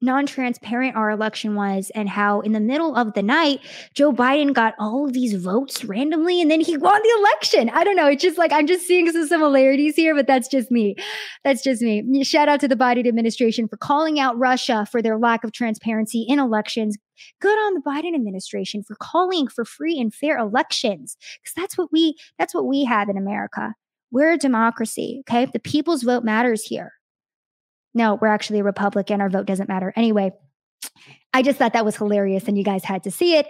non 0.00 0.26
transparent 0.26 0.96
our 0.96 1.10
election 1.10 1.54
was 1.54 1.90
and 1.94 2.08
how 2.08 2.40
in 2.40 2.52
the 2.52 2.60
middle 2.60 2.96
of 2.96 3.12
the 3.14 3.22
night, 3.22 3.60
Joe 3.94 4.12
Biden 4.12 4.52
got 4.52 4.74
all 4.78 5.06
of 5.06 5.12
these 5.12 5.34
votes 5.34 5.84
randomly 5.84 6.40
and 6.40 6.50
then 6.50 6.60
he 6.60 6.76
won 6.76 7.00
the 7.02 7.18
election. 7.18 7.70
I 7.70 7.84
don't 7.84 7.96
know. 7.96 8.08
It's 8.08 8.22
just 8.22 8.38
like 8.38 8.52
I'm 8.52 8.66
just 8.66 8.86
seeing 8.86 9.10
some 9.10 9.26
similarities 9.26 9.96
here, 9.96 10.14
but 10.14 10.26
that's 10.26 10.48
just 10.48 10.70
me. 10.70 10.96
That's 11.44 11.62
just 11.62 11.82
me. 11.82 12.24
Shout 12.24 12.48
out 12.48 12.60
to 12.60 12.68
the 12.68 12.76
Biden 12.76 13.06
administration 13.06 13.68
for 13.68 13.76
calling 13.76 14.18
out 14.18 14.38
Russia 14.38 14.86
for 14.90 15.02
their 15.02 15.18
lack 15.18 15.44
of 15.44 15.52
transparency 15.52 16.24
in 16.28 16.38
elections. 16.38 16.96
Good 17.40 17.58
on 17.58 17.74
the 17.74 17.82
Biden 17.82 18.14
administration 18.14 18.82
for 18.82 18.96
calling 18.96 19.48
for 19.48 19.64
free 19.64 20.00
and 20.00 20.12
fair 20.12 20.38
elections 20.38 21.16
because 21.42 21.54
that's 21.54 21.76
what 21.76 21.92
we 21.92 22.16
that's 22.38 22.54
what 22.54 22.66
we 22.66 22.84
have 22.84 23.10
in 23.10 23.18
America. 23.18 23.74
We're 24.12 24.32
a 24.32 24.38
democracy, 24.38 25.22
okay? 25.28 25.46
The 25.46 25.60
people's 25.60 26.02
vote 26.02 26.24
matters 26.24 26.62
here. 26.62 26.92
No, 27.94 28.18
we're 28.20 28.28
actually 28.28 28.60
a 28.60 28.64
Republican. 28.64 29.20
Our 29.20 29.30
vote 29.30 29.46
doesn't 29.46 29.68
matter. 29.68 29.92
Anyway, 29.96 30.32
I 31.32 31.42
just 31.42 31.58
thought 31.58 31.72
that 31.72 31.84
was 31.84 31.96
hilarious 31.96 32.48
and 32.48 32.56
you 32.56 32.64
guys 32.64 32.84
had 32.84 33.02
to 33.04 33.10
see 33.10 33.36
it. 33.36 33.46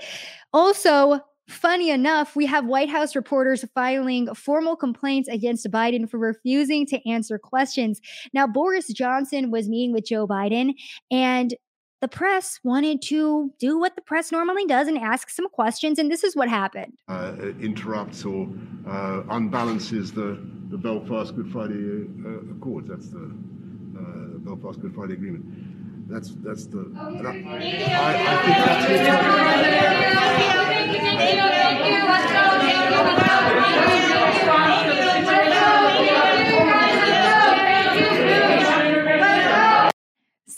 Also, 0.53 1.21
funny 1.49 1.91
enough, 1.91 2.37
we 2.37 2.47
have 2.47 2.65
White 2.67 2.89
House 2.89 3.17
reporters 3.17 3.65
filing 3.75 4.33
formal 4.35 4.77
complaints 4.77 5.29
against 5.29 5.71
Biden 5.71 6.09
for 6.09 6.19
refusing 6.19 6.87
to 6.87 7.09
answer 7.09 7.39
questions. 7.39 8.01
Now, 8.33 8.47
Boris 8.47 8.89
Johnson 8.89 9.51
was 9.51 9.69
meeting 9.69 9.93
with 9.93 10.07
Joe 10.07 10.27
Biden 10.27 10.75
and 11.11 11.55
the 12.01 12.09
press 12.09 12.59
wanted 12.65 13.03
to 13.03 13.53
do 13.59 13.79
what 13.79 13.95
the 13.95 14.03
press 14.03 14.33
normally 14.33 14.65
does 14.67 14.89
and 14.89 14.99
ask 14.99 15.31
some 15.31 15.49
questions, 15.49 15.99
and 15.99 16.11
this 16.11 16.25
is 16.25 16.35
what 16.35 16.49
happened. 16.49 16.95
Uh, 17.09 17.35
interrupts 17.61 18.25
or 18.25 18.49
uh, 18.87 19.23
unbalances 19.29 20.15
the, 20.15 20.41
the 20.71 20.79
Belfast 20.79 21.37
Good 21.37 21.53
Friday 21.53 22.07
uh, 22.25 22.53
Accords. 22.57 22.89
That's 22.89 23.11
the 23.11 23.25
uh, 23.25 24.39
Belfast 24.39 24.81
Good 24.81 24.95
Friday 24.95 25.13
Agreement. 25.15 25.45
That's 26.09 26.31
that's 26.43 26.67
the. 26.67 26.91
That, 26.93 27.27
I, 27.27 28.27
I 28.27 28.37
think 28.45 28.57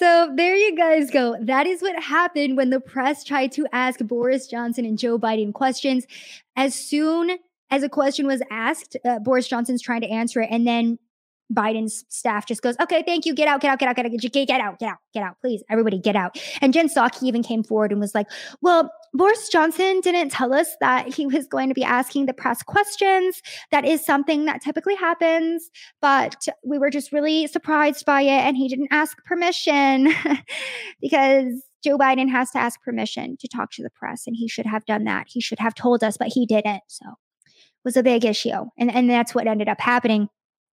So 0.03 0.33
there 0.35 0.57
you 0.57 0.75
guys 0.75 1.13
go. 1.13 1.37
That 1.41 1.69
is 1.69 1.81
what 1.81 1.95
happened 2.03 2.57
when 2.57 2.71
the 2.71 2.81
press 2.81 3.23
tried 3.23 3.53
to 3.53 3.69
ask 3.71 4.01
Boris 4.01 4.49
Johnson 4.49 4.85
and 4.85 4.99
Joe 4.99 5.17
Biden 5.17 5.55
questions. 5.55 6.09
As 6.57 6.75
soon 6.75 7.39
as 7.71 7.85
a 7.85 7.89
question 7.89 8.27
was 8.27 8.43
asked, 8.51 8.97
uh, 9.05 9.21
Boris 9.21 9.47
Johnson's 9.47 9.81
trying 9.81 10.01
to 10.01 10.09
answer 10.09 10.41
it, 10.41 10.49
and 10.51 10.67
then 10.67 10.99
Biden's 11.55 12.05
staff 12.09 12.47
just 12.47 12.63
goes, 12.63 12.75
okay, 12.81 13.05
thank 13.07 13.27
you. 13.27 13.33
Get 13.33 13.47
out, 13.47 13.61
get 13.61 13.71
out, 13.71 13.79
get 13.79 13.91
out, 13.91 13.95
get 13.95 14.07
out, 14.07 14.11
get, 14.11 14.33
get, 14.33 14.49
get 14.49 14.61
out, 14.61 14.81
get 14.81 14.89
out, 14.89 14.99
get 15.15 15.23
out, 15.23 15.37
please. 15.41 15.63
Everybody 15.71 15.99
get 15.99 16.17
out. 16.17 16.37
And 16.61 16.75
Jen 16.75 16.89
Psaki 16.89 17.23
even 17.23 17.45
came 17.45 17.63
forward 17.63 17.93
and 17.93 18.01
was 18.01 18.13
like, 18.13 18.27
well, 18.61 18.93
Boris 19.15 19.49
Johnson 19.49 20.01
didn't 20.01 20.31
tell 20.31 20.55
us 20.55 20.75
that 20.81 21.15
he 21.15 21.27
was 21.27 21.47
going 21.47 21.69
to 21.69 21.75
be 21.75 21.85
asking 21.85 22.27
the 22.27 22.33
press 22.33 22.63
questions. 22.63 23.43
That 23.71 23.85
is 23.85 24.05
something 24.05 24.47
that 24.47 24.63
typically 24.63 24.95
happens, 24.95 25.71
but 26.01 26.47
we 26.65 26.79
were 26.79 26.91
just 26.91 27.13
really 27.13 27.47
surprised 27.47 28.07
by 28.07 28.23
it. 28.23 28.29
And 28.31 28.57
he 28.57 28.69
didn't 28.69 28.89
ask 28.91 29.23
permission 29.25 30.15
because 31.01 31.63
Joe 31.85 31.99
Biden 31.99 32.31
has 32.31 32.51
to 32.53 32.59
ask 32.59 32.81
permission 32.83 33.37
to 33.41 33.49
talk 33.49 33.71
to 33.73 33.83
the 33.83 33.91
press, 33.91 34.23
and 34.27 34.37
he 34.37 34.49
should 34.49 34.67
have 34.67 34.87
done 34.87 35.05
that. 35.05 35.27
He 35.29 35.41
should 35.41 35.59
have 35.59 35.75
told 35.75 36.03
us, 36.03 36.17
but 36.17 36.29
he 36.29 36.47
didn't. 36.47 36.83
So 36.87 37.07
it 37.07 37.85
was 37.85 37.97
a 37.97 38.03
big 38.03 38.25
issue. 38.25 38.67
And, 38.79 38.95
and 38.95 39.11
that's 39.11 39.35
what 39.35 39.47
ended 39.47 39.69
up 39.69 39.81
happening. 39.81 40.29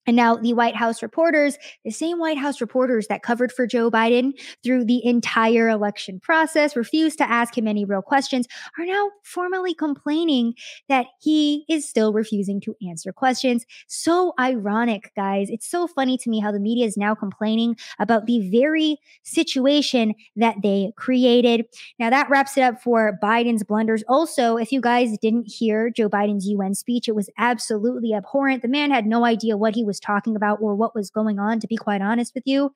And 0.07 0.17
now 0.17 0.37
the 0.37 0.53
White 0.53 0.77
House 0.77 1.03
reporters, 1.03 1.59
the 1.85 1.91
same 1.91 2.19
White 2.19 2.39
House 2.39 2.61
reporters 2.61 3.09
that 3.09 3.23
covered 3.23 3.53
for 3.53 3.67
Joe 3.67 3.91
Biden 3.91 4.33
through 4.63 4.85
the 4.85 5.05
entire 5.05 5.69
election 5.69 6.21
process, 6.21 6.77
refused 6.77 7.19
to 7.19 7.29
ask 7.29 7.57
him 7.57 7.67
any 7.67 7.85
real 7.85 8.03
questions, 8.03 8.47
are 8.79 8.87
now 8.87 9.11
formally 9.25 9.75
complaining 9.75 10.55
that 10.89 11.07
he 11.21 11.65
is 11.69 11.89
still 11.89 12.13
refusing 12.13 12.61
to 12.61 12.77
answer 12.89 13.13
questions. 13.13 13.67
So 13.89 14.33
ironic, 14.39 15.13
guys. 15.17 15.49
It's 15.51 15.69
so 15.69 15.87
funny 15.87 16.17
to 16.19 16.31
me 16.31 16.39
how 16.41 16.53
the 16.53 16.61
media 16.61 16.87
is 16.87 16.97
now 16.97 17.15
complaining 17.15 17.77
about 17.99 18.27
the 18.27 18.49
very 18.51 18.99
situation 19.25 20.15
that 20.37 20.57
they 20.63 20.93
created. 20.97 21.67
Now 21.99 22.11
that 22.11 22.31
wraps 22.31 22.57
it 22.57 22.63
up 22.63 22.81
for 22.81 23.19
Biden's 23.23 23.65
blunders. 23.65 24.05
Also, 24.09 24.57
if 24.57 24.71
you 24.71 24.81
guys 24.81 25.17
didn't 25.19 25.49
hear 25.49 25.91
Joe 25.91 26.09
Biden's 26.09 26.47
UN 26.47 26.75
speech, 26.75 27.09
it 27.09 27.15
was 27.15 27.29
absolutely 27.39 28.15
abhorrent. 28.15 28.63
The 28.63 28.69
man 28.69 28.91
had 28.91 29.07
no 29.07 29.25
idea 29.25 29.57
what 29.57 29.75
he 29.75 29.85
was 29.85 29.96
was 29.97 30.01
talking 30.01 30.37
about 30.37 30.59
or 30.61 30.75
what 30.75 30.95
was 30.95 31.11
going 31.11 31.39
on, 31.39 31.61
to 31.61 31.67
be 31.67 31.77
quite 31.77 32.03
honest 32.03 32.35
with 32.35 32.45
you. 32.47 32.73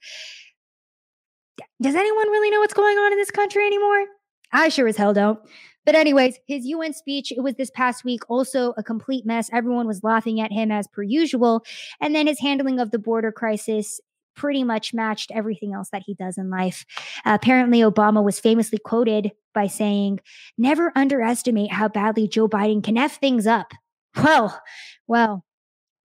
Does 1.83 1.95
anyone 1.95 2.29
really 2.31 2.51
know 2.51 2.61
what's 2.61 2.75
going 2.75 2.97
on 2.97 3.13
in 3.13 3.19
this 3.19 3.31
country 3.31 3.67
anymore? 3.67 4.07
I 4.53 4.69
sure 4.71 4.89
as 4.89 4.97
hell 4.97 5.13
don't. 5.13 5.39
But, 5.87 5.95
anyways, 5.95 6.39
his 6.47 6.67
UN 6.67 6.93
speech, 6.93 7.33
it 7.33 7.43
was 7.43 7.55
this 7.55 7.71
past 7.71 8.05
week, 8.05 8.23
also 8.29 8.75
a 8.77 8.83
complete 8.83 9.25
mess. 9.25 9.49
Everyone 9.53 9.87
was 9.87 10.05
laughing 10.05 10.41
at 10.41 10.53
him 10.53 10.71
as 10.71 10.87
per 10.89 11.03
usual. 11.03 11.65
And 12.01 12.15
then 12.15 12.27
his 12.27 12.41
handling 12.41 12.81
of 12.81 12.91
the 12.91 12.99
border 12.99 13.33
crisis 13.33 14.01
pretty 14.37 14.63
much 14.63 14.95
matched 14.95 15.31
everything 15.35 15.75
else 15.75 15.89
that 15.91 16.03
he 16.05 16.15
does 16.15 16.39
in 16.39 16.51
life. 16.51 16.85
Uh, 17.25 17.37
apparently, 17.41 17.81
Obama 17.81 18.23
was 18.23 18.41
famously 18.41 18.79
quoted 18.79 19.33
by 19.55 19.67
saying, 19.67 20.21
Never 20.59 20.93
underestimate 20.95 21.73
how 21.73 21.89
badly 21.89 22.29
Joe 22.29 22.49
Biden 22.49 22.83
can 22.83 22.99
F 22.99 23.19
things 23.19 23.47
up. 23.47 23.73
Well, 24.17 24.61
well, 25.07 25.45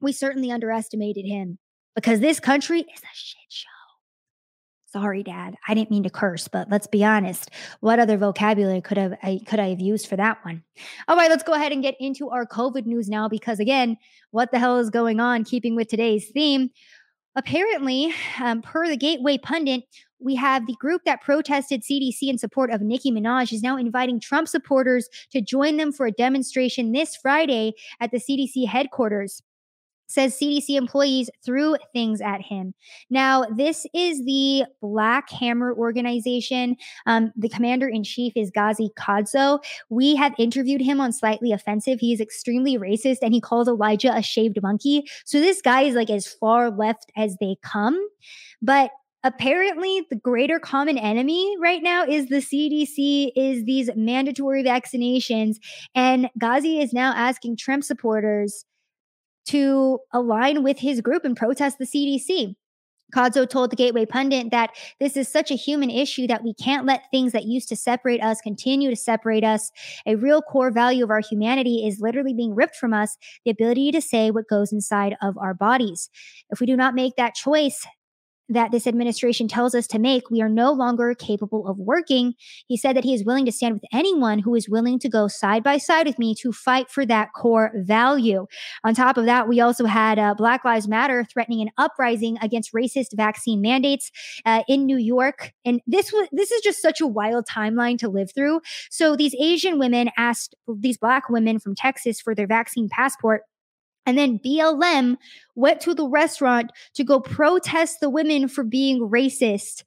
we 0.01 0.11
certainly 0.11 0.51
underestimated 0.51 1.25
him 1.25 1.57
because 1.95 2.19
this 2.19 2.39
country 2.39 2.81
is 2.81 3.01
a 3.01 3.13
shit 3.13 3.37
show. 3.49 3.69
Sorry, 4.95 5.23
Dad. 5.23 5.55
I 5.67 5.73
didn't 5.73 5.91
mean 5.91 6.03
to 6.03 6.09
curse, 6.09 6.47
but 6.47 6.69
let's 6.69 6.87
be 6.87 7.03
honest. 7.03 7.51
What 7.81 7.99
other 7.99 8.15
vocabulary 8.15 8.79
could 8.79 8.97
have 8.97 9.17
I 9.21 9.41
could 9.45 9.59
I 9.59 9.67
have 9.67 9.81
used 9.81 10.07
for 10.07 10.15
that 10.15 10.37
one? 10.45 10.63
All 11.09 11.17
right, 11.17 11.29
let's 11.29 11.43
go 11.43 11.53
ahead 11.53 11.73
and 11.73 11.83
get 11.83 11.95
into 11.99 12.29
our 12.29 12.45
COVID 12.45 12.85
news 12.85 13.09
now 13.09 13.27
because 13.27 13.59
again, 13.59 13.97
what 14.31 14.51
the 14.51 14.59
hell 14.59 14.77
is 14.77 14.89
going 14.89 15.19
on? 15.19 15.43
Keeping 15.43 15.75
with 15.75 15.89
today's 15.89 16.29
theme, 16.29 16.69
apparently, 17.35 18.13
um, 18.41 18.61
per 18.61 18.87
the 18.87 18.95
Gateway 18.95 19.37
pundit, 19.37 19.83
we 20.19 20.35
have 20.35 20.65
the 20.65 20.75
group 20.79 21.01
that 21.03 21.21
protested 21.21 21.83
CDC 21.83 22.29
in 22.29 22.37
support 22.37 22.71
of 22.71 22.81
Nicki 22.81 23.11
Minaj 23.11 23.51
is 23.51 23.61
now 23.61 23.75
inviting 23.75 24.21
Trump 24.21 24.47
supporters 24.47 25.09
to 25.31 25.41
join 25.41 25.75
them 25.75 25.91
for 25.91 26.05
a 26.05 26.11
demonstration 26.11 26.93
this 26.93 27.17
Friday 27.17 27.73
at 27.99 28.11
the 28.11 28.17
CDC 28.17 28.65
headquarters 28.65 29.43
says 30.07 30.37
CDC 30.37 30.69
employees 30.69 31.29
threw 31.45 31.75
things 31.93 32.21
at 32.21 32.41
him. 32.41 32.73
Now, 33.09 33.43
this 33.55 33.85
is 33.93 34.23
the 34.25 34.65
Black 34.81 35.29
Hammer 35.29 35.73
organization. 35.73 36.75
Um, 37.05 37.31
the 37.35 37.49
commander 37.49 37.87
in 37.87 38.03
chief 38.03 38.33
is 38.35 38.51
Gazi 38.51 38.89
Kodzo. 38.97 39.59
We 39.89 40.15
have 40.15 40.33
interviewed 40.37 40.81
him 40.81 41.01
on 41.01 41.11
Slightly 41.11 41.51
Offensive. 41.51 41.99
He 41.99 42.13
is 42.13 42.21
extremely 42.21 42.77
racist 42.77 43.17
and 43.21 43.33
he 43.33 43.41
calls 43.41 43.67
Elijah 43.67 44.15
a 44.15 44.21
shaved 44.21 44.61
monkey. 44.61 45.03
So 45.25 45.39
this 45.39 45.61
guy 45.61 45.81
is 45.81 45.95
like 45.95 46.09
as 46.09 46.27
far 46.27 46.69
left 46.69 47.11
as 47.15 47.37
they 47.39 47.57
come. 47.63 47.99
But 48.61 48.91
apparently 49.25 50.05
the 50.11 50.15
greater 50.15 50.59
common 50.59 50.99
enemy 50.99 51.55
right 51.59 51.81
now 51.81 52.05
is 52.05 52.27
the 52.27 52.35
CDC 52.35 53.31
is 53.35 53.65
these 53.65 53.89
mandatory 53.95 54.63
vaccinations 54.63 55.55
and 55.95 56.29
Gazi 56.39 56.81
is 56.81 56.93
now 56.93 57.11
asking 57.15 57.57
Trump 57.57 57.83
supporters 57.83 58.65
to 59.45 59.99
align 60.13 60.63
with 60.63 60.79
his 60.79 61.01
group 61.01 61.23
and 61.23 61.35
protest 61.35 61.77
the 61.77 61.85
CDC. 61.85 62.55
Kodzo 63.13 63.47
told 63.47 63.71
the 63.71 63.75
Gateway 63.75 64.05
Pundit 64.05 64.51
that 64.51 64.71
this 64.99 65.15
is 65.15 65.27
such 65.27 65.51
a 65.51 65.55
human 65.55 65.89
issue 65.89 66.27
that 66.27 66.43
we 66.43 66.53
can't 66.53 66.85
let 66.85 67.03
things 67.11 67.31
that 67.33 67.45
used 67.45 67.69
to 67.69 67.75
separate 67.75 68.21
us 68.21 68.41
continue 68.41 68.89
to 68.89 68.95
separate 68.95 69.43
us. 69.43 69.71
A 70.05 70.15
real 70.15 70.41
core 70.41 70.71
value 70.71 71.03
of 71.03 71.11
our 71.11 71.21
humanity 71.21 71.85
is 71.87 72.01
literally 72.01 72.33
being 72.33 72.55
ripped 72.55 72.75
from 72.75 72.93
us 72.93 73.15
the 73.45 73.51
ability 73.51 73.91
to 73.91 74.01
say 74.01 74.31
what 74.31 74.49
goes 74.49 74.73
inside 74.73 75.15
of 75.21 75.37
our 75.37 75.53
bodies. 75.53 76.09
If 76.49 76.59
we 76.59 76.65
do 76.65 76.75
not 76.75 76.95
make 76.95 77.15
that 77.15 77.35
choice, 77.35 77.85
that 78.49 78.71
this 78.71 78.87
administration 78.87 79.47
tells 79.47 79.73
us 79.73 79.87
to 79.87 79.99
make, 79.99 80.29
we 80.29 80.41
are 80.41 80.49
no 80.49 80.71
longer 80.71 81.15
capable 81.15 81.67
of 81.67 81.77
working. 81.77 82.33
He 82.67 82.77
said 82.77 82.95
that 82.95 83.03
he 83.03 83.13
is 83.13 83.25
willing 83.25 83.45
to 83.45 83.51
stand 83.51 83.73
with 83.73 83.83
anyone 83.91 84.39
who 84.39 84.55
is 84.55 84.69
willing 84.69 84.99
to 84.99 85.09
go 85.09 85.27
side 85.27 85.63
by 85.63 85.77
side 85.77 86.05
with 86.05 86.19
me 86.19 86.35
to 86.41 86.51
fight 86.51 86.89
for 86.89 87.05
that 87.05 87.29
core 87.33 87.71
value. 87.75 88.45
On 88.83 88.93
top 88.93 89.17
of 89.17 89.25
that, 89.25 89.47
we 89.47 89.59
also 89.59 89.85
had 89.85 90.19
uh, 90.19 90.33
Black 90.35 90.63
Lives 90.63 90.87
Matter 90.87 91.25
threatening 91.31 91.61
an 91.61 91.69
uprising 91.77 92.37
against 92.41 92.73
racist 92.73 93.15
vaccine 93.15 93.61
mandates 93.61 94.11
uh, 94.45 94.63
in 94.67 94.85
New 94.85 94.97
York. 94.97 95.53
And 95.65 95.81
this 95.87 96.11
was 96.11 96.27
this 96.31 96.51
is 96.51 96.61
just 96.61 96.81
such 96.81 97.01
a 97.01 97.07
wild 97.07 97.45
timeline 97.47 97.97
to 97.99 98.09
live 98.09 98.29
through. 98.33 98.61
So 98.89 99.15
these 99.15 99.35
Asian 99.39 99.79
women 99.79 100.09
asked 100.17 100.55
these 100.79 100.97
Black 100.97 101.29
women 101.29 101.59
from 101.59 101.75
Texas 101.75 102.21
for 102.21 102.35
their 102.35 102.47
vaccine 102.47 102.89
passport 102.89 103.41
and 104.05 104.17
then 104.17 104.39
BLM 104.39 105.17
went 105.55 105.81
to 105.81 105.93
the 105.93 106.07
restaurant 106.07 106.71
to 106.93 107.03
go 107.03 107.19
protest 107.19 107.99
the 107.99 108.09
women 108.09 108.47
for 108.47 108.63
being 108.63 109.09
racist. 109.09 109.83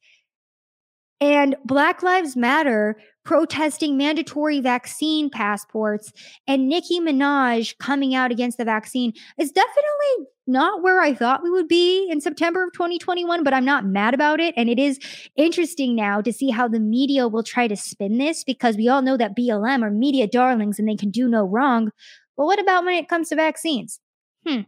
And 1.21 1.57
Black 1.65 2.03
Lives 2.03 2.37
Matter 2.37 2.97
protesting 3.25 3.97
mandatory 3.97 4.61
vaccine 4.61 5.29
passports 5.29 6.13
and 6.47 6.69
Nicki 6.69 7.01
Minaj 7.01 7.77
coming 7.79 8.15
out 8.15 8.31
against 8.31 8.57
the 8.57 8.65
vaccine 8.65 9.13
is 9.37 9.51
definitely 9.51 10.29
not 10.47 10.83
where 10.83 11.03
I 11.03 11.13
thought 11.13 11.43
we 11.43 11.51
would 11.51 11.69
be 11.69 12.09
in 12.09 12.21
September 12.21 12.65
of 12.65 12.73
2021, 12.73 13.45
but 13.45 13.53
I'm 13.53 13.65
not 13.65 13.85
mad 13.85 14.15
about 14.15 14.41
it. 14.41 14.55
And 14.57 14.71
it 14.71 14.79
is 14.79 14.99
interesting 15.37 15.95
now 15.95 16.23
to 16.23 16.33
see 16.33 16.51
how 16.51 16.69
the 16.69 16.81
media 16.81 17.29
will 17.29 17.43
try 17.43 17.69
to 17.69 17.77
spin 17.77 18.17
this 18.17 18.45
because 18.45 18.77
we 18.77 18.89
all 18.89 19.03
know 19.03 19.17
that 19.19 19.37
BLM 19.37 19.83
are 19.83 19.91
media 19.91 20.27
darlings 20.27 20.79
and 20.79 20.89
they 20.89 20.97
can 20.97 21.11
do 21.11 21.29
no 21.29 21.45
wrong. 21.45 21.91
But 22.37 22.47
what 22.47 22.61
about 22.61 22.85
when 22.85 22.95
it 22.95 23.09
comes 23.09 23.29
to 23.29 23.37
vaccines? 23.37 24.01
Hmm, 24.49 24.61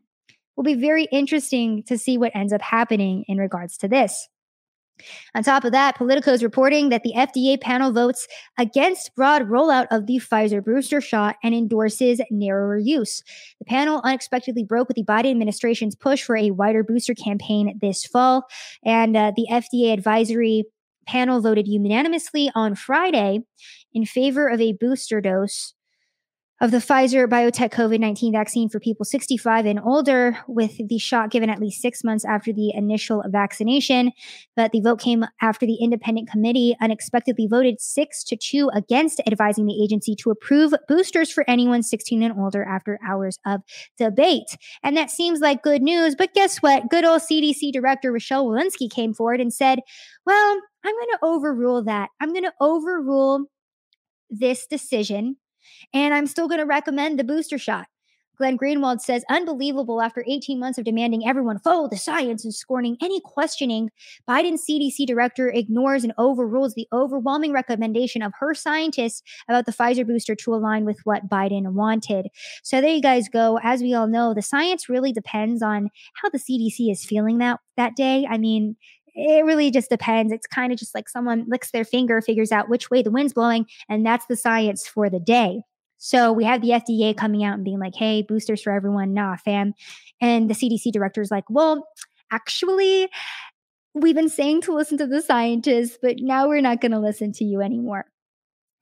will 0.56 0.64
be 0.64 0.74
very 0.74 1.04
interesting 1.10 1.82
to 1.84 1.96
see 1.96 2.18
what 2.18 2.32
ends 2.34 2.52
up 2.52 2.62
happening 2.62 3.24
in 3.28 3.38
regards 3.38 3.76
to 3.78 3.88
this. 3.88 4.28
On 5.34 5.42
top 5.42 5.64
of 5.64 5.72
that, 5.72 5.96
Politico 5.96 6.32
is 6.32 6.42
reporting 6.42 6.90
that 6.90 7.02
the 7.02 7.14
FDA 7.16 7.60
panel 7.60 7.92
votes 7.92 8.26
against 8.58 9.14
broad 9.14 9.42
rollout 9.48 9.86
of 9.90 10.06
the 10.06 10.16
Pfizer 10.18 10.62
booster 10.62 11.00
shot 11.00 11.36
and 11.42 11.54
endorses 11.54 12.20
narrower 12.30 12.78
use. 12.78 13.22
The 13.58 13.64
panel 13.64 14.00
unexpectedly 14.04 14.64
broke 14.64 14.88
with 14.88 14.96
the 14.96 15.04
Biden 15.04 15.30
administration's 15.30 15.96
push 15.96 16.22
for 16.22 16.36
a 16.36 16.50
wider 16.50 16.84
booster 16.84 17.14
campaign 17.14 17.78
this 17.80 18.04
fall, 18.04 18.44
and 18.84 19.16
uh, 19.16 19.32
the 19.36 19.46
FDA 19.50 19.92
advisory 19.92 20.64
panel 21.06 21.40
voted 21.40 21.66
unanimously 21.66 22.50
on 22.54 22.74
Friday 22.74 23.40
in 23.92 24.04
favor 24.04 24.48
of 24.48 24.60
a 24.60 24.72
booster 24.74 25.20
dose 25.20 25.74
of 26.60 26.70
the 26.70 26.76
Pfizer 26.76 27.26
BioNTech 27.26 27.72
COVID 27.72 28.00
19 28.00 28.32
vaccine 28.32 28.68
for 28.68 28.78
people 28.78 29.04
65 29.04 29.64
and 29.64 29.80
older, 29.80 30.36
with 30.46 30.76
the 30.88 30.98
shot 30.98 31.30
given 31.30 31.48
at 31.48 31.58
least 31.58 31.80
six 31.80 32.04
months 32.04 32.24
after 32.24 32.52
the 32.52 32.72
initial 32.74 33.22
vaccination. 33.28 34.12
But 34.56 34.72
the 34.72 34.80
vote 34.80 35.00
came 35.00 35.24
after 35.40 35.64
the 35.64 35.78
independent 35.80 36.30
committee 36.30 36.76
unexpectedly 36.80 37.46
voted 37.46 37.80
six 37.80 38.22
to 38.24 38.36
two 38.36 38.70
against 38.74 39.22
advising 39.26 39.66
the 39.66 39.82
agency 39.82 40.14
to 40.16 40.30
approve 40.30 40.74
boosters 40.86 41.30
for 41.30 41.44
anyone 41.48 41.82
16 41.82 42.22
and 42.22 42.38
older 42.38 42.62
after 42.62 42.98
hours 43.08 43.38
of 43.46 43.62
debate. 43.96 44.56
And 44.82 44.96
that 44.96 45.10
seems 45.10 45.40
like 45.40 45.62
good 45.62 45.82
news. 45.82 46.14
But 46.14 46.34
guess 46.34 46.58
what? 46.58 46.90
Good 46.90 47.06
old 47.06 47.22
CDC 47.22 47.72
Director 47.72 48.12
Rochelle 48.12 48.46
Walensky 48.46 48.90
came 48.90 49.14
forward 49.14 49.40
and 49.40 49.52
said, 49.52 49.78
Well, 50.26 50.60
I'm 50.84 50.94
going 50.94 51.08
to 51.12 51.18
overrule 51.22 51.84
that. 51.84 52.10
I'm 52.20 52.32
going 52.32 52.44
to 52.44 52.54
overrule 52.60 53.46
this 54.30 54.66
decision 54.66 55.36
and 55.92 56.14
I'm 56.14 56.26
still 56.26 56.48
going 56.48 56.60
to 56.60 56.66
recommend 56.66 57.18
the 57.18 57.24
booster 57.24 57.58
shot. 57.58 57.86
Glenn 58.40 58.56
Greenwald 58.56 59.02
says, 59.02 59.22
unbelievable 59.28 60.00
after 60.00 60.24
18 60.26 60.58
months 60.58 60.78
of 60.78 60.86
demanding 60.86 61.28
everyone 61.28 61.58
follow 61.58 61.88
the 61.88 61.98
science 61.98 62.42
and 62.42 62.54
scorning 62.54 62.96
any 63.02 63.20
questioning, 63.22 63.90
Biden's 64.26 64.64
CDC 64.64 65.06
director 65.06 65.50
ignores 65.50 66.04
and 66.04 66.14
overrules 66.16 66.72
the 66.72 66.88
overwhelming 66.90 67.52
recommendation 67.52 68.22
of 68.22 68.32
her 68.40 68.54
scientists 68.54 69.22
about 69.46 69.66
the 69.66 69.72
Pfizer 69.72 70.06
booster 70.06 70.34
to 70.36 70.54
align 70.54 70.86
with 70.86 71.00
what 71.04 71.28
Biden 71.28 71.74
wanted. 71.74 72.28
So 72.62 72.80
there 72.80 72.94
you 72.94 73.02
guys 73.02 73.28
go. 73.28 73.58
As 73.62 73.82
we 73.82 73.92
all 73.92 74.08
know, 74.08 74.32
the 74.32 74.40
science 74.40 74.88
really 74.88 75.12
depends 75.12 75.60
on 75.62 75.90
how 76.14 76.30
the 76.30 76.38
CDC 76.38 76.90
is 76.90 77.04
feeling 77.04 77.36
that 77.38 77.60
that 77.76 77.94
day. 77.94 78.26
I 78.28 78.38
mean, 78.38 78.76
it 79.14 79.44
really 79.44 79.70
just 79.70 79.90
depends. 79.90 80.32
It's 80.32 80.46
kind 80.46 80.72
of 80.72 80.78
just 80.78 80.94
like 80.94 81.08
someone 81.08 81.44
licks 81.48 81.70
their 81.70 81.84
finger, 81.84 82.20
figures 82.20 82.52
out 82.52 82.68
which 82.68 82.90
way 82.90 83.02
the 83.02 83.10
wind's 83.10 83.32
blowing, 83.32 83.66
and 83.88 84.04
that's 84.04 84.26
the 84.26 84.36
science 84.36 84.86
for 84.86 85.10
the 85.10 85.20
day. 85.20 85.62
So 85.98 86.32
we 86.32 86.44
have 86.44 86.62
the 86.62 86.70
FDA 86.70 87.14
coming 87.14 87.44
out 87.44 87.54
and 87.54 87.64
being 87.64 87.78
like, 87.78 87.94
hey, 87.94 88.22
boosters 88.22 88.62
for 88.62 88.72
everyone. 88.72 89.12
Nah, 89.12 89.36
fam. 89.36 89.74
And 90.20 90.48
the 90.48 90.54
CDC 90.54 90.92
director 90.92 91.20
is 91.20 91.30
like, 91.30 91.44
well, 91.50 91.86
actually, 92.32 93.08
we've 93.92 94.14
been 94.14 94.30
saying 94.30 94.62
to 94.62 94.72
listen 94.72 94.96
to 94.98 95.06
the 95.06 95.20
scientists, 95.20 95.98
but 96.00 96.16
now 96.18 96.48
we're 96.48 96.62
not 96.62 96.80
going 96.80 96.92
to 96.92 96.98
listen 96.98 97.32
to 97.32 97.44
you 97.44 97.60
anymore. 97.60 98.06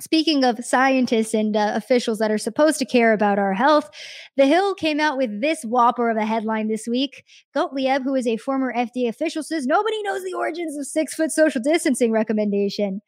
Speaking 0.00 0.44
of 0.44 0.64
scientists 0.64 1.34
and 1.34 1.56
uh, 1.56 1.72
officials 1.74 2.18
that 2.18 2.30
are 2.30 2.38
supposed 2.38 2.78
to 2.78 2.84
care 2.84 3.12
about 3.12 3.38
our 3.40 3.52
health, 3.52 3.90
The 4.36 4.46
Hill 4.46 4.76
came 4.76 5.00
out 5.00 5.16
with 5.16 5.40
this 5.40 5.64
whopper 5.64 6.08
of 6.08 6.16
a 6.16 6.24
headline 6.24 6.68
this 6.68 6.86
week. 6.86 7.24
Gottlieb, 7.52 8.04
who 8.04 8.14
is 8.14 8.26
a 8.28 8.36
former 8.36 8.72
FDA 8.72 9.08
official, 9.08 9.42
says 9.42 9.66
nobody 9.66 10.00
knows 10.04 10.22
the 10.22 10.34
origins 10.34 10.78
of 10.78 10.86
six 10.86 11.14
foot 11.14 11.32
social 11.32 11.60
distancing 11.60 12.12
recommendation. 12.12 13.00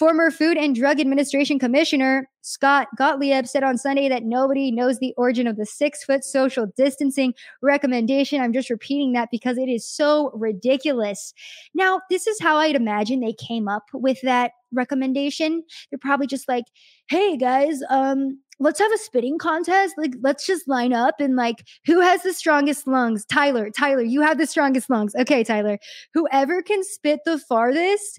Former 0.00 0.30
Food 0.30 0.56
and 0.56 0.74
Drug 0.74 0.98
Administration 0.98 1.58
Commissioner 1.58 2.26
Scott 2.40 2.88
Gottlieb 2.96 3.46
said 3.46 3.62
on 3.62 3.76
Sunday 3.76 4.08
that 4.08 4.22
nobody 4.24 4.70
knows 4.70 4.98
the 4.98 5.12
origin 5.18 5.46
of 5.46 5.58
the 5.58 5.66
six 5.66 6.02
foot 6.02 6.24
social 6.24 6.68
distancing 6.74 7.34
recommendation. 7.60 8.40
I'm 8.40 8.54
just 8.54 8.70
repeating 8.70 9.12
that 9.12 9.28
because 9.30 9.58
it 9.58 9.68
is 9.68 9.86
so 9.86 10.30
ridiculous. 10.32 11.34
Now, 11.74 12.00
this 12.08 12.26
is 12.26 12.40
how 12.40 12.56
I'd 12.56 12.76
imagine 12.76 13.20
they 13.20 13.34
came 13.34 13.68
up 13.68 13.82
with 13.92 14.18
that 14.22 14.52
recommendation. 14.72 15.64
They're 15.90 15.98
probably 15.98 16.26
just 16.26 16.48
like, 16.48 16.64
hey 17.10 17.36
guys, 17.36 17.82
um, 17.90 18.40
let's 18.58 18.78
have 18.78 18.92
a 18.92 18.98
spitting 18.98 19.36
contest. 19.36 19.96
Like, 19.98 20.14
let's 20.22 20.46
just 20.46 20.66
line 20.66 20.94
up 20.94 21.16
and 21.20 21.36
like, 21.36 21.66
who 21.84 22.00
has 22.00 22.22
the 22.22 22.32
strongest 22.32 22.86
lungs? 22.86 23.26
Tyler, 23.26 23.68
Tyler, 23.70 24.02
you 24.02 24.22
have 24.22 24.38
the 24.38 24.46
strongest 24.46 24.88
lungs. 24.88 25.14
Okay, 25.14 25.44
Tyler, 25.44 25.78
whoever 26.14 26.62
can 26.62 26.82
spit 26.84 27.20
the 27.26 27.38
farthest 27.38 28.18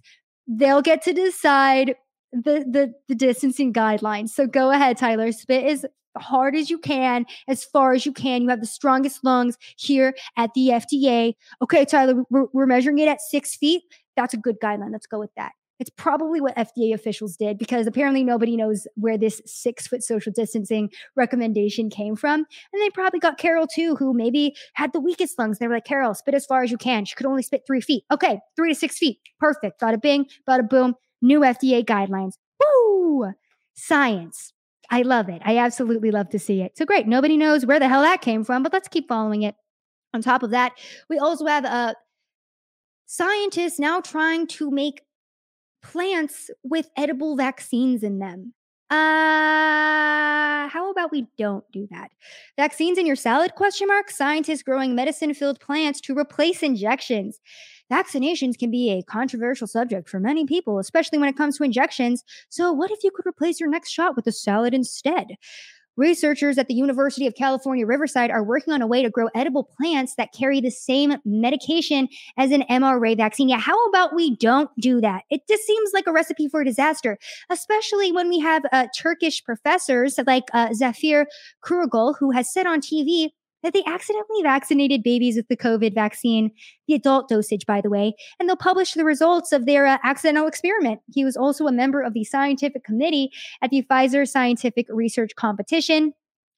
they'll 0.57 0.81
get 0.81 1.01
to 1.03 1.13
decide 1.13 1.95
the 2.31 2.65
the 2.69 2.93
the 3.07 3.15
distancing 3.15 3.73
guidelines. 3.73 4.29
So 4.29 4.47
go 4.47 4.71
ahead, 4.71 4.97
Tyler. 4.97 5.31
Spit 5.31 5.65
as 5.65 5.85
hard 6.17 6.55
as 6.55 6.69
you 6.69 6.77
can, 6.77 7.25
as 7.47 7.63
far 7.63 7.93
as 7.93 8.05
you 8.05 8.11
can. 8.11 8.41
You 8.41 8.49
have 8.49 8.59
the 8.59 8.67
strongest 8.67 9.23
lungs 9.23 9.57
here 9.77 10.13
at 10.37 10.53
the 10.53 10.69
FDA. 10.69 11.33
Okay, 11.61 11.85
Tyler, 11.85 12.23
we're, 12.29 12.47
we're 12.53 12.65
measuring 12.65 12.99
it 12.99 13.07
at 13.07 13.21
six 13.21 13.55
feet. 13.55 13.83
That's 14.15 14.33
a 14.33 14.37
good 14.37 14.57
guideline. 14.61 14.91
Let's 14.91 15.07
go 15.07 15.19
with 15.19 15.31
that. 15.37 15.53
It's 15.81 15.89
probably 15.89 16.39
what 16.39 16.55
FDA 16.55 16.93
officials 16.93 17.35
did 17.35 17.57
because 17.57 17.87
apparently 17.87 18.23
nobody 18.23 18.55
knows 18.55 18.85
where 18.93 19.17
this 19.17 19.41
six 19.47 19.87
foot 19.87 20.03
social 20.03 20.31
distancing 20.31 20.91
recommendation 21.15 21.89
came 21.89 22.15
from. 22.15 22.45
And 22.71 22.81
they 22.81 22.91
probably 22.91 23.19
got 23.19 23.39
Carol 23.39 23.65
too, 23.65 23.95
who 23.95 24.13
maybe 24.13 24.53
had 24.75 24.93
the 24.93 24.99
weakest 24.99 25.39
lungs. 25.39 25.57
They 25.57 25.67
were 25.67 25.73
like, 25.73 25.85
Carol, 25.85 26.13
spit 26.13 26.35
as 26.35 26.45
far 26.45 26.61
as 26.61 26.69
you 26.69 26.77
can. 26.77 27.05
She 27.05 27.15
could 27.15 27.25
only 27.25 27.41
spit 27.41 27.63
three 27.65 27.81
feet. 27.81 28.03
Okay, 28.11 28.39
three 28.55 28.69
to 28.71 28.75
six 28.79 28.99
feet. 28.99 29.17
Perfect. 29.39 29.81
Bada 29.81 29.99
bing, 29.99 30.27
bada 30.47 30.69
boom. 30.69 30.93
New 31.19 31.39
FDA 31.39 31.83
guidelines. 31.83 32.33
Woo! 32.63 33.31
Science. 33.73 34.53
I 34.91 35.01
love 35.01 35.29
it. 35.29 35.41
I 35.43 35.57
absolutely 35.57 36.11
love 36.11 36.29
to 36.29 36.37
see 36.37 36.61
it. 36.61 36.77
So 36.77 36.85
great. 36.85 37.07
Nobody 37.07 37.37
knows 37.37 37.65
where 37.65 37.79
the 37.79 37.89
hell 37.89 38.03
that 38.03 38.21
came 38.21 38.43
from, 38.43 38.61
but 38.61 38.71
let's 38.71 38.87
keep 38.87 39.07
following 39.07 39.41
it. 39.41 39.55
On 40.13 40.21
top 40.21 40.43
of 40.43 40.51
that, 40.51 40.73
we 41.09 41.17
also 41.17 41.47
have 41.47 41.65
uh, 41.65 41.95
scientists 43.07 43.79
now 43.79 43.99
trying 43.99 44.45
to 44.45 44.69
make 44.69 45.01
plants 45.81 46.49
with 46.63 46.89
edible 46.95 47.35
vaccines 47.35 48.03
in 48.03 48.19
them. 48.19 48.53
Uh, 48.89 50.67
how 50.67 50.91
about 50.91 51.11
we 51.11 51.25
don't 51.37 51.63
do 51.71 51.87
that? 51.91 52.11
Vaccines 52.57 52.97
in 52.97 53.05
your 53.05 53.15
salad? 53.15 53.55
Question 53.55 53.87
mark. 53.87 54.11
Scientists 54.11 54.63
growing 54.63 54.95
medicine-filled 54.95 55.61
plants 55.61 56.01
to 56.01 56.17
replace 56.17 56.61
injections. 56.61 57.39
Vaccinations 57.89 58.57
can 58.57 58.69
be 58.69 58.91
a 58.91 59.03
controversial 59.03 59.67
subject 59.67 60.09
for 60.09 60.19
many 60.19 60.45
people, 60.45 60.77
especially 60.77 61.19
when 61.19 61.29
it 61.29 61.37
comes 61.37 61.57
to 61.57 61.63
injections. 61.63 62.23
So, 62.49 62.73
what 62.73 62.91
if 62.91 63.03
you 63.03 63.11
could 63.11 63.27
replace 63.27 63.59
your 63.59 63.69
next 63.69 63.91
shot 63.91 64.15
with 64.15 64.27
a 64.27 64.31
salad 64.31 64.73
instead? 64.73 65.37
Researchers 65.97 66.57
at 66.57 66.67
the 66.67 66.73
University 66.73 67.27
of 67.27 67.35
California, 67.35 67.85
Riverside 67.85 68.31
are 68.31 68.43
working 68.43 68.73
on 68.73 68.81
a 68.81 68.87
way 68.87 69.03
to 69.03 69.09
grow 69.09 69.27
edible 69.35 69.69
plants 69.77 70.15
that 70.15 70.33
carry 70.33 70.61
the 70.61 70.71
same 70.71 71.15
medication 71.25 72.07
as 72.37 72.51
an 72.51 72.63
mRNA 72.69 73.17
vaccine. 73.17 73.49
Yeah, 73.49 73.59
how 73.59 73.85
about 73.87 74.15
we 74.15 74.35
don't 74.37 74.69
do 74.79 75.01
that? 75.01 75.23
It 75.29 75.41
just 75.49 75.63
seems 75.63 75.91
like 75.93 76.07
a 76.07 76.11
recipe 76.11 76.47
for 76.47 76.63
disaster, 76.63 77.17
especially 77.49 78.11
when 78.11 78.29
we 78.29 78.39
have 78.39 78.63
uh, 78.71 78.87
Turkish 78.97 79.43
professors 79.43 80.17
like 80.25 80.43
uh, 80.53 80.69
Zafer 80.69 81.25
Kurugöl, 81.63 82.15
who 82.19 82.31
has 82.31 82.51
said 82.51 82.65
on 82.65 82.79
TV 82.79 83.29
that 83.63 83.73
they 83.73 83.83
accidentally 83.85 84.41
vaccinated 84.43 85.03
babies 85.03 85.35
with 85.35 85.47
the 85.47 85.57
COVID 85.57 85.93
vaccine, 85.93 86.51
the 86.87 86.95
adult 86.95 87.29
dosage, 87.29 87.65
by 87.65 87.81
the 87.81 87.89
way, 87.89 88.13
and 88.39 88.47
they'll 88.47 88.55
publish 88.55 88.93
the 88.93 89.05
results 89.05 89.51
of 89.51 89.65
their 89.65 89.85
uh, 89.85 89.97
accidental 90.03 90.47
experiment. 90.47 90.99
He 91.13 91.25
was 91.25 91.37
also 91.37 91.67
a 91.67 91.71
member 91.71 92.01
of 92.01 92.13
the 92.13 92.23
scientific 92.23 92.83
committee 92.83 93.31
at 93.61 93.69
the 93.69 93.83
Pfizer 93.83 94.27
Scientific 94.27 94.87
Research 94.89 95.31
Competition. 95.35 96.13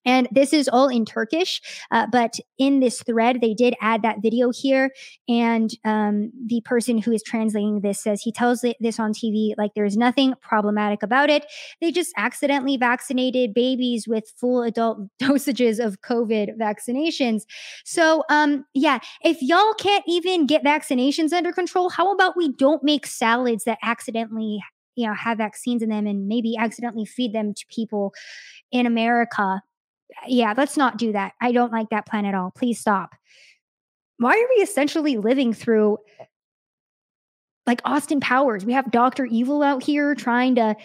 And 0.06 0.28
this 0.32 0.54
is 0.54 0.68
all 0.68 0.88
in 0.88 1.06
Turkish, 1.06 1.62
uh, 1.92 2.08
but 2.12 2.40
in 2.58 2.80
this 2.80 3.02
thread, 3.04 3.40
they 3.42 3.54
did 3.54 3.76
add 3.82 4.02
that 4.02 4.22
video 4.22 4.52
here. 4.52 4.92
And 5.28 5.72
um, 5.86 6.32
the 6.48 6.62
person 6.62 6.98
who 6.98 7.12
is 7.12 7.24
translating 7.24 7.82
this 7.82 8.02
says 8.02 8.22
he 8.22 8.32
tells 8.32 8.66
this 8.80 9.00
on 9.00 9.14
TV 9.14 9.54
like 9.58 9.72
there's 9.76 9.98
nothing 9.98 10.34
problematic 10.42 11.04
about 11.04 11.30
it. 11.30 11.46
They 11.82 11.92
just 11.92 12.14
accidentally 12.18 12.78
vaccinated 12.78 13.54
babies 13.54 14.08
with 14.08 14.34
full 14.38 14.64
adult 14.64 15.00
dosages 15.22 15.84
of 15.84 16.02
COVID 16.02 16.58
vaccinations. 16.60 17.44
So, 17.86 18.24
um, 18.30 18.66
yeah, 18.74 19.00
if 19.24 19.42
y'all 19.42 19.74
can't 19.74 20.04
even 20.08 20.46
get 20.46 20.64
vaccinations 20.64 21.34
under 21.34 21.52
control, 21.52 21.90
how 21.90 22.14
about 22.14 22.38
we 22.38 22.52
don't 22.54 22.84
make 22.84 23.06
salads 23.06 23.64
that 23.66 23.80
accidentally 23.84 24.60
you 24.96 25.08
know 25.08 25.14
have 25.14 25.38
vaccines 25.38 25.82
in 25.82 25.90
them 25.90 26.06
and 26.06 26.28
maybe 26.28 26.56
accidentally 26.58 27.06
feed 27.06 27.34
them 27.34 27.54
to 27.54 27.66
people 27.70 28.14
in 28.72 28.86
America 28.86 29.62
yeah, 30.28 30.54
let's 30.56 30.78
not 30.78 30.98
do 30.98 31.12
that. 31.14 31.34
I 31.42 31.52
don't 31.52 31.72
like 31.72 31.90
that 31.90 32.06
plan 32.06 32.26
at 32.26 32.36
all. 32.36 32.52
Please 32.52 32.80
stop. 32.80 33.12
Why 34.18 34.32
are 34.32 34.56
we 34.56 34.64
essentially 34.64 35.18
living 35.18 35.54
through 35.54 35.98
like 37.66 37.82
Austin 37.86 38.20
Powers? 38.20 38.66
We 38.66 38.74
have 38.74 38.92
Dr. 38.92 39.26
Evil 39.26 39.64
out 39.64 39.84
here 39.84 40.16
trying 40.16 40.56
to 40.56 40.76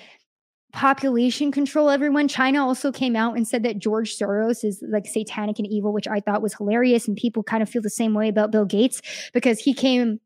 population 0.73 1.51
control 1.51 1.91
everyone. 1.91 2.29
China 2.29 2.67
also 2.67 2.93
came 2.93 3.17
out 3.17 3.37
and 3.37 3.47
said 3.47 3.63
that 3.63 3.79
George 3.79 4.17
Soros 4.17 4.65
is 4.65 4.83
like 4.91 5.07
satanic 5.07 5.59
and 5.59 5.67
evil, 5.67 5.93
which 5.93 6.09
I 6.09 6.21
thought 6.21 6.43
was 6.43 6.55
hilarious. 6.55 7.09
And 7.09 7.17
people 7.17 7.43
kind 7.43 7.63
of 7.63 7.69
feel 7.69 7.83
the 7.83 7.91
same 7.91 8.15
way 8.15 8.29
about 8.29 8.51
Bill 8.51 8.67
Gates 8.67 9.01
because 9.33 9.59
he 9.59 9.73
came 9.73 10.21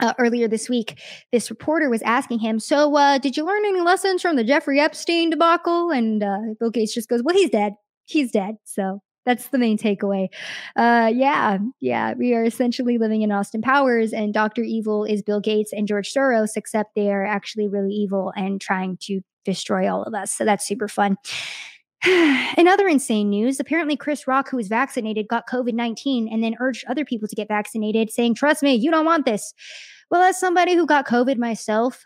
uh, 0.00 0.12
earlier 0.18 0.48
this 0.48 0.68
week, 0.68 1.00
this 1.30 1.50
reporter 1.50 1.88
was 1.88 2.02
asking 2.02 2.40
him, 2.40 2.58
So, 2.58 2.96
uh, 2.96 3.18
did 3.18 3.36
you 3.36 3.46
learn 3.46 3.64
any 3.64 3.80
lessons 3.80 4.22
from 4.22 4.34
the 4.34 4.42
Jeffrey 4.42 4.80
Epstein 4.80 5.30
debacle? 5.30 5.90
And 5.90 6.22
uh, 6.22 6.38
Bill 6.58 6.70
Gates 6.70 6.92
just 6.92 7.08
goes, 7.08 7.22
Well, 7.22 7.36
he's 7.36 7.50
dead 7.50 7.74
he's 8.04 8.30
dead. 8.30 8.56
So 8.64 9.00
that's 9.24 9.48
the 9.48 9.58
main 9.58 9.78
takeaway. 9.78 10.28
Uh, 10.76 11.10
yeah, 11.14 11.58
yeah, 11.80 12.14
we 12.14 12.34
are 12.34 12.44
essentially 12.44 12.98
living 12.98 13.22
in 13.22 13.32
Austin 13.32 13.62
Powers, 13.62 14.12
and 14.12 14.34
Dr. 14.34 14.62
Evil 14.62 15.04
is 15.04 15.22
Bill 15.22 15.40
Gates 15.40 15.72
and 15.72 15.88
George 15.88 16.12
Soros, 16.12 16.50
except 16.56 16.94
they 16.94 17.10
are 17.10 17.24
actually 17.24 17.68
really 17.68 17.92
evil 17.92 18.32
and 18.36 18.60
trying 18.60 18.98
to 19.02 19.20
destroy 19.44 19.90
all 19.90 20.02
of 20.02 20.14
us. 20.14 20.32
So 20.32 20.44
that's 20.44 20.66
super 20.66 20.88
fun. 20.88 21.16
In 22.06 22.68
other 22.68 22.86
insane 22.86 23.30
news, 23.30 23.58
apparently 23.60 23.96
Chris 23.96 24.26
Rock, 24.26 24.50
who 24.50 24.58
was 24.58 24.68
vaccinated, 24.68 25.28
got 25.28 25.48
COVID 25.48 25.72
19 25.72 26.28
and 26.30 26.42
then 26.42 26.54
urged 26.60 26.84
other 26.86 27.04
people 27.04 27.28
to 27.28 27.36
get 27.36 27.48
vaccinated, 27.48 28.10
saying, 28.10 28.34
Trust 28.34 28.62
me, 28.62 28.74
you 28.74 28.90
don't 28.90 29.06
want 29.06 29.24
this. 29.24 29.54
Well, 30.10 30.22
as 30.22 30.38
somebody 30.38 30.74
who 30.74 30.86
got 30.86 31.06
COVID 31.06 31.38
myself, 31.38 32.04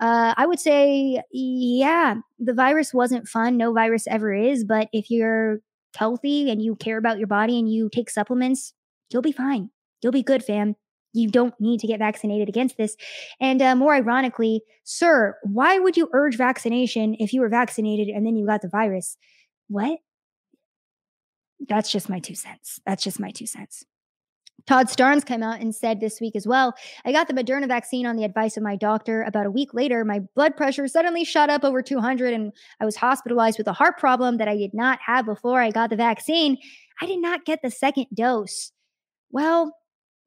uh, 0.00 0.34
I 0.36 0.46
would 0.46 0.58
say, 0.58 1.22
yeah, 1.30 2.16
the 2.38 2.54
virus 2.54 2.94
wasn't 2.94 3.28
fun. 3.28 3.56
No 3.56 3.72
virus 3.72 4.06
ever 4.06 4.32
is. 4.32 4.64
But 4.64 4.88
if 4.92 5.10
you're 5.10 5.60
healthy 5.94 6.50
and 6.50 6.62
you 6.62 6.76
care 6.76 6.96
about 6.96 7.18
your 7.18 7.26
body 7.26 7.58
and 7.58 7.70
you 7.70 7.90
take 7.92 8.08
supplements, 8.08 8.72
you'll 9.10 9.22
be 9.22 9.32
fine. 9.32 9.70
You'll 10.02 10.12
be 10.12 10.22
good, 10.22 10.42
fam. 10.42 10.76
You 11.12 11.28
don't 11.28 11.54
need 11.60 11.80
to 11.80 11.86
get 11.86 11.98
vaccinated 11.98 12.48
against 12.48 12.76
this. 12.76 12.96
And 13.40 13.60
uh, 13.60 13.74
more 13.74 13.94
ironically, 13.94 14.62
sir, 14.84 15.36
why 15.42 15.78
would 15.78 15.96
you 15.96 16.08
urge 16.12 16.36
vaccination 16.36 17.16
if 17.18 17.32
you 17.32 17.40
were 17.40 17.48
vaccinated 17.48 18.08
and 18.08 18.24
then 18.24 18.36
you 18.36 18.46
got 18.46 18.62
the 18.62 18.68
virus? 18.68 19.18
What? 19.68 19.98
That's 21.68 21.90
just 21.90 22.08
my 22.08 22.20
two 22.20 22.34
cents. 22.34 22.80
That's 22.86 23.02
just 23.02 23.20
my 23.20 23.32
two 23.32 23.46
cents. 23.46 23.84
Todd 24.66 24.88
Starnes 24.88 25.24
came 25.24 25.42
out 25.42 25.60
and 25.60 25.74
said 25.74 26.00
this 26.00 26.20
week 26.20 26.36
as 26.36 26.46
well 26.46 26.74
I 27.04 27.12
got 27.12 27.28
the 27.28 27.34
Moderna 27.34 27.68
vaccine 27.68 28.06
on 28.06 28.16
the 28.16 28.24
advice 28.24 28.56
of 28.56 28.62
my 28.62 28.76
doctor. 28.76 29.22
About 29.22 29.46
a 29.46 29.50
week 29.50 29.74
later, 29.74 30.04
my 30.04 30.20
blood 30.34 30.56
pressure 30.56 30.86
suddenly 30.88 31.24
shot 31.24 31.50
up 31.50 31.64
over 31.64 31.82
200 31.82 32.32
and 32.32 32.52
I 32.80 32.84
was 32.84 32.96
hospitalized 32.96 33.58
with 33.58 33.68
a 33.68 33.72
heart 33.72 33.98
problem 33.98 34.38
that 34.38 34.48
I 34.48 34.56
did 34.56 34.74
not 34.74 34.98
have 35.04 35.26
before 35.26 35.60
I 35.60 35.70
got 35.70 35.90
the 35.90 35.96
vaccine. 35.96 36.56
I 37.00 37.06
did 37.06 37.20
not 37.20 37.44
get 37.44 37.60
the 37.62 37.70
second 37.70 38.06
dose. 38.14 38.72
Well, 39.30 39.74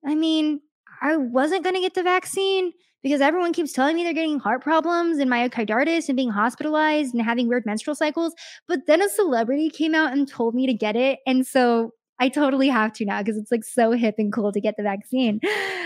I 0.05 0.15
mean, 0.15 0.61
I 1.01 1.17
wasn't 1.17 1.63
going 1.63 1.75
to 1.75 1.81
get 1.81 1.93
the 1.93 2.03
vaccine 2.03 2.71
because 3.03 3.21
everyone 3.21 3.53
keeps 3.53 3.73
telling 3.73 3.95
me 3.95 4.03
they're 4.03 4.13
getting 4.13 4.39
heart 4.39 4.63
problems 4.63 5.17
and 5.17 5.29
myocarditis 5.29 6.07
and 6.07 6.15
being 6.15 6.29
hospitalized 6.29 7.13
and 7.13 7.23
having 7.23 7.47
weird 7.47 7.65
menstrual 7.65 7.95
cycles. 7.95 8.33
But 8.67 8.87
then 8.87 9.01
a 9.01 9.09
celebrity 9.09 9.69
came 9.69 9.93
out 9.93 10.13
and 10.13 10.27
told 10.27 10.55
me 10.55 10.65
to 10.67 10.73
get 10.73 10.95
it. 10.95 11.19
And 11.27 11.45
so 11.45 11.91
I 12.19 12.29
totally 12.29 12.69
have 12.69 12.93
to 12.93 13.05
now 13.05 13.21
because 13.21 13.37
it's 13.37 13.51
like 13.51 13.63
so 13.63 13.91
hip 13.91 14.15
and 14.17 14.31
cool 14.31 14.51
to 14.51 14.61
get 14.61 14.75
the 14.77 14.83
vaccine. 14.83 15.39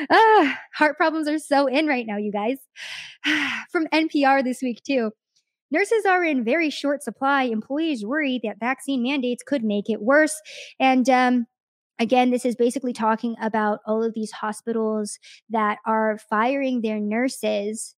Ah, 0.10 0.60
heart 0.76 0.96
problems 0.96 1.28
are 1.28 1.40
so 1.40 1.68
in 1.68 1.88
right 1.88 2.06
now, 2.08 2.18
you 2.18 2.32
guys. 2.32 2.58
From 3.72 3.88
NPR 3.88 4.44
this 4.44 4.62
week, 4.62 4.82
too. 4.86 5.12
Nurses 5.72 6.06
are 6.06 6.24
in 6.24 6.46
very 6.46 6.70
short 6.70 7.04
supply. 7.04 7.44
Employees 7.44 8.06
worry 8.06 8.40
that 8.44 8.60
vaccine 8.60 9.04
mandates 9.04 9.44
could 9.46 9.64
make 9.64 9.90
it 9.90 10.02
worse. 10.02 10.40
And 10.80 11.10
um, 11.10 11.48
Again, 12.00 12.30
this 12.30 12.46
is 12.46 12.56
basically 12.56 12.94
talking 12.94 13.36
about 13.42 13.80
all 13.86 14.04
of 14.04 14.14
these 14.14 14.32
hospitals 14.32 15.18
that 15.50 15.80
are 15.86 16.20
firing 16.30 16.82
their 16.82 17.00
nurses 17.00 17.96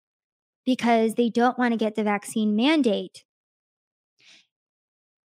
because 0.64 1.14
they 1.14 1.31
don't 1.31 1.59
want 1.59 1.72
to 1.72 1.79
get 1.79 1.97
the 1.97 2.05
vaccine 2.05 2.55
mandate. 2.55 3.24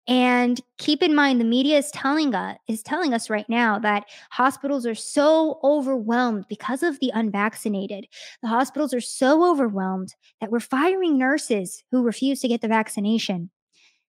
And 0.08 0.60
keep 0.78 1.02
in 1.02 1.16
mind, 1.16 1.40
the 1.40 1.46
media 1.46 1.78
is 1.78 1.90
telling 1.92 2.36
us 2.36 2.58
is 2.68 2.84
telling 2.84 3.14
us 3.14 3.30
right 3.30 3.48
now 3.48 3.80
that 3.80 4.04
hospitals 4.32 4.86
are 4.86 4.96
so 4.96 5.60
overwhelmed 5.64 6.46
because 6.50 6.84
of 6.84 7.00
the 7.00 7.12
unvaccinated. 7.14 8.08
The 8.42 8.50
hospitals 8.50 8.94
are 8.94 9.02
so 9.02 9.50
overwhelmed 9.50 10.14
that 10.42 10.52
we're 10.52 10.60
firing 10.60 11.18
nurses 11.18 11.84
who 11.92 12.04
refuse 12.04 12.42
to 12.42 12.50
get 12.50 12.60
the 12.60 12.68
vaccination. 12.68 13.50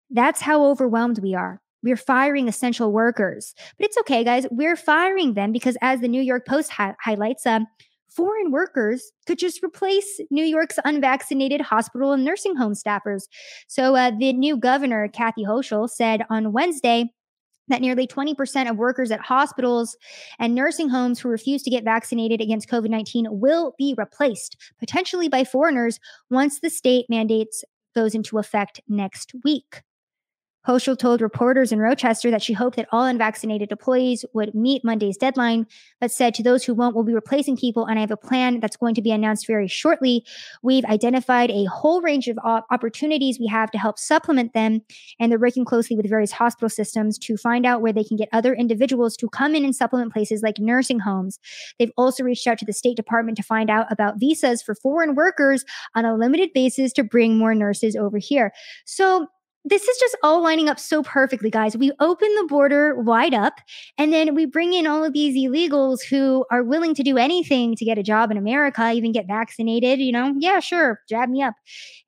That's 0.10 0.42
how 0.42 0.66
overwhelmed 0.66 1.20
we 1.20 1.36
are. 1.36 1.62
We're 1.84 1.98
firing 1.98 2.48
essential 2.48 2.92
workers, 2.92 3.54
but 3.78 3.86
it's 3.86 3.98
okay, 4.00 4.24
guys. 4.24 4.48
We're 4.50 4.78
firing 4.78 5.34
them 5.34 5.52
because, 5.52 5.78
as 5.82 6.00
the 6.00 6.08
New 6.08 6.22
York 6.22 6.48
Post 6.48 6.72
ha- 6.72 6.96
highlights, 7.02 7.46
um, 7.46 7.68
foreign 8.16 8.52
workers 8.52 9.12
could 9.26 9.40
just 9.40 9.64
replace 9.64 10.20
New 10.30 10.46
York's 10.46 10.80
unvaccinated 10.86 11.62
hospital 11.62 12.12
and 12.12 12.24
nursing 12.24 12.56
home 12.56 12.74
staffers. 12.74 13.24
So 13.68 13.96
uh, 13.96 14.12
the 14.18 14.34
new 14.34 14.58
governor, 14.58 15.08
Kathy 15.08 15.44
Hochul, 15.46 15.90
said 15.90 16.24
on 16.30 16.52
Wednesday 16.52 17.12
that 17.70 17.82
nearly 17.82 18.06
20% 18.06 18.70
of 18.70 18.78
workers 18.78 19.10
at 19.10 19.22
hospitals 19.22 19.96
and 20.38 20.54
nursing 20.54 20.90
homes 20.90 21.20
who 21.20 21.30
refuse 21.30 21.64
to 21.64 21.70
get 21.70 21.84
vaccinated 21.84 22.42
against 22.42 22.70
COVID 22.70 22.90
19 22.90 23.28
will 23.30 23.74
be 23.78 23.96
replaced, 23.98 24.58
potentially 24.80 25.30
by 25.30 25.44
foreigners, 25.44 26.00
once 26.30 26.60
the 26.60 26.70
state 26.70 27.06
mandates 27.10 27.64
goes 27.96 28.16
into 28.16 28.38
effect 28.38 28.82
next 28.88 29.34
week. 29.44 29.82
Hochul 30.68 30.98
told 30.98 31.22
reporters 31.22 31.72
in 31.72 31.80
Rochester 31.80 32.32
that 32.32 32.42
she 32.42 32.54
hoped 32.54 32.78
that 32.78 32.88
all 32.92 33.04
unvaccinated 33.04 33.72
employees 33.72 34.24
would 34.34 34.56
meet 34.56 34.86
Monday's 34.86 35.18
deadline, 35.18 35.68
but 36.00 36.12
said 36.12 36.34
to 36.36 36.44
those 36.44 36.64
who 36.64 36.74
won't, 36.74 36.96
we'll 36.96 37.04
be 37.04 37.14
replacing 37.14 37.58
people, 37.58 37.86
and 37.86 38.00
I 38.00 38.02
have 38.02 38.12
a 38.12 38.18
plan 38.18 38.60
that's 38.62 38.78
going 38.78 38.96
to 38.96 39.02
be 39.02 39.12
announced 39.12 39.46
very 39.46 39.68
shortly. 39.68 40.26
We've 40.62 40.86
identified 40.86 41.52
a 41.52 41.66
whole 41.66 42.02
range 42.02 42.28
of 42.30 42.38
opportunities 42.44 43.40
we 43.40 43.48
have 43.48 43.72
to 43.72 43.78
help 43.78 44.00
supplement 44.00 44.54
them, 44.54 44.82
and 45.20 45.32
they're 45.32 45.40
working 45.40 45.66
closely 45.66 45.98
with 45.98 46.10
various 46.10 46.32
hospital 46.32 46.70
systems 46.70 47.18
to 47.20 47.36
find 47.36 47.66
out 47.66 47.82
where 47.82 47.94
they 47.94 48.04
can 48.04 48.16
get 48.16 48.30
other 48.32 48.54
individuals 48.54 49.18
to 49.18 49.28
come 49.30 49.56
in 49.56 49.66
and 49.66 49.76
supplement 49.76 50.14
places 50.14 50.42
like 50.42 50.60
nursing 50.60 51.00
homes. 51.00 51.40
They've 51.78 51.92
also 51.98 52.24
reached 52.24 52.48
out 52.48 52.58
to 52.60 52.66
the 52.66 52.74
State 52.74 52.96
Department 52.96 53.36
to 53.38 53.44
find 53.44 53.70
out 53.70 53.92
about 53.92 54.20
visas 54.20 54.62
for 54.62 54.76
foreign 54.76 55.16
workers 55.16 55.66
on 55.96 56.06
a 56.06 56.16
limited 56.16 56.52
basis 56.54 56.94
to 56.94 57.04
bring 57.04 57.38
more 57.38 57.54
nurses 57.54 57.96
over 57.96 58.18
here. 58.18 58.54
So, 58.86 59.28
this 59.66 59.88
is 59.88 59.98
just 59.98 60.18
all 60.24 60.42
lining 60.44 60.68
up 60.70 60.80
so 60.80 61.04
perfectly, 61.04 61.50
guys. 61.50 61.78
We 61.78 61.92
open 62.00 62.28
the 62.36 62.46
border 62.46 62.96
wide 62.96 63.34
up, 63.34 63.54
and 63.98 64.12
then 64.12 64.36
we 64.36 64.46
bring 64.46 64.74
in 64.74 64.88
all 64.88 65.04
of 65.04 65.14
these 65.14 65.36
illegals 65.36 66.00
who 66.04 66.46
are 66.52 66.64
willing 66.64 66.94
to 66.96 67.04
do 67.04 67.18
anything 67.18 67.76
to 67.76 67.86
get 67.86 67.98
a 67.98 68.04
job 68.04 68.30
in 68.32 68.38
America, 68.38 68.92
even 68.92 69.12
get 69.12 69.28
vaccinated. 69.28 70.00
You 70.00 70.12
know, 70.12 70.34
yeah, 70.38 70.60
sure, 70.60 71.00
jab 71.08 71.30
me 71.30 71.42
up. 71.42 71.54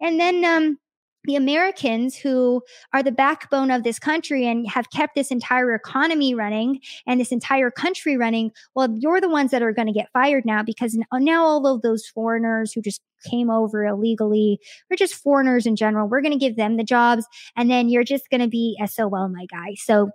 And 0.01 0.19
then 0.19 0.43
um, 0.43 0.77
the 1.25 1.35
Americans 1.35 2.15
who 2.15 2.61
are 2.93 3.03
the 3.03 3.11
backbone 3.11 3.71
of 3.71 3.83
this 3.83 3.99
country 3.99 4.47
and 4.47 4.67
have 4.69 4.89
kept 4.89 5.15
this 5.15 5.31
entire 5.31 5.73
economy 5.73 6.35
running 6.35 6.79
and 7.07 7.19
this 7.19 7.31
entire 7.31 7.71
country 7.71 8.17
running, 8.17 8.51
well, 8.75 8.95
you're 8.97 9.21
the 9.21 9.29
ones 9.29 9.51
that 9.51 9.61
are 9.61 9.73
going 9.73 9.87
to 9.87 9.93
get 9.93 10.11
fired 10.13 10.45
now 10.45 10.63
because 10.63 10.97
uh, 11.11 11.19
now 11.19 11.43
all 11.43 11.67
of 11.67 11.81
those 11.81 12.05
foreigners 12.07 12.73
who 12.73 12.81
just 12.81 13.01
came 13.25 13.49
over 13.49 13.85
illegally 13.85 14.59
or 14.91 14.97
just 14.97 15.15
foreigners 15.15 15.65
in 15.65 15.75
general, 15.75 16.07
we're 16.07 16.21
going 16.21 16.31
to 16.31 16.37
give 16.37 16.55
them 16.55 16.77
the 16.77 16.83
jobs. 16.83 17.25
And 17.55 17.69
then 17.69 17.89
you're 17.89 18.03
just 18.03 18.29
going 18.29 18.41
to 18.41 18.47
be 18.47 18.79
SOL, 18.85 19.29
my 19.29 19.45
guy. 19.51 19.75
So 19.77 20.11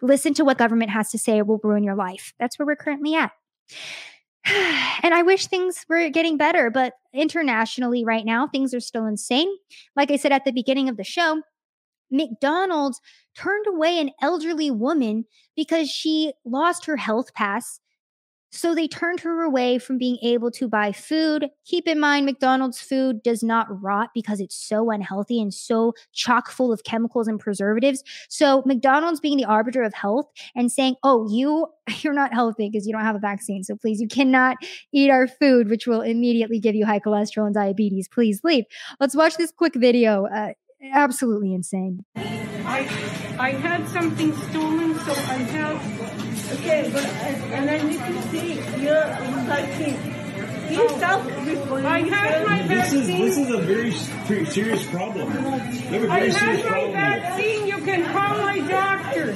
listen 0.00 0.34
to 0.34 0.44
what 0.44 0.58
government 0.58 0.90
has 0.90 1.10
to 1.10 1.18
say, 1.18 1.38
it 1.38 1.46
will 1.46 1.60
ruin 1.62 1.84
your 1.84 1.96
life. 1.96 2.32
That's 2.38 2.58
where 2.58 2.66
we're 2.66 2.76
currently 2.76 3.14
at. 3.14 3.32
and 5.02 5.14
I 5.14 5.22
wish 5.22 5.46
things 5.46 5.84
were 5.88 6.08
getting 6.08 6.36
better, 6.36 6.70
but 6.70 6.94
internationally 7.14 8.04
right 8.04 8.24
now, 8.24 8.46
things 8.46 8.74
are 8.74 8.80
still 8.80 9.06
insane. 9.06 9.48
Like 9.96 10.10
I 10.10 10.16
said 10.16 10.32
at 10.32 10.44
the 10.44 10.52
beginning 10.52 10.88
of 10.88 10.96
the 10.96 11.04
show, 11.04 11.42
McDonald's 12.10 13.00
turned 13.36 13.66
away 13.66 13.98
an 13.98 14.10
elderly 14.20 14.70
woman 14.70 15.24
because 15.56 15.88
she 15.88 16.32
lost 16.44 16.84
her 16.86 16.96
health 16.96 17.32
pass 17.34 17.80
so 18.52 18.74
they 18.74 18.86
turned 18.86 19.20
her 19.20 19.42
away 19.42 19.78
from 19.78 19.96
being 19.96 20.18
able 20.22 20.50
to 20.52 20.68
buy 20.68 20.92
food. 20.92 21.48
Keep 21.64 21.88
in 21.88 21.98
mind, 21.98 22.26
McDonald's 22.26 22.80
food 22.80 23.22
does 23.22 23.42
not 23.42 23.66
rot 23.82 24.10
because 24.14 24.40
it's 24.40 24.54
so 24.54 24.90
unhealthy 24.90 25.40
and 25.40 25.52
so 25.52 25.94
chock 26.12 26.50
full 26.50 26.70
of 26.70 26.84
chemicals 26.84 27.28
and 27.28 27.40
preservatives. 27.40 28.04
So 28.28 28.62
McDonald's 28.66 29.20
being 29.20 29.38
the 29.38 29.46
arbiter 29.46 29.82
of 29.82 29.94
health 29.94 30.26
and 30.54 30.70
saying, 30.70 30.96
"Oh, 31.02 31.28
you 31.30 31.66
you're 32.02 32.12
not 32.12 32.34
healthy 32.34 32.68
because 32.68 32.86
you 32.86 32.92
don't 32.92 33.02
have 33.04 33.16
a 33.16 33.20
vaccine. 33.20 33.64
So 33.64 33.74
please, 33.74 34.00
you 34.00 34.08
cannot 34.08 34.58
eat 34.92 35.10
our 35.10 35.26
food, 35.26 35.70
which 35.70 35.86
will 35.86 36.02
immediately 36.02 36.60
give 36.60 36.74
you 36.74 36.84
high 36.84 37.00
cholesterol 37.00 37.46
and 37.46 37.54
diabetes. 37.54 38.06
Please 38.06 38.40
leave." 38.44 38.64
Let's 39.00 39.16
watch 39.16 39.36
this 39.36 39.50
quick 39.50 39.74
video. 39.74 40.26
Uh, 40.26 40.52
absolutely 40.92 41.54
insane. 41.54 42.04
I 42.16 42.80
I 43.38 43.50
had 43.52 43.88
something 43.88 44.36
stolen, 44.36 44.94
so 44.98 45.12
I 45.12 45.36
have 45.36 46.31
Okay, 46.52 46.90
but 46.92 47.04
and 47.04 47.70
I 47.70 47.82
need 47.82 47.98
to 47.98 48.22
see 48.28 48.54
your 48.82 49.02
vaccine. 49.46 49.96
Please 50.66 50.78
oh. 50.80 50.98
stop 50.98 51.24
before 51.44 51.80
I 51.80 52.00
have 52.00 52.46
my 52.46 52.62
this 52.66 52.92
vaccine. 52.92 53.22
Is, 53.22 53.36
this 53.36 53.38
is 53.38 53.54
a 53.54 53.58
very 53.58 53.92
serious 54.46 54.86
problem. 54.90 55.28
We 55.28 55.38
have 55.38 56.02
a 56.02 56.06
very 56.06 56.10
I 56.10 56.30
serious 56.30 56.36
have 56.36 56.64
my 56.64 56.70
problem. 56.70 56.92
vaccine. 56.92 57.66
You 57.66 57.78
can 57.78 58.04
call 58.12 58.38
my 58.38 58.58
doctor. 58.60 59.34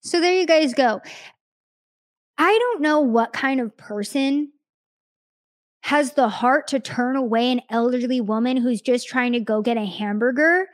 So 0.00 0.20
there 0.20 0.34
you 0.34 0.46
guys 0.46 0.72
go. 0.72 1.00
I 2.38 2.58
don't 2.58 2.80
know 2.80 3.00
what 3.00 3.32
kind 3.32 3.60
of 3.60 3.76
person 3.76 4.52
has 5.82 6.12
the 6.12 6.28
heart 6.28 6.68
to 6.68 6.80
turn 6.80 7.16
away 7.16 7.52
an 7.52 7.60
elderly 7.70 8.20
woman 8.20 8.56
who's 8.56 8.80
just 8.80 9.06
trying 9.08 9.32
to 9.32 9.40
go 9.40 9.62
get 9.62 9.76
a 9.76 9.84
hamburger 9.84 10.66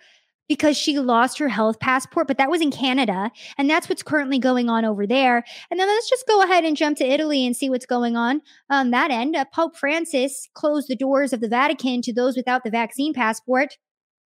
because 0.48 0.76
she 0.76 0.98
lost 0.98 1.38
her 1.38 1.48
health 1.48 1.80
passport, 1.80 2.26
but 2.26 2.38
that 2.38 2.50
was 2.50 2.60
in 2.60 2.70
Canada. 2.70 3.30
And 3.56 3.70
that's 3.70 3.88
what's 3.88 4.02
currently 4.02 4.38
going 4.38 4.68
on 4.68 4.84
over 4.84 5.06
there. 5.06 5.44
And 5.70 5.80
then 5.80 5.88
let's 5.88 6.10
just 6.10 6.26
go 6.26 6.42
ahead 6.42 6.64
and 6.64 6.76
jump 6.76 6.98
to 6.98 7.06
Italy 7.06 7.46
and 7.46 7.56
see 7.56 7.70
what's 7.70 7.86
going 7.86 8.16
on 8.16 8.42
on 8.68 8.90
that 8.90 9.10
end. 9.10 9.36
Uh, 9.36 9.44
Pope 9.52 9.76
Francis 9.76 10.48
closed 10.54 10.88
the 10.88 10.96
doors 10.96 11.32
of 11.32 11.40
the 11.40 11.48
Vatican 11.48 12.02
to 12.02 12.12
those 12.12 12.36
without 12.36 12.64
the 12.64 12.70
vaccine 12.70 13.14
passport. 13.14 13.76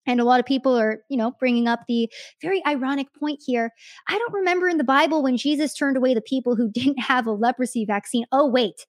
And 0.06 0.20
a 0.20 0.24
lot 0.24 0.40
of 0.40 0.46
people 0.46 0.78
are, 0.78 1.02
you 1.08 1.16
know, 1.16 1.32
bringing 1.38 1.68
up 1.68 1.80
the 1.86 2.10
very 2.42 2.62
ironic 2.66 3.06
point 3.18 3.40
here. 3.44 3.70
I 4.08 4.18
don't 4.18 4.32
remember 4.32 4.68
in 4.68 4.78
the 4.78 4.84
Bible 4.84 5.22
when 5.22 5.36
Jesus 5.36 5.74
turned 5.74 5.96
away 5.96 6.14
the 6.14 6.20
people 6.20 6.56
who 6.56 6.70
didn't 6.72 7.00
have 7.00 7.26
a 7.26 7.32
leprosy 7.32 7.84
vaccine. 7.84 8.26
Oh, 8.32 8.48
wait, 8.48 8.86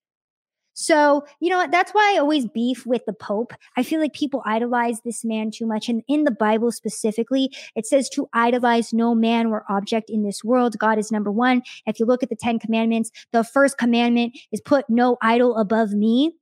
so, 0.73 1.25
you 1.39 1.49
know, 1.49 1.67
that's 1.69 1.91
why 1.91 2.13
I 2.15 2.19
always 2.19 2.47
beef 2.47 2.85
with 2.85 3.05
the 3.05 3.13
Pope. 3.13 3.53
I 3.75 3.83
feel 3.83 3.99
like 3.99 4.13
people 4.13 4.41
idolize 4.45 5.01
this 5.01 5.25
man 5.25 5.51
too 5.51 5.65
much. 5.65 5.89
And 5.89 6.01
in 6.07 6.23
the 6.23 6.31
Bible 6.31 6.71
specifically, 6.71 7.53
it 7.75 7.85
says 7.85 8.09
to 8.09 8.27
idolize 8.33 8.93
no 8.93 9.13
man 9.13 9.47
or 9.47 9.65
object 9.69 10.09
in 10.09 10.23
this 10.23 10.43
world. 10.43 10.77
God 10.79 10.97
is 10.97 11.11
number 11.11 11.31
one. 11.31 11.61
If 11.85 11.99
you 11.99 12.05
look 12.05 12.23
at 12.23 12.29
the 12.29 12.35
10 12.35 12.59
commandments, 12.59 13.11
the 13.31 13.43
first 13.43 13.77
commandment 13.77 14.37
is 14.51 14.61
put 14.61 14.89
no 14.89 15.17
idol 15.21 15.57
above 15.57 15.91
me. 15.91 16.33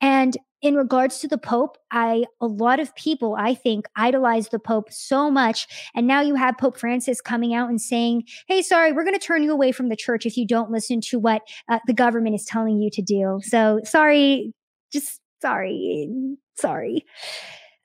And 0.00 0.36
in 0.62 0.74
regards 0.74 1.18
to 1.20 1.28
the 1.28 1.38
Pope, 1.38 1.78
I 1.90 2.24
a 2.40 2.46
lot 2.46 2.80
of 2.80 2.94
people 2.94 3.36
I 3.38 3.54
think 3.54 3.86
idolize 3.96 4.48
the 4.48 4.58
Pope 4.58 4.92
so 4.92 5.30
much, 5.30 5.66
and 5.94 6.06
now 6.06 6.20
you 6.20 6.34
have 6.34 6.58
Pope 6.58 6.78
Francis 6.78 7.20
coming 7.20 7.54
out 7.54 7.68
and 7.68 7.80
saying, 7.80 8.24
"Hey, 8.46 8.62
sorry, 8.62 8.92
we're 8.92 9.04
going 9.04 9.18
to 9.18 9.24
turn 9.24 9.42
you 9.42 9.52
away 9.52 9.72
from 9.72 9.88
the 9.88 9.96
church 9.96 10.26
if 10.26 10.36
you 10.36 10.46
don't 10.46 10.70
listen 10.70 11.00
to 11.02 11.18
what 11.18 11.42
uh, 11.68 11.78
the 11.86 11.94
government 11.94 12.34
is 12.34 12.44
telling 12.44 12.80
you 12.80 12.90
to 12.90 13.02
do." 13.02 13.40
So 13.42 13.80
sorry, 13.84 14.52
just 14.92 15.20
sorry, 15.40 16.08
sorry. 16.56 17.04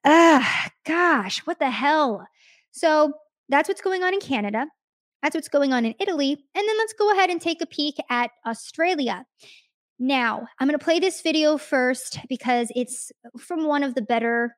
Ah, 0.04 0.70
gosh, 0.86 1.40
what 1.46 1.60
the 1.60 1.72
hell? 1.72 2.28
So 2.72 3.14
that's 3.50 3.70
what's 3.70 3.82
going 3.82 4.04
on 4.04 4.14
in 4.14 4.20
Canada. 4.20 4.68
That's 5.24 5.34
what's 5.34 5.48
going 5.48 5.74
on 5.74 5.86
in 5.86 5.96
Italy, 6.00 6.32
and 6.32 6.68
then 6.68 6.78
let's 6.78 6.94
go 6.94 7.12
ahead 7.12 7.30
and 7.30 7.42
take 7.42 7.62
a 7.62 7.66
peek 7.66 7.96
at 8.10 8.32
Australia. 8.46 9.26
Now, 9.98 10.48
I'm 10.60 10.68
going 10.68 10.78
to 10.78 10.84
play 10.84 11.00
this 11.00 11.22
video 11.22 11.58
first 11.58 12.20
because 12.28 12.72
it's 12.76 13.12
from 13.40 13.66
one 13.66 13.84
of 13.84 13.96
the 13.96 14.02
better 14.02 14.56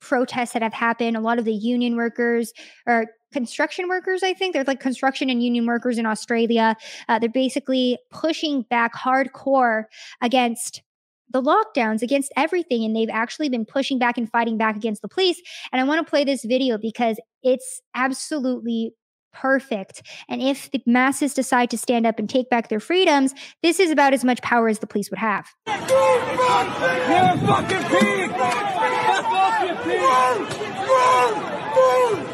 protests 0.00 0.52
that 0.52 0.62
have 0.62 0.74
happened. 0.74 1.16
A 1.16 1.20
lot 1.20 1.38
of 1.38 1.44
the 1.44 1.54
union 1.54 1.96
workers 1.96 2.52
or 2.86 3.06
construction 3.32 3.88
workers, 3.88 4.22
I 4.22 4.34
think, 4.34 4.52
they're 4.52 4.64
like 4.64 4.80
construction 4.80 5.30
and 5.30 5.42
union 5.42 5.64
workers 5.64 5.96
in 5.96 6.06
Australia. 6.06 6.76
Uh, 7.08 7.18
they're 7.18 7.28
basically 7.28 7.98
pushing 8.10 8.62
back 8.62 8.94
hardcore 8.94 9.84
against 10.20 10.82
the 11.30 11.40
lockdowns, 11.40 12.02
against 12.02 12.32
everything. 12.36 12.84
And 12.84 12.94
they've 12.94 13.08
actually 13.08 13.48
been 13.48 13.64
pushing 13.64 13.98
back 13.98 14.18
and 14.18 14.30
fighting 14.30 14.58
back 14.58 14.76
against 14.76 15.02
the 15.02 15.08
police. 15.08 15.40
And 15.72 15.80
I 15.80 15.84
want 15.84 16.04
to 16.04 16.10
play 16.10 16.24
this 16.24 16.44
video 16.44 16.78
because 16.78 17.18
it's 17.42 17.80
absolutely 17.94 18.92
perfect. 19.32 20.02
And 20.28 20.42
if 20.42 20.70
the 20.70 20.82
masses 20.86 21.34
decide 21.34 21.70
to 21.70 21.78
stand 21.78 22.06
up 22.06 22.18
and 22.18 22.28
take 22.28 22.50
back 22.50 22.68
their 22.68 22.80
freedoms, 22.80 23.34
this 23.62 23.80
is 23.80 23.90
about 23.90 24.12
as 24.14 24.24
much 24.24 24.42
power 24.42 24.68
as 24.68 24.78
the 24.78 24.86
police 24.86 25.10
would 25.10 25.18
have. 25.18 25.48
You're 25.66 25.74
a 25.74 27.38
fucking 27.46 27.82
pig! 27.88 28.30
Fuck 28.30 29.24
off, 29.24 29.62
you 29.62 29.74
pig! 29.82 30.00
Fuck 30.00 30.56
you! 30.56 32.32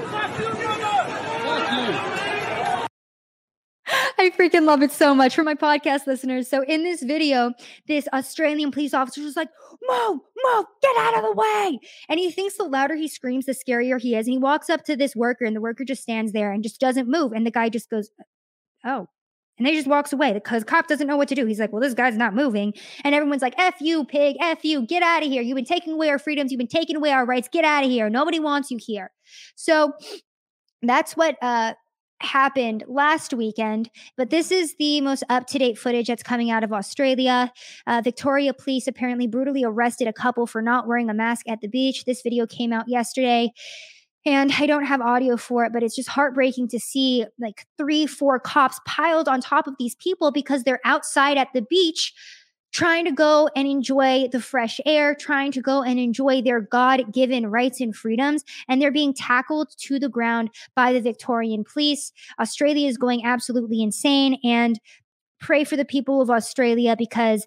Freaking 4.18 4.64
love 4.64 4.82
it 4.82 4.92
so 4.92 5.14
much 5.14 5.34
for 5.34 5.42
my 5.42 5.54
podcast 5.54 6.06
listeners. 6.06 6.48
So 6.48 6.62
in 6.64 6.82
this 6.84 7.02
video, 7.02 7.52
this 7.86 8.08
Australian 8.12 8.70
police 8.70 8.92
officer 8.92 9.22
was 9.22 9.36
like, 9.36 9.48
"Move, 9.88 10.20
move, 10.44 10.64
get 10.82 10.96
out 10.98 11.16
of 11.16 11.22
the 11.22 11.32
way!" 11.32 11.78
And 12.08 12.18
he 12.18 12.30
thinks 12.30 12.56
the 12.56 12.64
louder 12.64 12.96
he 12.96 13.08
screams, 13.08 13.46
the 13.46 13.52
scarier 13.52 14.00
he 14.00 14.16
is. 14.16 14.26
And 14.26 14.32
he 14.32 14.38
walks 14.38 14.68
up 14.68 14.84
to 14.84 14.96
this 14.96 15.14
worker, 15.14 15.44
and 15.44 15.54
the 15.54 15.60
worker 15.60 15.84
just 15.84 16.02
stands 16.02 16.32
there 16.32 16.52
and 16.52 16.62
just 16.62 16.80
doesn't 16.80 17.08
move. 17.08 17.32
And 17.32 17.46
the 17.46 17.50
guy 17.50 17.68
just 17.68 17.90
goes, 17.90 18.10
"Oh." 18.84 19.06
And 19.58 19.66
they 19.66 19.74
just 19.74 19.88
walks 19.88 20.12
away 20.12 20.32
because 20.32 20.62
cop 20.62 20.86
doesn't 20.86 21.08
know 21.08 21.16
what 21.16 21.28
to 21.28 21.34
do. 21.34 21.44
He's 21.44 21.58
like, 21.58 21.72
well, 21.72 21.82
this 21.82 21.94
guy's 21.94 22.16
not 22.16 22.32
moving. 22.32 22.72
And 23.02 23.12
everyone's 23.12 23.42
like, 23.42 23.54
F 23.58 23.80
you, 23.80 24.04
pig, 24.04 24.36
F 24.40 24.64
you, 24.64 24.86
get 24.86 25.02
out 25.02 25.24
of 25.24 25.28
here. 25.28 25.42
You've 25.42 25.56
been 25.56 25.64
taking 25.64 25.94
away 25.94 26.10
our 26.10 26.18
freedoms. 26.18 26.52
You've 26.52 26.58
been 26.60 26.68
taking 26.68 26.94
away 26.94 27.10
our 27.10 27.26
rights. 27.26 27.48
Get 27.50 27.64
out 27.64 27.82
of 27.82 27.90
here. 27.90 28.08
Nobody 28.08 28.38
wants 28.38 28.70
you 28.70 28.78
here. 28.80 29.10
So 29.56 29.94
that's 30.82 31.16
what 31.16 31.36
uh, 31.42 31.74
happened 32.20 32.84
last 32.88 33.32
weekend, 33.32 33.90
but 34.16 34.30
this 34.30 34.50
is 34.50 34.74
the 34.78 35.00
most 35.00 35.22
up 35.28 35.46
to 35.48 35.58
date 35.58 35.78
footage 35.78 36.08
that's 36.08 36.22
coming 36.22 36.50
out 36.50 36.64
of 36.64 36.72
Australia. 36.72 37.52
Uh, 37.86 38.00
Victoria 38.02 38.52
police 38.52 38.86
apparently 38.86 39.26
brutally 39.26 39.64
arrested 39.64 40.08
a 40.08 40.12
couple 40.12 40.46
for 40.46 40.62
not 40.62 40.86
wearing 40.86 41.10
a 41.10 41.14
mask 41.14 41.48
at 41.48 41.60
the 41.60 41.68
beach. 41.68 42.04
This 42.04 42.22
video 42.22 42.46
came 42.46 42.72
out 42.72 42.88
yesterday. 42.88 43.52
And 44.26 44.52
I 44.58 44.66
don't 44.66 44.84
have 44.84 45.00
audio 45.00 45.36
for 45.36 45.64
it, 45.64 45.72
but 45.72 45.82
it's 45.82 45.96
just 45.96 46.08
heartbreaking 46.08 46.68
to 46.68 46.80
see 46.80 47.24
like 47.38 47.66
three, 47.78 48.04
four 48.06 48.38
cops 48.38 48.80
piled 48.84 49.28
on 49.28 49.40
top 49.40 49.66
of 49.66 49.74
these 49.78 49.94
people 49.94 50.32
because 50.32 50.64
they're 50.64 50.80
outside 50.84 51.38
at 51.38 51.48
the 51.54 51.62
beach 51.62 52.12
trying 52.72 53.04
to 53.04 53.12
go 53.12 53.48
and 53.56 53.66
enjoy 53.66 54.28
the 54.30 54.40
fresh 54.40 54.80
air, 54.84 55.14
trying 55.14 55.52
to 55.52 55.60
go 55.60 55.82
and 55.82 55.98
enjoy 55.98 56.42
their 56.42 56.60
God 56.60 57.12
given 57.12 57.46
rights 57.46 57.80
and 57.80 57.94
freedoms. 57.94 58.44
And 58.68 58.80
they're 58.80 58.92
being 58.92 59.14
tackled 59.14 59.74
to 59.78 59.98
the 59.98 60.08
ground 60.08 60.50
by 60.74 60.92
the 60.92 61.00
Victorian 61.00 61.64
police. 61.64 62.12
Australia 62.38 62.88
is 62.88 62.98
going 62.98 63.24
absolutely 63.24 63.82
insane. 63.82 64.38
And 64.44 64.78
pray 65.40 65.64
for 65.64 65.76
the 65.76 65.84
people 65.84 66.20
of 66.20 66.30
Australia 66.30 66.96
because 66.96 67.46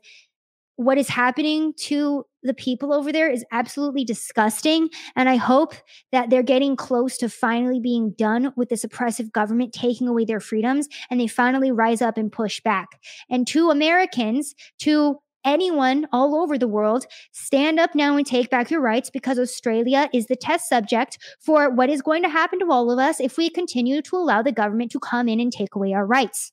what 0.76 0.98
is 0.98 1.10
happening 1.10 1.74
to 1.78 2.26
the 2.44 2.54
people 2.54 2.94
over 2.94 3.12
there 3.12 3.30
is 3.30 3.46
absolutely 3.52 4.04
disgusting. 4.04 4.90
And 5.16 5.30
I 5.30 5.36
hope 5.36 5.76
that 6.12 6.30
they're 6.30 6.44
getting 6.44 6.76
close 6.76 7.18
to 7.18 7.30
finally 7.30 7.80
being 7.80 8.12
done 8.12 8.54
with 8.56 8.70
this 8.70 8.84
oppressive 8.84 9.32
government 9.32 9.74
taking 9.74 10.08
away 10.08 10.26
their 10.26 10.40
freedoms 10.40 10.88
and 11.10 11.20
they 11.20 11.28
finally 11.28 11.72
rise 11.72 12.02
up 12.02 12.18
and 12.18 12.32
push 12.32 12.60
back. 12.62 13.00
And 13.30 13.48
to 13.48 13.70
Americans, 13.70 14.56
to 14.80 15.20
anyone 15.44 16.08
all 16.12 16.36
over 16.36 16.58
the 16.58 16.68
world, 16.68 17.06
stand 17.32 17.80
up 17.80 17.96
now 17.96 18.16
and 18.16 18.26
take 18.26 18.50
back 18.50 18.70
your 18.70 18.82
rights 18.82 19.10
because 19.10 19.40
Australia 19.40 20.10
is 20.14 20.28
the 20.28 20.36
test 20.36 20.70
subject 20.70 21.18
for 21.40 21.70
what 21.70 21.90
is 21.90 22.02
going 22.02 22.24
to 22.24 22.30
happen 22.30 22.60
to 22.60 22.72
all 22.72 22.92
of 22.92 23.00
us 23.00 23.20
if 23.20 23.38
we 23.38 23.50
continue 23.50 24.02
to 24.02 24.16
allow 24.16 24.42
the 24.42 24.52
government 24.52 24.92
to 24.92 25.00
come 25.00 25.28
in 25.28 25.40
and 25.40 25.52
take 25.52 25.76
away 25.76 25.94
our 25.94 26.06
rights. 26.06 26.52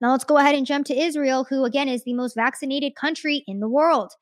Now 0.00 0.12
let's 0.12 0.24
go 0.24 0.36
ahead 0.36 0.54
and 0.54 0.66
jump 0.66 0.86
to 0.86 0.98
Israel, 0.98 1.46
who 1.48 1.64
again 1.64 1.88
is 1.88 2.04
the 2.04 2.14
most 2.14 2.34
vaccinated 2.34 2.94
country 2.94 3.44
in 3.46 3.60
the 3.60 3.68
world. 3.68 4.12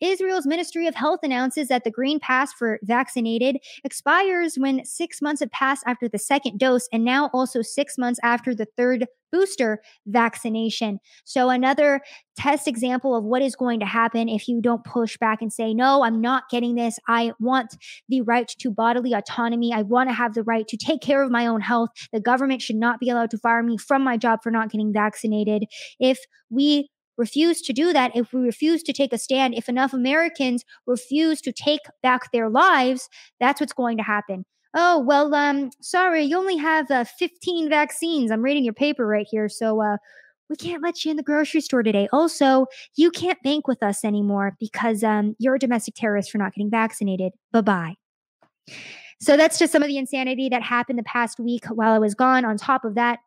Israel's 0.00 0.46
Ministry 0.46 0.86
of 0.86 0.94
Health 0.94 1.20
announces 1.22 1.68
that 1.68 1.84
the 1.84 1.90
green 1.90 2.18
pass 2.20 2.52
for 2.52 2.78
vaccinated 2.82 3.58
expires 3.84 4.56
when 4.56 4.84
six 4.84 5.20
months 5.20 5.40
have 5.40 5.50
passed 5.50 5.84
after 5.86 6.08
the 6.08 6.18
second 6.18 6.58
dose, 6.58 6.88
and 6.92 7.04
now 7.04 7.30
also 7.32 7.62
six 7.62 7.96
months 7.98 8.20
after 8.22 8.54
the 8.54 8.66
third 8.76 9.06
booster 9.32 9.80
vaccination. 10.06 10.98
So, 11.24 11.50
another 11.50 12.00
test 12.36 12.66
example 12.66 13.14
of 13.14 13.24
what 13.24 13.42
is 13.42 13.54
going 13.54 13.80
to 13.80 13.86
happen 13.86 14.28
if 14.28 14.48
you 14.48 14.60
don't 14.60 14.84
push 14.84 15.16
back 15.18 15.40
and 15.40 15.52
say, 15.52 15.74
No, 15.74 16.04
I'm 16.04 16.20
not 16.20 16.44
getting 16.50 16.74
this. 16.74 16.98
I 17.08 17.32
want 17.38 17.76
the 18.08 18.22
right 18.22 18.48
to 18.58 18.70
bodily 18.70 19.12
autonomy. 19.12 19.72
I 19.72 19.82
want 19.82 20.08
to 20.08 20.14
have 20.14 20.34
the 20.34 20.42
right 20.42 20.66
to 20.68 20.76
take 20.76 21.00
care 21.00 21.22
of 21.22 21.30
my 21.30 21.46
own 21.46 21.60
health. 21.60 21.90
The 22.12 22.20
government 22.20 22.62
should 22.62 22.76
not 22.76 23.00
be 23.00 23.10
allowed 23.10 23.30
to 23.30 23.38
fire 23.38 23.62
me 23.62 23.76
from 23.76 24.02
my 24.02 24.16
job 24.16 24.40
for 24.42 24.50
not 24.50 24.70
getting 24.70 24.92
vaccinated. 24.92 25.64
If 25.98 26.18
we 26.50 26.88
refuse 27.20 27.60
to 27.62 27.72
do 27.72 27.92
that, 27.92 28.10
if 28.16 28.32
we 28.32 28.40
refuse 28.40 28.82
to 28.84 28.92
take 28.92 29.12
a 29.12 29.18
stand, 29.18 29.54
if 29.54 29.68
enough 29.68 29.92
Americans 29.92 30.64
refuse 30.86 31.40
to 31.42 31.52
take 31.52 31.82
back 32.02 32.32
their 32.32 32.48
lives, 32.48 33.08
that's 33.38 33.60
what's 33.60 33.72
going 33.72 33.96
to 33.98 34.02
happen. 34.02 34.44
Oh, 34.74 35.00
well, 35.00 35.34
um, 35.34 35.70
sorry, 35.80 36.24
you 36.24 36.36
only 36.36 36.56
have 36.56 36.90
uh, 36.90 37.04
15 37.04 37.68
vaccines. 37.68 38.30
I'm 38.30 38.42
reading 38.42 38.64
your 38.64 38.74
paper 38.74 39.06
right 39.06 39.26
here. 39.30 39.48
So, 39.48 39.80
uh, 39.82 39.96
we 40.48 40.56
can't 40.56 40.82
let 40.82 41.04
you 41.04 41.12
in 41.12 41.16
the 41.16 41.22
grocery 41.22 41.60
store 41.60 41.84
today. 41.84 42.08
Also, 42.12 42.66
you 42.96 43.12
can't 43.12 43.40
bank 43.44 43.68
with 43.68 43.84
us 43.84 44.04
anymore 44.04 44.56
because 44.58 45.04
um, 45.04 45.36
you're 45.38 45.54
a 45.54 45.60
domestic 45.60 45.94
terrorist 45.94 46.32
for 46.32 46.38
not 46.38 46.52
getting 46.52 46.70
vaccinated. 46.70 47.32
Bye 47.52 47.60
bye. 47.60 47.94
So 49.20 49.36
that's 49.36 49.58
just 49.58 49.70
some 49.70 49.82
of 49.82 49.88
the 49.88 49.98
insanity 49.98 50.48
that 50.48 50.62
happened 50.62 50.98
the 50.98 51.04
past 51.04 51.38
week 51.38 51.66
while 51.66 51.92
I 51.92 51.98
was 51.98 52.14
gone. 52.14 52.44
On 52.44 52.56
top 52.56 52.84
of 52.84 52.96
that, 52.96 53.20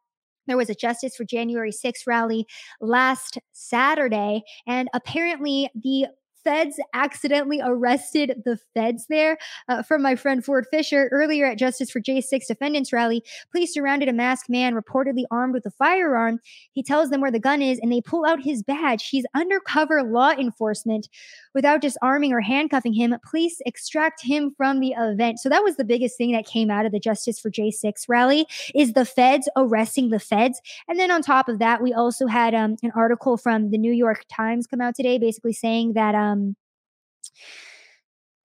there 0.47 0.57
was 0.57 0.69
a 0.69 0.75
Justice 0.75 1.15
for 1.15 1.23
January 1.23 1.71
6th 1.71 2.05
rally 2.07 2.45
last 2.81 3.37
Saturday, 3.51 4.43
and 4.67 4.89
apparently 4.93 5.69
the 5.75 6.07
feds 6.43 6.79
accidentally 6.93 7.59
arrested 7.63 8.41
the 8.45 8.57
feds 8.73 9.05
there. 9.07 9.37
Uh, 9.67 9.81
from 9.83 10.01
my 10.01 10.15
friend 10.15 10.43
Ford 10.43 10.65
Fischer 10.71 11.09
earlier 11.11 11.45
at 11.45 11.57
Justice 11.57 11.91
for 11.91 12.01
J6 12.01 12.47
Defendants 12.47 12.93
rally, 12.93 13.23
police 13.51 13.73
surrounded 13.73 14.09
a 14.09 14.13
masked 14.13 14.49
man 14.49 14.75
reportedly 14.75 15.23
armed 15.31 15.53
with 15.53 15.65
a 15.65 15.71
firearm. 15.71 16.39
He 16.71 16.83
tells 16.83 17.09
them 17.09 17.21
where 17.21 17.31
the 17.31 17.39
gun 17.39 17.61
is 17.61 17.79
and 17.79 17.91
they 17.91 18.01
pull 18.01 18.25
out 18.25 18.43
his 18.43 18.63
badge. 18.63 19.09
He's 19.09 19.25
undercover 19.35 20.03
law 20.03 20.31
enforcement. 20.31 21.09
Without 21.53 21.81
disarming 21.81 22.33
or 22.33 22.41
handcuffing 22.41 22.93
him, 22.93 23.15
police 23.29 23.61
extract 23.65 24.23
him 24.23 24.53
from 24.57 24.79
the 24.79 24.93
event. 24.97 25.39
So 25.39 25.49
that 25.49 25.63
was 25.63 25.75
the 25.75 25.83
biggest 25.83 26.17
thing 26.17 26.31
that 26.31 26.47
came 26.47 26.71
out 26.71 26.85
of 26.85 26.91
the 26.91 26.99
Justice 26.99 27.39
for 27.39 27.51
J6 27.51 28.05
rally 28.09 28.47
is 28.73 28.93
the 28.93 29.05
feds 29.05 29.47
arresting 29.55 30.09
the 30.09 30.19
feds. 30.19 30.59
And 30.87 30.99
then 30.99 31.11
on 31.11 31.21
top 31.21 31.47
of 31.47 31.59
that, 31.59 31.81
we 31.81 31.93
also 31.93 32.25
had 32.25 32.55
um, 32.55 32.77
an 32.81 32.91
article 32.95 33.37
from 33.37 33.69
the 33.69 33.77
New 33.77 33.91
York 33.91 34.25
Times 34.29 34.65
come 34.65 34.81
out 34.81 34.95
today 34.95 35.17
basically 35.17 35.53
saying 35.53 35.93
that 35.93 36.15
um, 36.15 36.32
um 36.33 36.55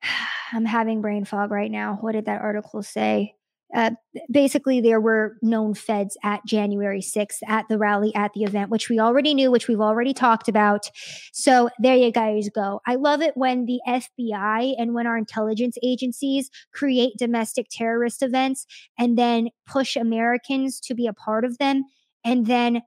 I'm 0.53 0.64
having 0.64 1.03
brain 1.03 1.24
fog 1.24 1.51
right 1.51 1.70
now. 1.70 1.99
What 2.01 2.12
did 2.12 2.26
that 2.26 2.41
article 2.41 2.82
say? 2.82 3.34
Uh, 3.74 3.91
basically, 4.30 4.80
there 4.80 5.01
were 5.01 5.36
known 5.43 5.74
feds 5.74 6.16
at 6.24 6.41
January 6.47 7.03
6th 7.03 7.41
at 7.47 7.66
the 7.68 7.76
rally, 7.76 8.14
at 8.14 8.32
the 8.32 8.45
event, 8.45 8.70
which 8.70 8.89
we 8.89 8.99
already 8.99 9.34
knew, 9.34 9.51
which 9.51 9.68
we've 9.68 9.80
already 9.80 10.14
talked 10.14 10.49
about. 10.49 10.91
So 11.34 11.68
there 11.78 11.97
you 11.97 12.11
guys 12.11 12.49
go. 12.49 12.80
I 12.86 12.95
love 12.95 13.20
it 13.20 13.36
when 13.36 13.66
the 13.66 13.80
FBI 13.86 14.74
and 14.78 14.95
when 14.95 15.07
our 15.07 15.18
intelligence 15.18 15.76
agencies 15.82 16.49
create 16.72 17.18
domestic 17.18 17.66
terrorist 17.70 18.22
events 18.22 18.64
and 18.99 19.18
then 19.18 19.49
push 19.66 19.97
Americans 19.97 20.80
to 20.80 20.95
be 20.95 21.07
a 21.07 21.12
part 21.12 21.45
of 21.45 21.59
them 21.59 21.84
and 22.24 22.47
then 22.47 22.80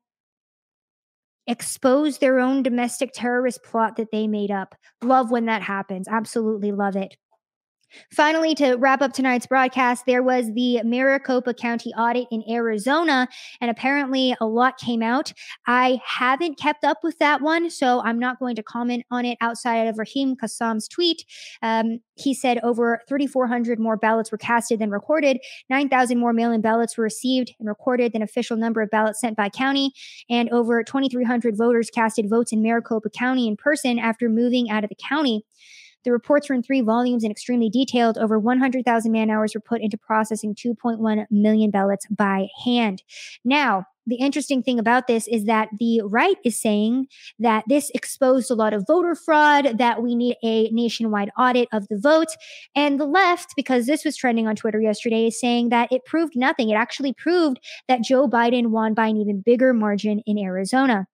expose 1.51 2.17
their 2.17 2.39
own 2.39 2.63
domestic 2.63 3.11
terrorist 3.13 3.61
plot 3.63 3.97
that 3.97 4.11
they 4.11 4.25
made 4.27 4.51
up. 4.51 4.73
Love 5.03 5.29
when 5.31 5.45
that 5.45 5.61
happens. 5.61 6.07
Absolutely 6.07 6.71
love 6.71 6.95
it. 6.95 7.15
Finally, 8.11 8.55
to 8.55 8.75
wrap 8.75 9.01
up 9.01 9.13
tonight's 9.13 9.45
broadcast, 9.45 10.05
there 10.05 10.23
was 10.23 10.51
the 10.53 10.81
Maricopa 10.83 11.53
County 11.53 11.93
audit 11.93 12.27
in 12.31 12.43
Arizona, 12.49 13.27
and 13.59 13.69
apparently 13.69 14.35
a 14.39 14.45
lot 14.45 14.77
came 14.77 15.01
out. 15.01 15.33
I 15.67 15.99
haven't 16.05 16.57
kept 16.57 16.83
up 16.83 16.99
with 17.03 17.17
that 17.19 17.41
one, 17.41 17.69
so 17.69 18.01
I'm 18.01 18.19
not 18.19 18.39
going 18.39 18.55
to 18.55 18.63
comment 18.63 19.05
on 19.11 19.25
it 19.25 19.37
outside 19.41 19.87
of 19.87 19.97
Raheem 19.97 20.35
Kassam's 20.35 20.87
tweet. 20.87 21.25
Um, 21.61 21.99
he 22.15 22.33
said 22.33 22.59
over 22.63 23.01
3,400 23.07 23.79
more 23.79 23.97
ballots 23.97 24.31
were 24.31 24.37
casted 24.37 24.79
than 24.79 24.91
recorded, 24.91 25.39
9,000 25.69 26.17
more 26.17 26.33
mail 26.33 26.51
in 26.51 26.61
ballots 26.61 26.97
were 26.97 27.03
received 27.03 27.53
and 27.59 27.67
recorded 27.67 28.13
than 28.13 28.21
official 28.21 28.57
number 28.57 28.81
of 28.81 28.89
ballots 28.89 29.19
sent 29.19 29.35
by 29.35 29.49
county, 29.49 29.91
and 30.29 30.49
over 30.49 30.83
2,300 30.83 31.57
voters 31.57 31.89
casted 31.89 32.29
votes 32.29 32.51
in 32.51 32.61
Maricopa 32.61 33.09
County 33.09 33.47
in 33.47 33.57
person 33.57 33.99
after 33.99 34.29
moving 34.29 34.69
out 34.69 34.83
of 34.83 34.89
the 34.89 34.95
county. 34.95 35.43
The 36.03 36.11
reports 36.11 36.49
were 36.49 36.55
in 36.55 36.63
three 36.63 36.81
volumes 36.81 37.23
and 37.23 37.31
extremely 37.31 37.69
detailed. 37.69 38.17
Over 38.17 38.39
100,000 38.39 39.11
man 39.11 39.29
hours 39.29 39.53
were 39.53 39.61
put 39.61 39.81
into 39.81 39.97
processing 39.97 40.55
2.1 40.55 41.25
million 41.29 41.71
ballots 41.71 42.05
by 42.09 42.47
hand. 42.63 43.03
Now, 43.45 43.85
the 44.07 44.15
interesting 44.15 44.63
thing 44.63 44.79
about 44.79 45.07
this 45.07 45.27
is 45.27 45.45
that 45.45 45.69
the 45.79 46.01
right 46.03 46.37
is 46.43 46.59
saying 46.59 47.07
that 47.39 47.63
this 47.67 47.91
exposed 47.93 48.49
a 48.49 48.55
lot 48.55 48.73
of 48.73 48.85
voter 48.87 49.13
fraud, 49.13 49.77
that 49.77 50.01
we 50.01 50.15
need 50.15 50.37
a 50.43 50.69
nationwide 50.71 51.29
audit 51.37 51.67
of 51.71 51.87
the 51.87 51.99
vote. 51.99 52.29
And 52.75 52.99
the 52.99 53.05
left, 53.05 53.53
because 53.55 53.85
this 53.85 54.03
was 54.03 54.17
trending 54.17 54.47
on 54.47 54.55
Twitter 54.55 54.81
yesterday, 54.81 55.27
is 55.27 55.39
saying 55.39 55.69
that 55.69 55.91
it 55.91 56.05
proved 56.05 56.35
nothing. 56.35 56.69
It 56.69 56.75
actually 56.75 57.13
proved 57.13 57.59
that 57.87 58.01
Joe 58.01 58.27
Biden 58.27 58.67
won 58.67 58.95
by 58.95 59.07
an 59.07 59.17
even 59.17 59.41
bigger 59.41 59.73
margin 59.73 60.21
in 60.25 60.39
Arizona. 60.39 61.05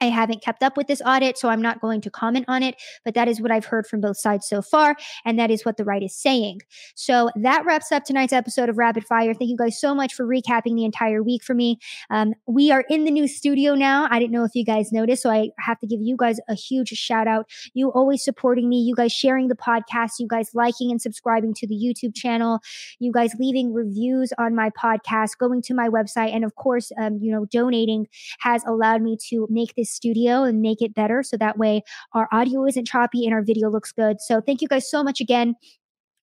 I 0.00 0.06
haven't 0.06 0.42
kept 0.42 0.62
up 0.62 0.76
with 0.76 0.86
this 0.86 1.00
audit, 1.04 1.38
so 1.38 1.48
I'm 1.48 1.62
not 1.62 1.80
going 1.80 2.00
to 2.02 2.10
comment 2.10 2.44
on 2.48 2.62
it, 2.62 2.76
but 3.04 3.14
that 3.14 3.28
is 3.28 3.40
what 3.40 3.50
I've 3.50 3.64
heard 3.64 3.86
from 3.86 4.00
both 4.00 4.18
sides 4.18 4.46
so 4.46 4.60
far, 4.60 4.94
and 5.24 5.38
that 5.38 5.50
is 5.50 5.64
what 5.64 5.78
the 5.78 5.84
right 5.84 6.02
is 6.02 6.14
saying. 6.14 6.60
So 6.94 7.30
that 7.36 7.64
wraps 7.64 7.90
up 7.92 8.04
tonight's 8.04 8.32
episode 8.32 8.68
of 8.68 8.76
Rapid 8.76 9.06
Fire. 9.06 9.32
Thank 9.32 9.50
you 9.50 9.56
guys 9.56 9.80
so 9.80 9.94
much 9.94 10.12
for 10.12 10.26
recapping 10.26 10.76
the 10.76 10.84
entire 10.84 11.22
week 11.22 11.42
for 11.42 11.54
me. 11.54 11.78
Um, 12.10 12.34
we 12.46 12.70
are 12.70 12.84
in 12.90 13.04
the 13.04 13.10
new 13.10 13.26
studio 13.26 13.74
now. 13.74 14.06
I 14.10 14.18
didn't 14.18 14.32
know 14.32 14.44
if 14.44 14.54
you 14.54 14.64
guys 14.64 14.92
noticed, 14.92 15.22
so 15.22 15.30
I 15.30 15.50
have 15.58 15.78
to 15.80 15.86
give 15.86 16.00
you 16.02 16.16
guys 16.16 16.38
a 16.48 16.54
huge 16.54 16.88
shout 16.88 17.26
out. 17.26 17.48
You 17.72 17.90
always 17.90 18.22
supporting 18.22 18.68
me, 18.68 18.80
you 18.80 18.94
guys 18.94 19.12
sharing 19.12 19.48
the 19.48 19.56
podcast, 19.56 20.12
you 20.18 20.28
guys 20.28 20.50
liking 20.54 20.90
and 20.90 21.00
subscribing 21.00 21.54
to 21.54 21.66
the 21.66 21.74
YouTube 21.74 22.14
channel, 22.14 22.60
you 22.98 23.12
guys 23.12 23.32
leaving 23.38 23.72
reviews 23.72 24.32
on 24.38 24.54
my 24.54 24.70
podcast, 24.70 25.38
going 25.38 25.62
to 25.62 25.74
my 25.74 25.88
website, 25.88 26.34
and 26.34 26.44
of 26.44 26.54
course, 26.54 26.92
um, 27.00 27.18
you 27.20 27.32
know, 27.32 27.46
donating 27.46 28.06
has 28.40 28.62
allowed 28.66 29.00
me 29.00 29.16
to 29.28 29.46
make 29.50 29.74
this 29.74 29.95
studio 29.96 30.44
and 30.44 30.60
make 30.62 30.80
it 30.80 30.94
better. 30.94 31.22
So 31.22 31.36
that 31.38 31.58
way 31.58 31.82
our 32.12 32.28
audio 32.30 32.64
isn't 32.66 32.86
choppy 32.86 33.24
and 33.24 33.34
our 33.34 33.42
video 33.42 33.68
looks 33.70 33.92
good. 33.92 34.20
So 34.20 34.40
thank 34.40 34.62
you 34.62 34.68
guys 34.68 34.88
so 34.90 35.02
much 35.02 35.20
again 35.20 35.54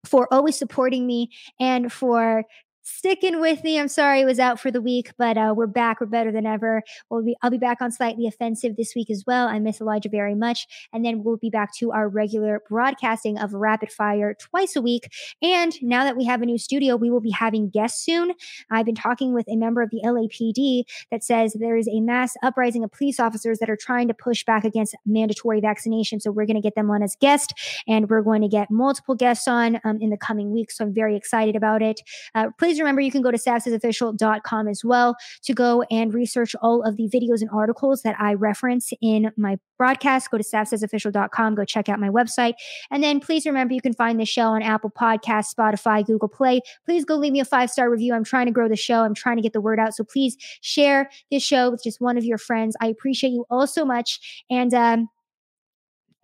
for 0.06 0.32
always 0.34 0.58
supporting 0.58 1.08
me 1.08 1.30
and 1.60 1.92
for 1.92 2.44
sticking 2.84 3.40
with 3.40 3.64
me. 3.64 3.80
I'm 3.80 3.88
sorry 3.88 4.22
I 4.22 4.26
was 4.26 4.40
out 4.40 4.60
for 4.60 4.70
the 4.70 4.82
week, 4.82 5.12
but 5.18 5.38
uh, 5.38 5.54
we're 5.56 5.68
back. 5.68 6.02
We're 6.02 6.08
better 6.08 6.32
than 6.32 6.46
ever. 6.46 6.84
We'll 7.10 7.24
be, 7.24 7.36
I'll 7.42 7.50
be 7.50 7.58
back 7.58 7.82
on 7.82 7.92
Slightly 7.92 8.28
Offensive 8.28 8.76
this 8.76 8.94
week 8.94 9.10
as 9.10 9.24
well. 9.26 9.48
I 9.48 9.60
miss 9.60 9.80
Elijah 9.80 10.10
very 10.10 10.36
much. 10.36 10.68
And 10.92 11.06
then 11.06 11.24
we'll 11.24 11.38
be 11.38 11.50
back 11.50 11.74
to 11.76 11.92
our 11.92 12.10
regular 12.10 12.62
broadcasting 12.70 13.38
of 13.38 13.54
Rapid 13.54 13.92
Fire 13.92 14.34
twice 14.34 14.76
a 14.76 14.82
week. 14.82 15.12
And 15.42 15.74
now 15.82 16.04
that 16.04 16.18
we 16.18 16.26
have 16.26 16.42
a 16.42 16.46
new 16.46 16.58
studio, 16.58 16.96
we 16.96 17.10
will 17.10 17.22
be 17.22 17.32
having 17.32 17.70
guests 17.70 18.04
soon. 18.04 18.34
I've 18.70 18.86
been 18.86 18.96
talking 18.96 19.34
with 19.34 19.48
a 19.48 19.56
member 19.56 19.82
of 19.82 19.90
the 19.90 20.02
LAPD 20.04 20.84
that 21.10 21.24
says 21.24 21.54
there 21.54 21.78
is 21.78 21.88
a 21.88 22.02
mass 22.02 22.36
uprising 22.44 22.84
of 22.84 22.92
police 22.92 23.20
officers 23.20 23.60
that 23.60 23.70
are 23.70 23.78
trying 23.78 24.10
to 24.10 24.14
push 24.14 24.44
back 24.44 24.66
against 24.66 24.96
mandatory 25.06 25.62
vaccination. 25.62 26.20
So 26.20 26.32
we're 26.32 26.46
going 26.46 26.56
to 26.56 26.62
get 26.62 26.76
them 26.76 26.92
on 26.92 27.02
as 27.02 27.16
guests, 27.16 27.54
and 27.88 28.10
we're 28.10 28.22
going 28.22 28.42
to 28.42 28.48
get 28.50 28.70
multiple 28.70 29.16
guests 29.16 29.48
on 29.48 29.80
um, 29.84 30.00
in 30.02 30.10
the 30.10 30.18
coming 30.18 30.52
weeks. 30.52 30.78
So 30.78 30.86
I'm 30.86 30.94
very 30.94 31.16
excited 31.16 31.56
about 31.56 31.82
it. 31.82 32.02
Uh, 32.36 32.50
please 32.58 32.73
please 32.74 32.80
remember 32.80 33.02
you 33.02 33.12
can 33.12 33.22
go 33.22 33.30
to 33.30 33.38
savsaysofficial.com 33.38 34.68
as 34.68 34.84
well 34.84 35.16
to 35.44 35.54
go 35.54 35.84
and 35.92 36.12
research 36.12 36.56
all 36.60 36.82
of 36.82 36.98
the 36.98 37.08
videos 37.08 37.42
and 37.42 37.50
articles 37.52 38.02
that 38.02 38.16
I 38.20 38.34
reference 38.34 38.92
in 39.00 39.32
my 39.38 39.58
broadcast. 39.78 40.32
Go 40.32 40.40
to 40.40 40.44
savsaysofficial.com, 40.44 41.54
go 41.54 41.66
check 41.66 41.88
out 41.88 42.00
my 42.00 42.10
website. 42.10 42.54
And 42.90 43.04
then 43.04 43.20
please 43.20 43.46
remember 43.46 43.76
you 43.76 43.82
can 43.82 43.94
find 43.94 44.20
the 44.20 44.26
show 44.26 44.48
on 44.48 44.64
Apple 44.64 44.90
Podcasts, 44.90 45.54
Spotify, 45.54 46.04
Google 46.04 46.30
Play. 46.30 46.62
Please 46.84 47.06
go 47.06 47.16
leave 47.16 47.34
me 47.34 47.42
a 47.42 47.46
five 47.46 47.70
star 47.70 47.92
review. 47.92 48.16
I'm 48.16 48.24
trying 48.24 48.48
to 48.48 48.52
grow 48.52 48.68
the 48.68 48.76
show, 48.76 49.04
I'm 49.04 49.14
trying 49.14 49.36
to 49.36 49.44
get 49.44 49.54
the 49.54 49.62
word 49.62 49.80
out. 49.80 49.94
So 49.94 50.04
please 50.04 50.36
share 50.62 51.12
this 51.30 51.44
show 51.44 51.70
with 51.70 51.84
just 51.84 52.02
one 52.02 52.18
of 52.18 52.26
your 52.26 52.40
friends. 52.40 52.76
I 52.82 52.88
appreciate 52.88 53.32
you 53.32 53.46
all 53.52 53.68
so 53.68 53.86
much. 53.86 54.44
And, 54.50 54.74
um, 54.74 55.10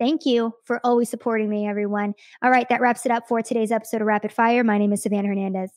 Thank 0.00 0.24
you 0.24 0.54
for 0.64 0.80
always 0.82 1.10
supporting 1.10 1.50
me, 1.50 1.68
everyone. 1.68 2.14
All 2.42 2.50
right, 2.50 2.66
that 2.70 2.80
wraps 2.80 3.04
it 3.04 3.12
up 3.12 3.28
for 3.28 3.42
today's 3.42 3.70
episode 3.70 4.00
of 4.00 4.06
Rapid 4.06 4.32
Fire. 4.32 4.64
My 4.64 4.78
name 4.78 4.94
is 4.94 5.02
Savannah 5.02 5.28
Hernandez. 5.28 5.72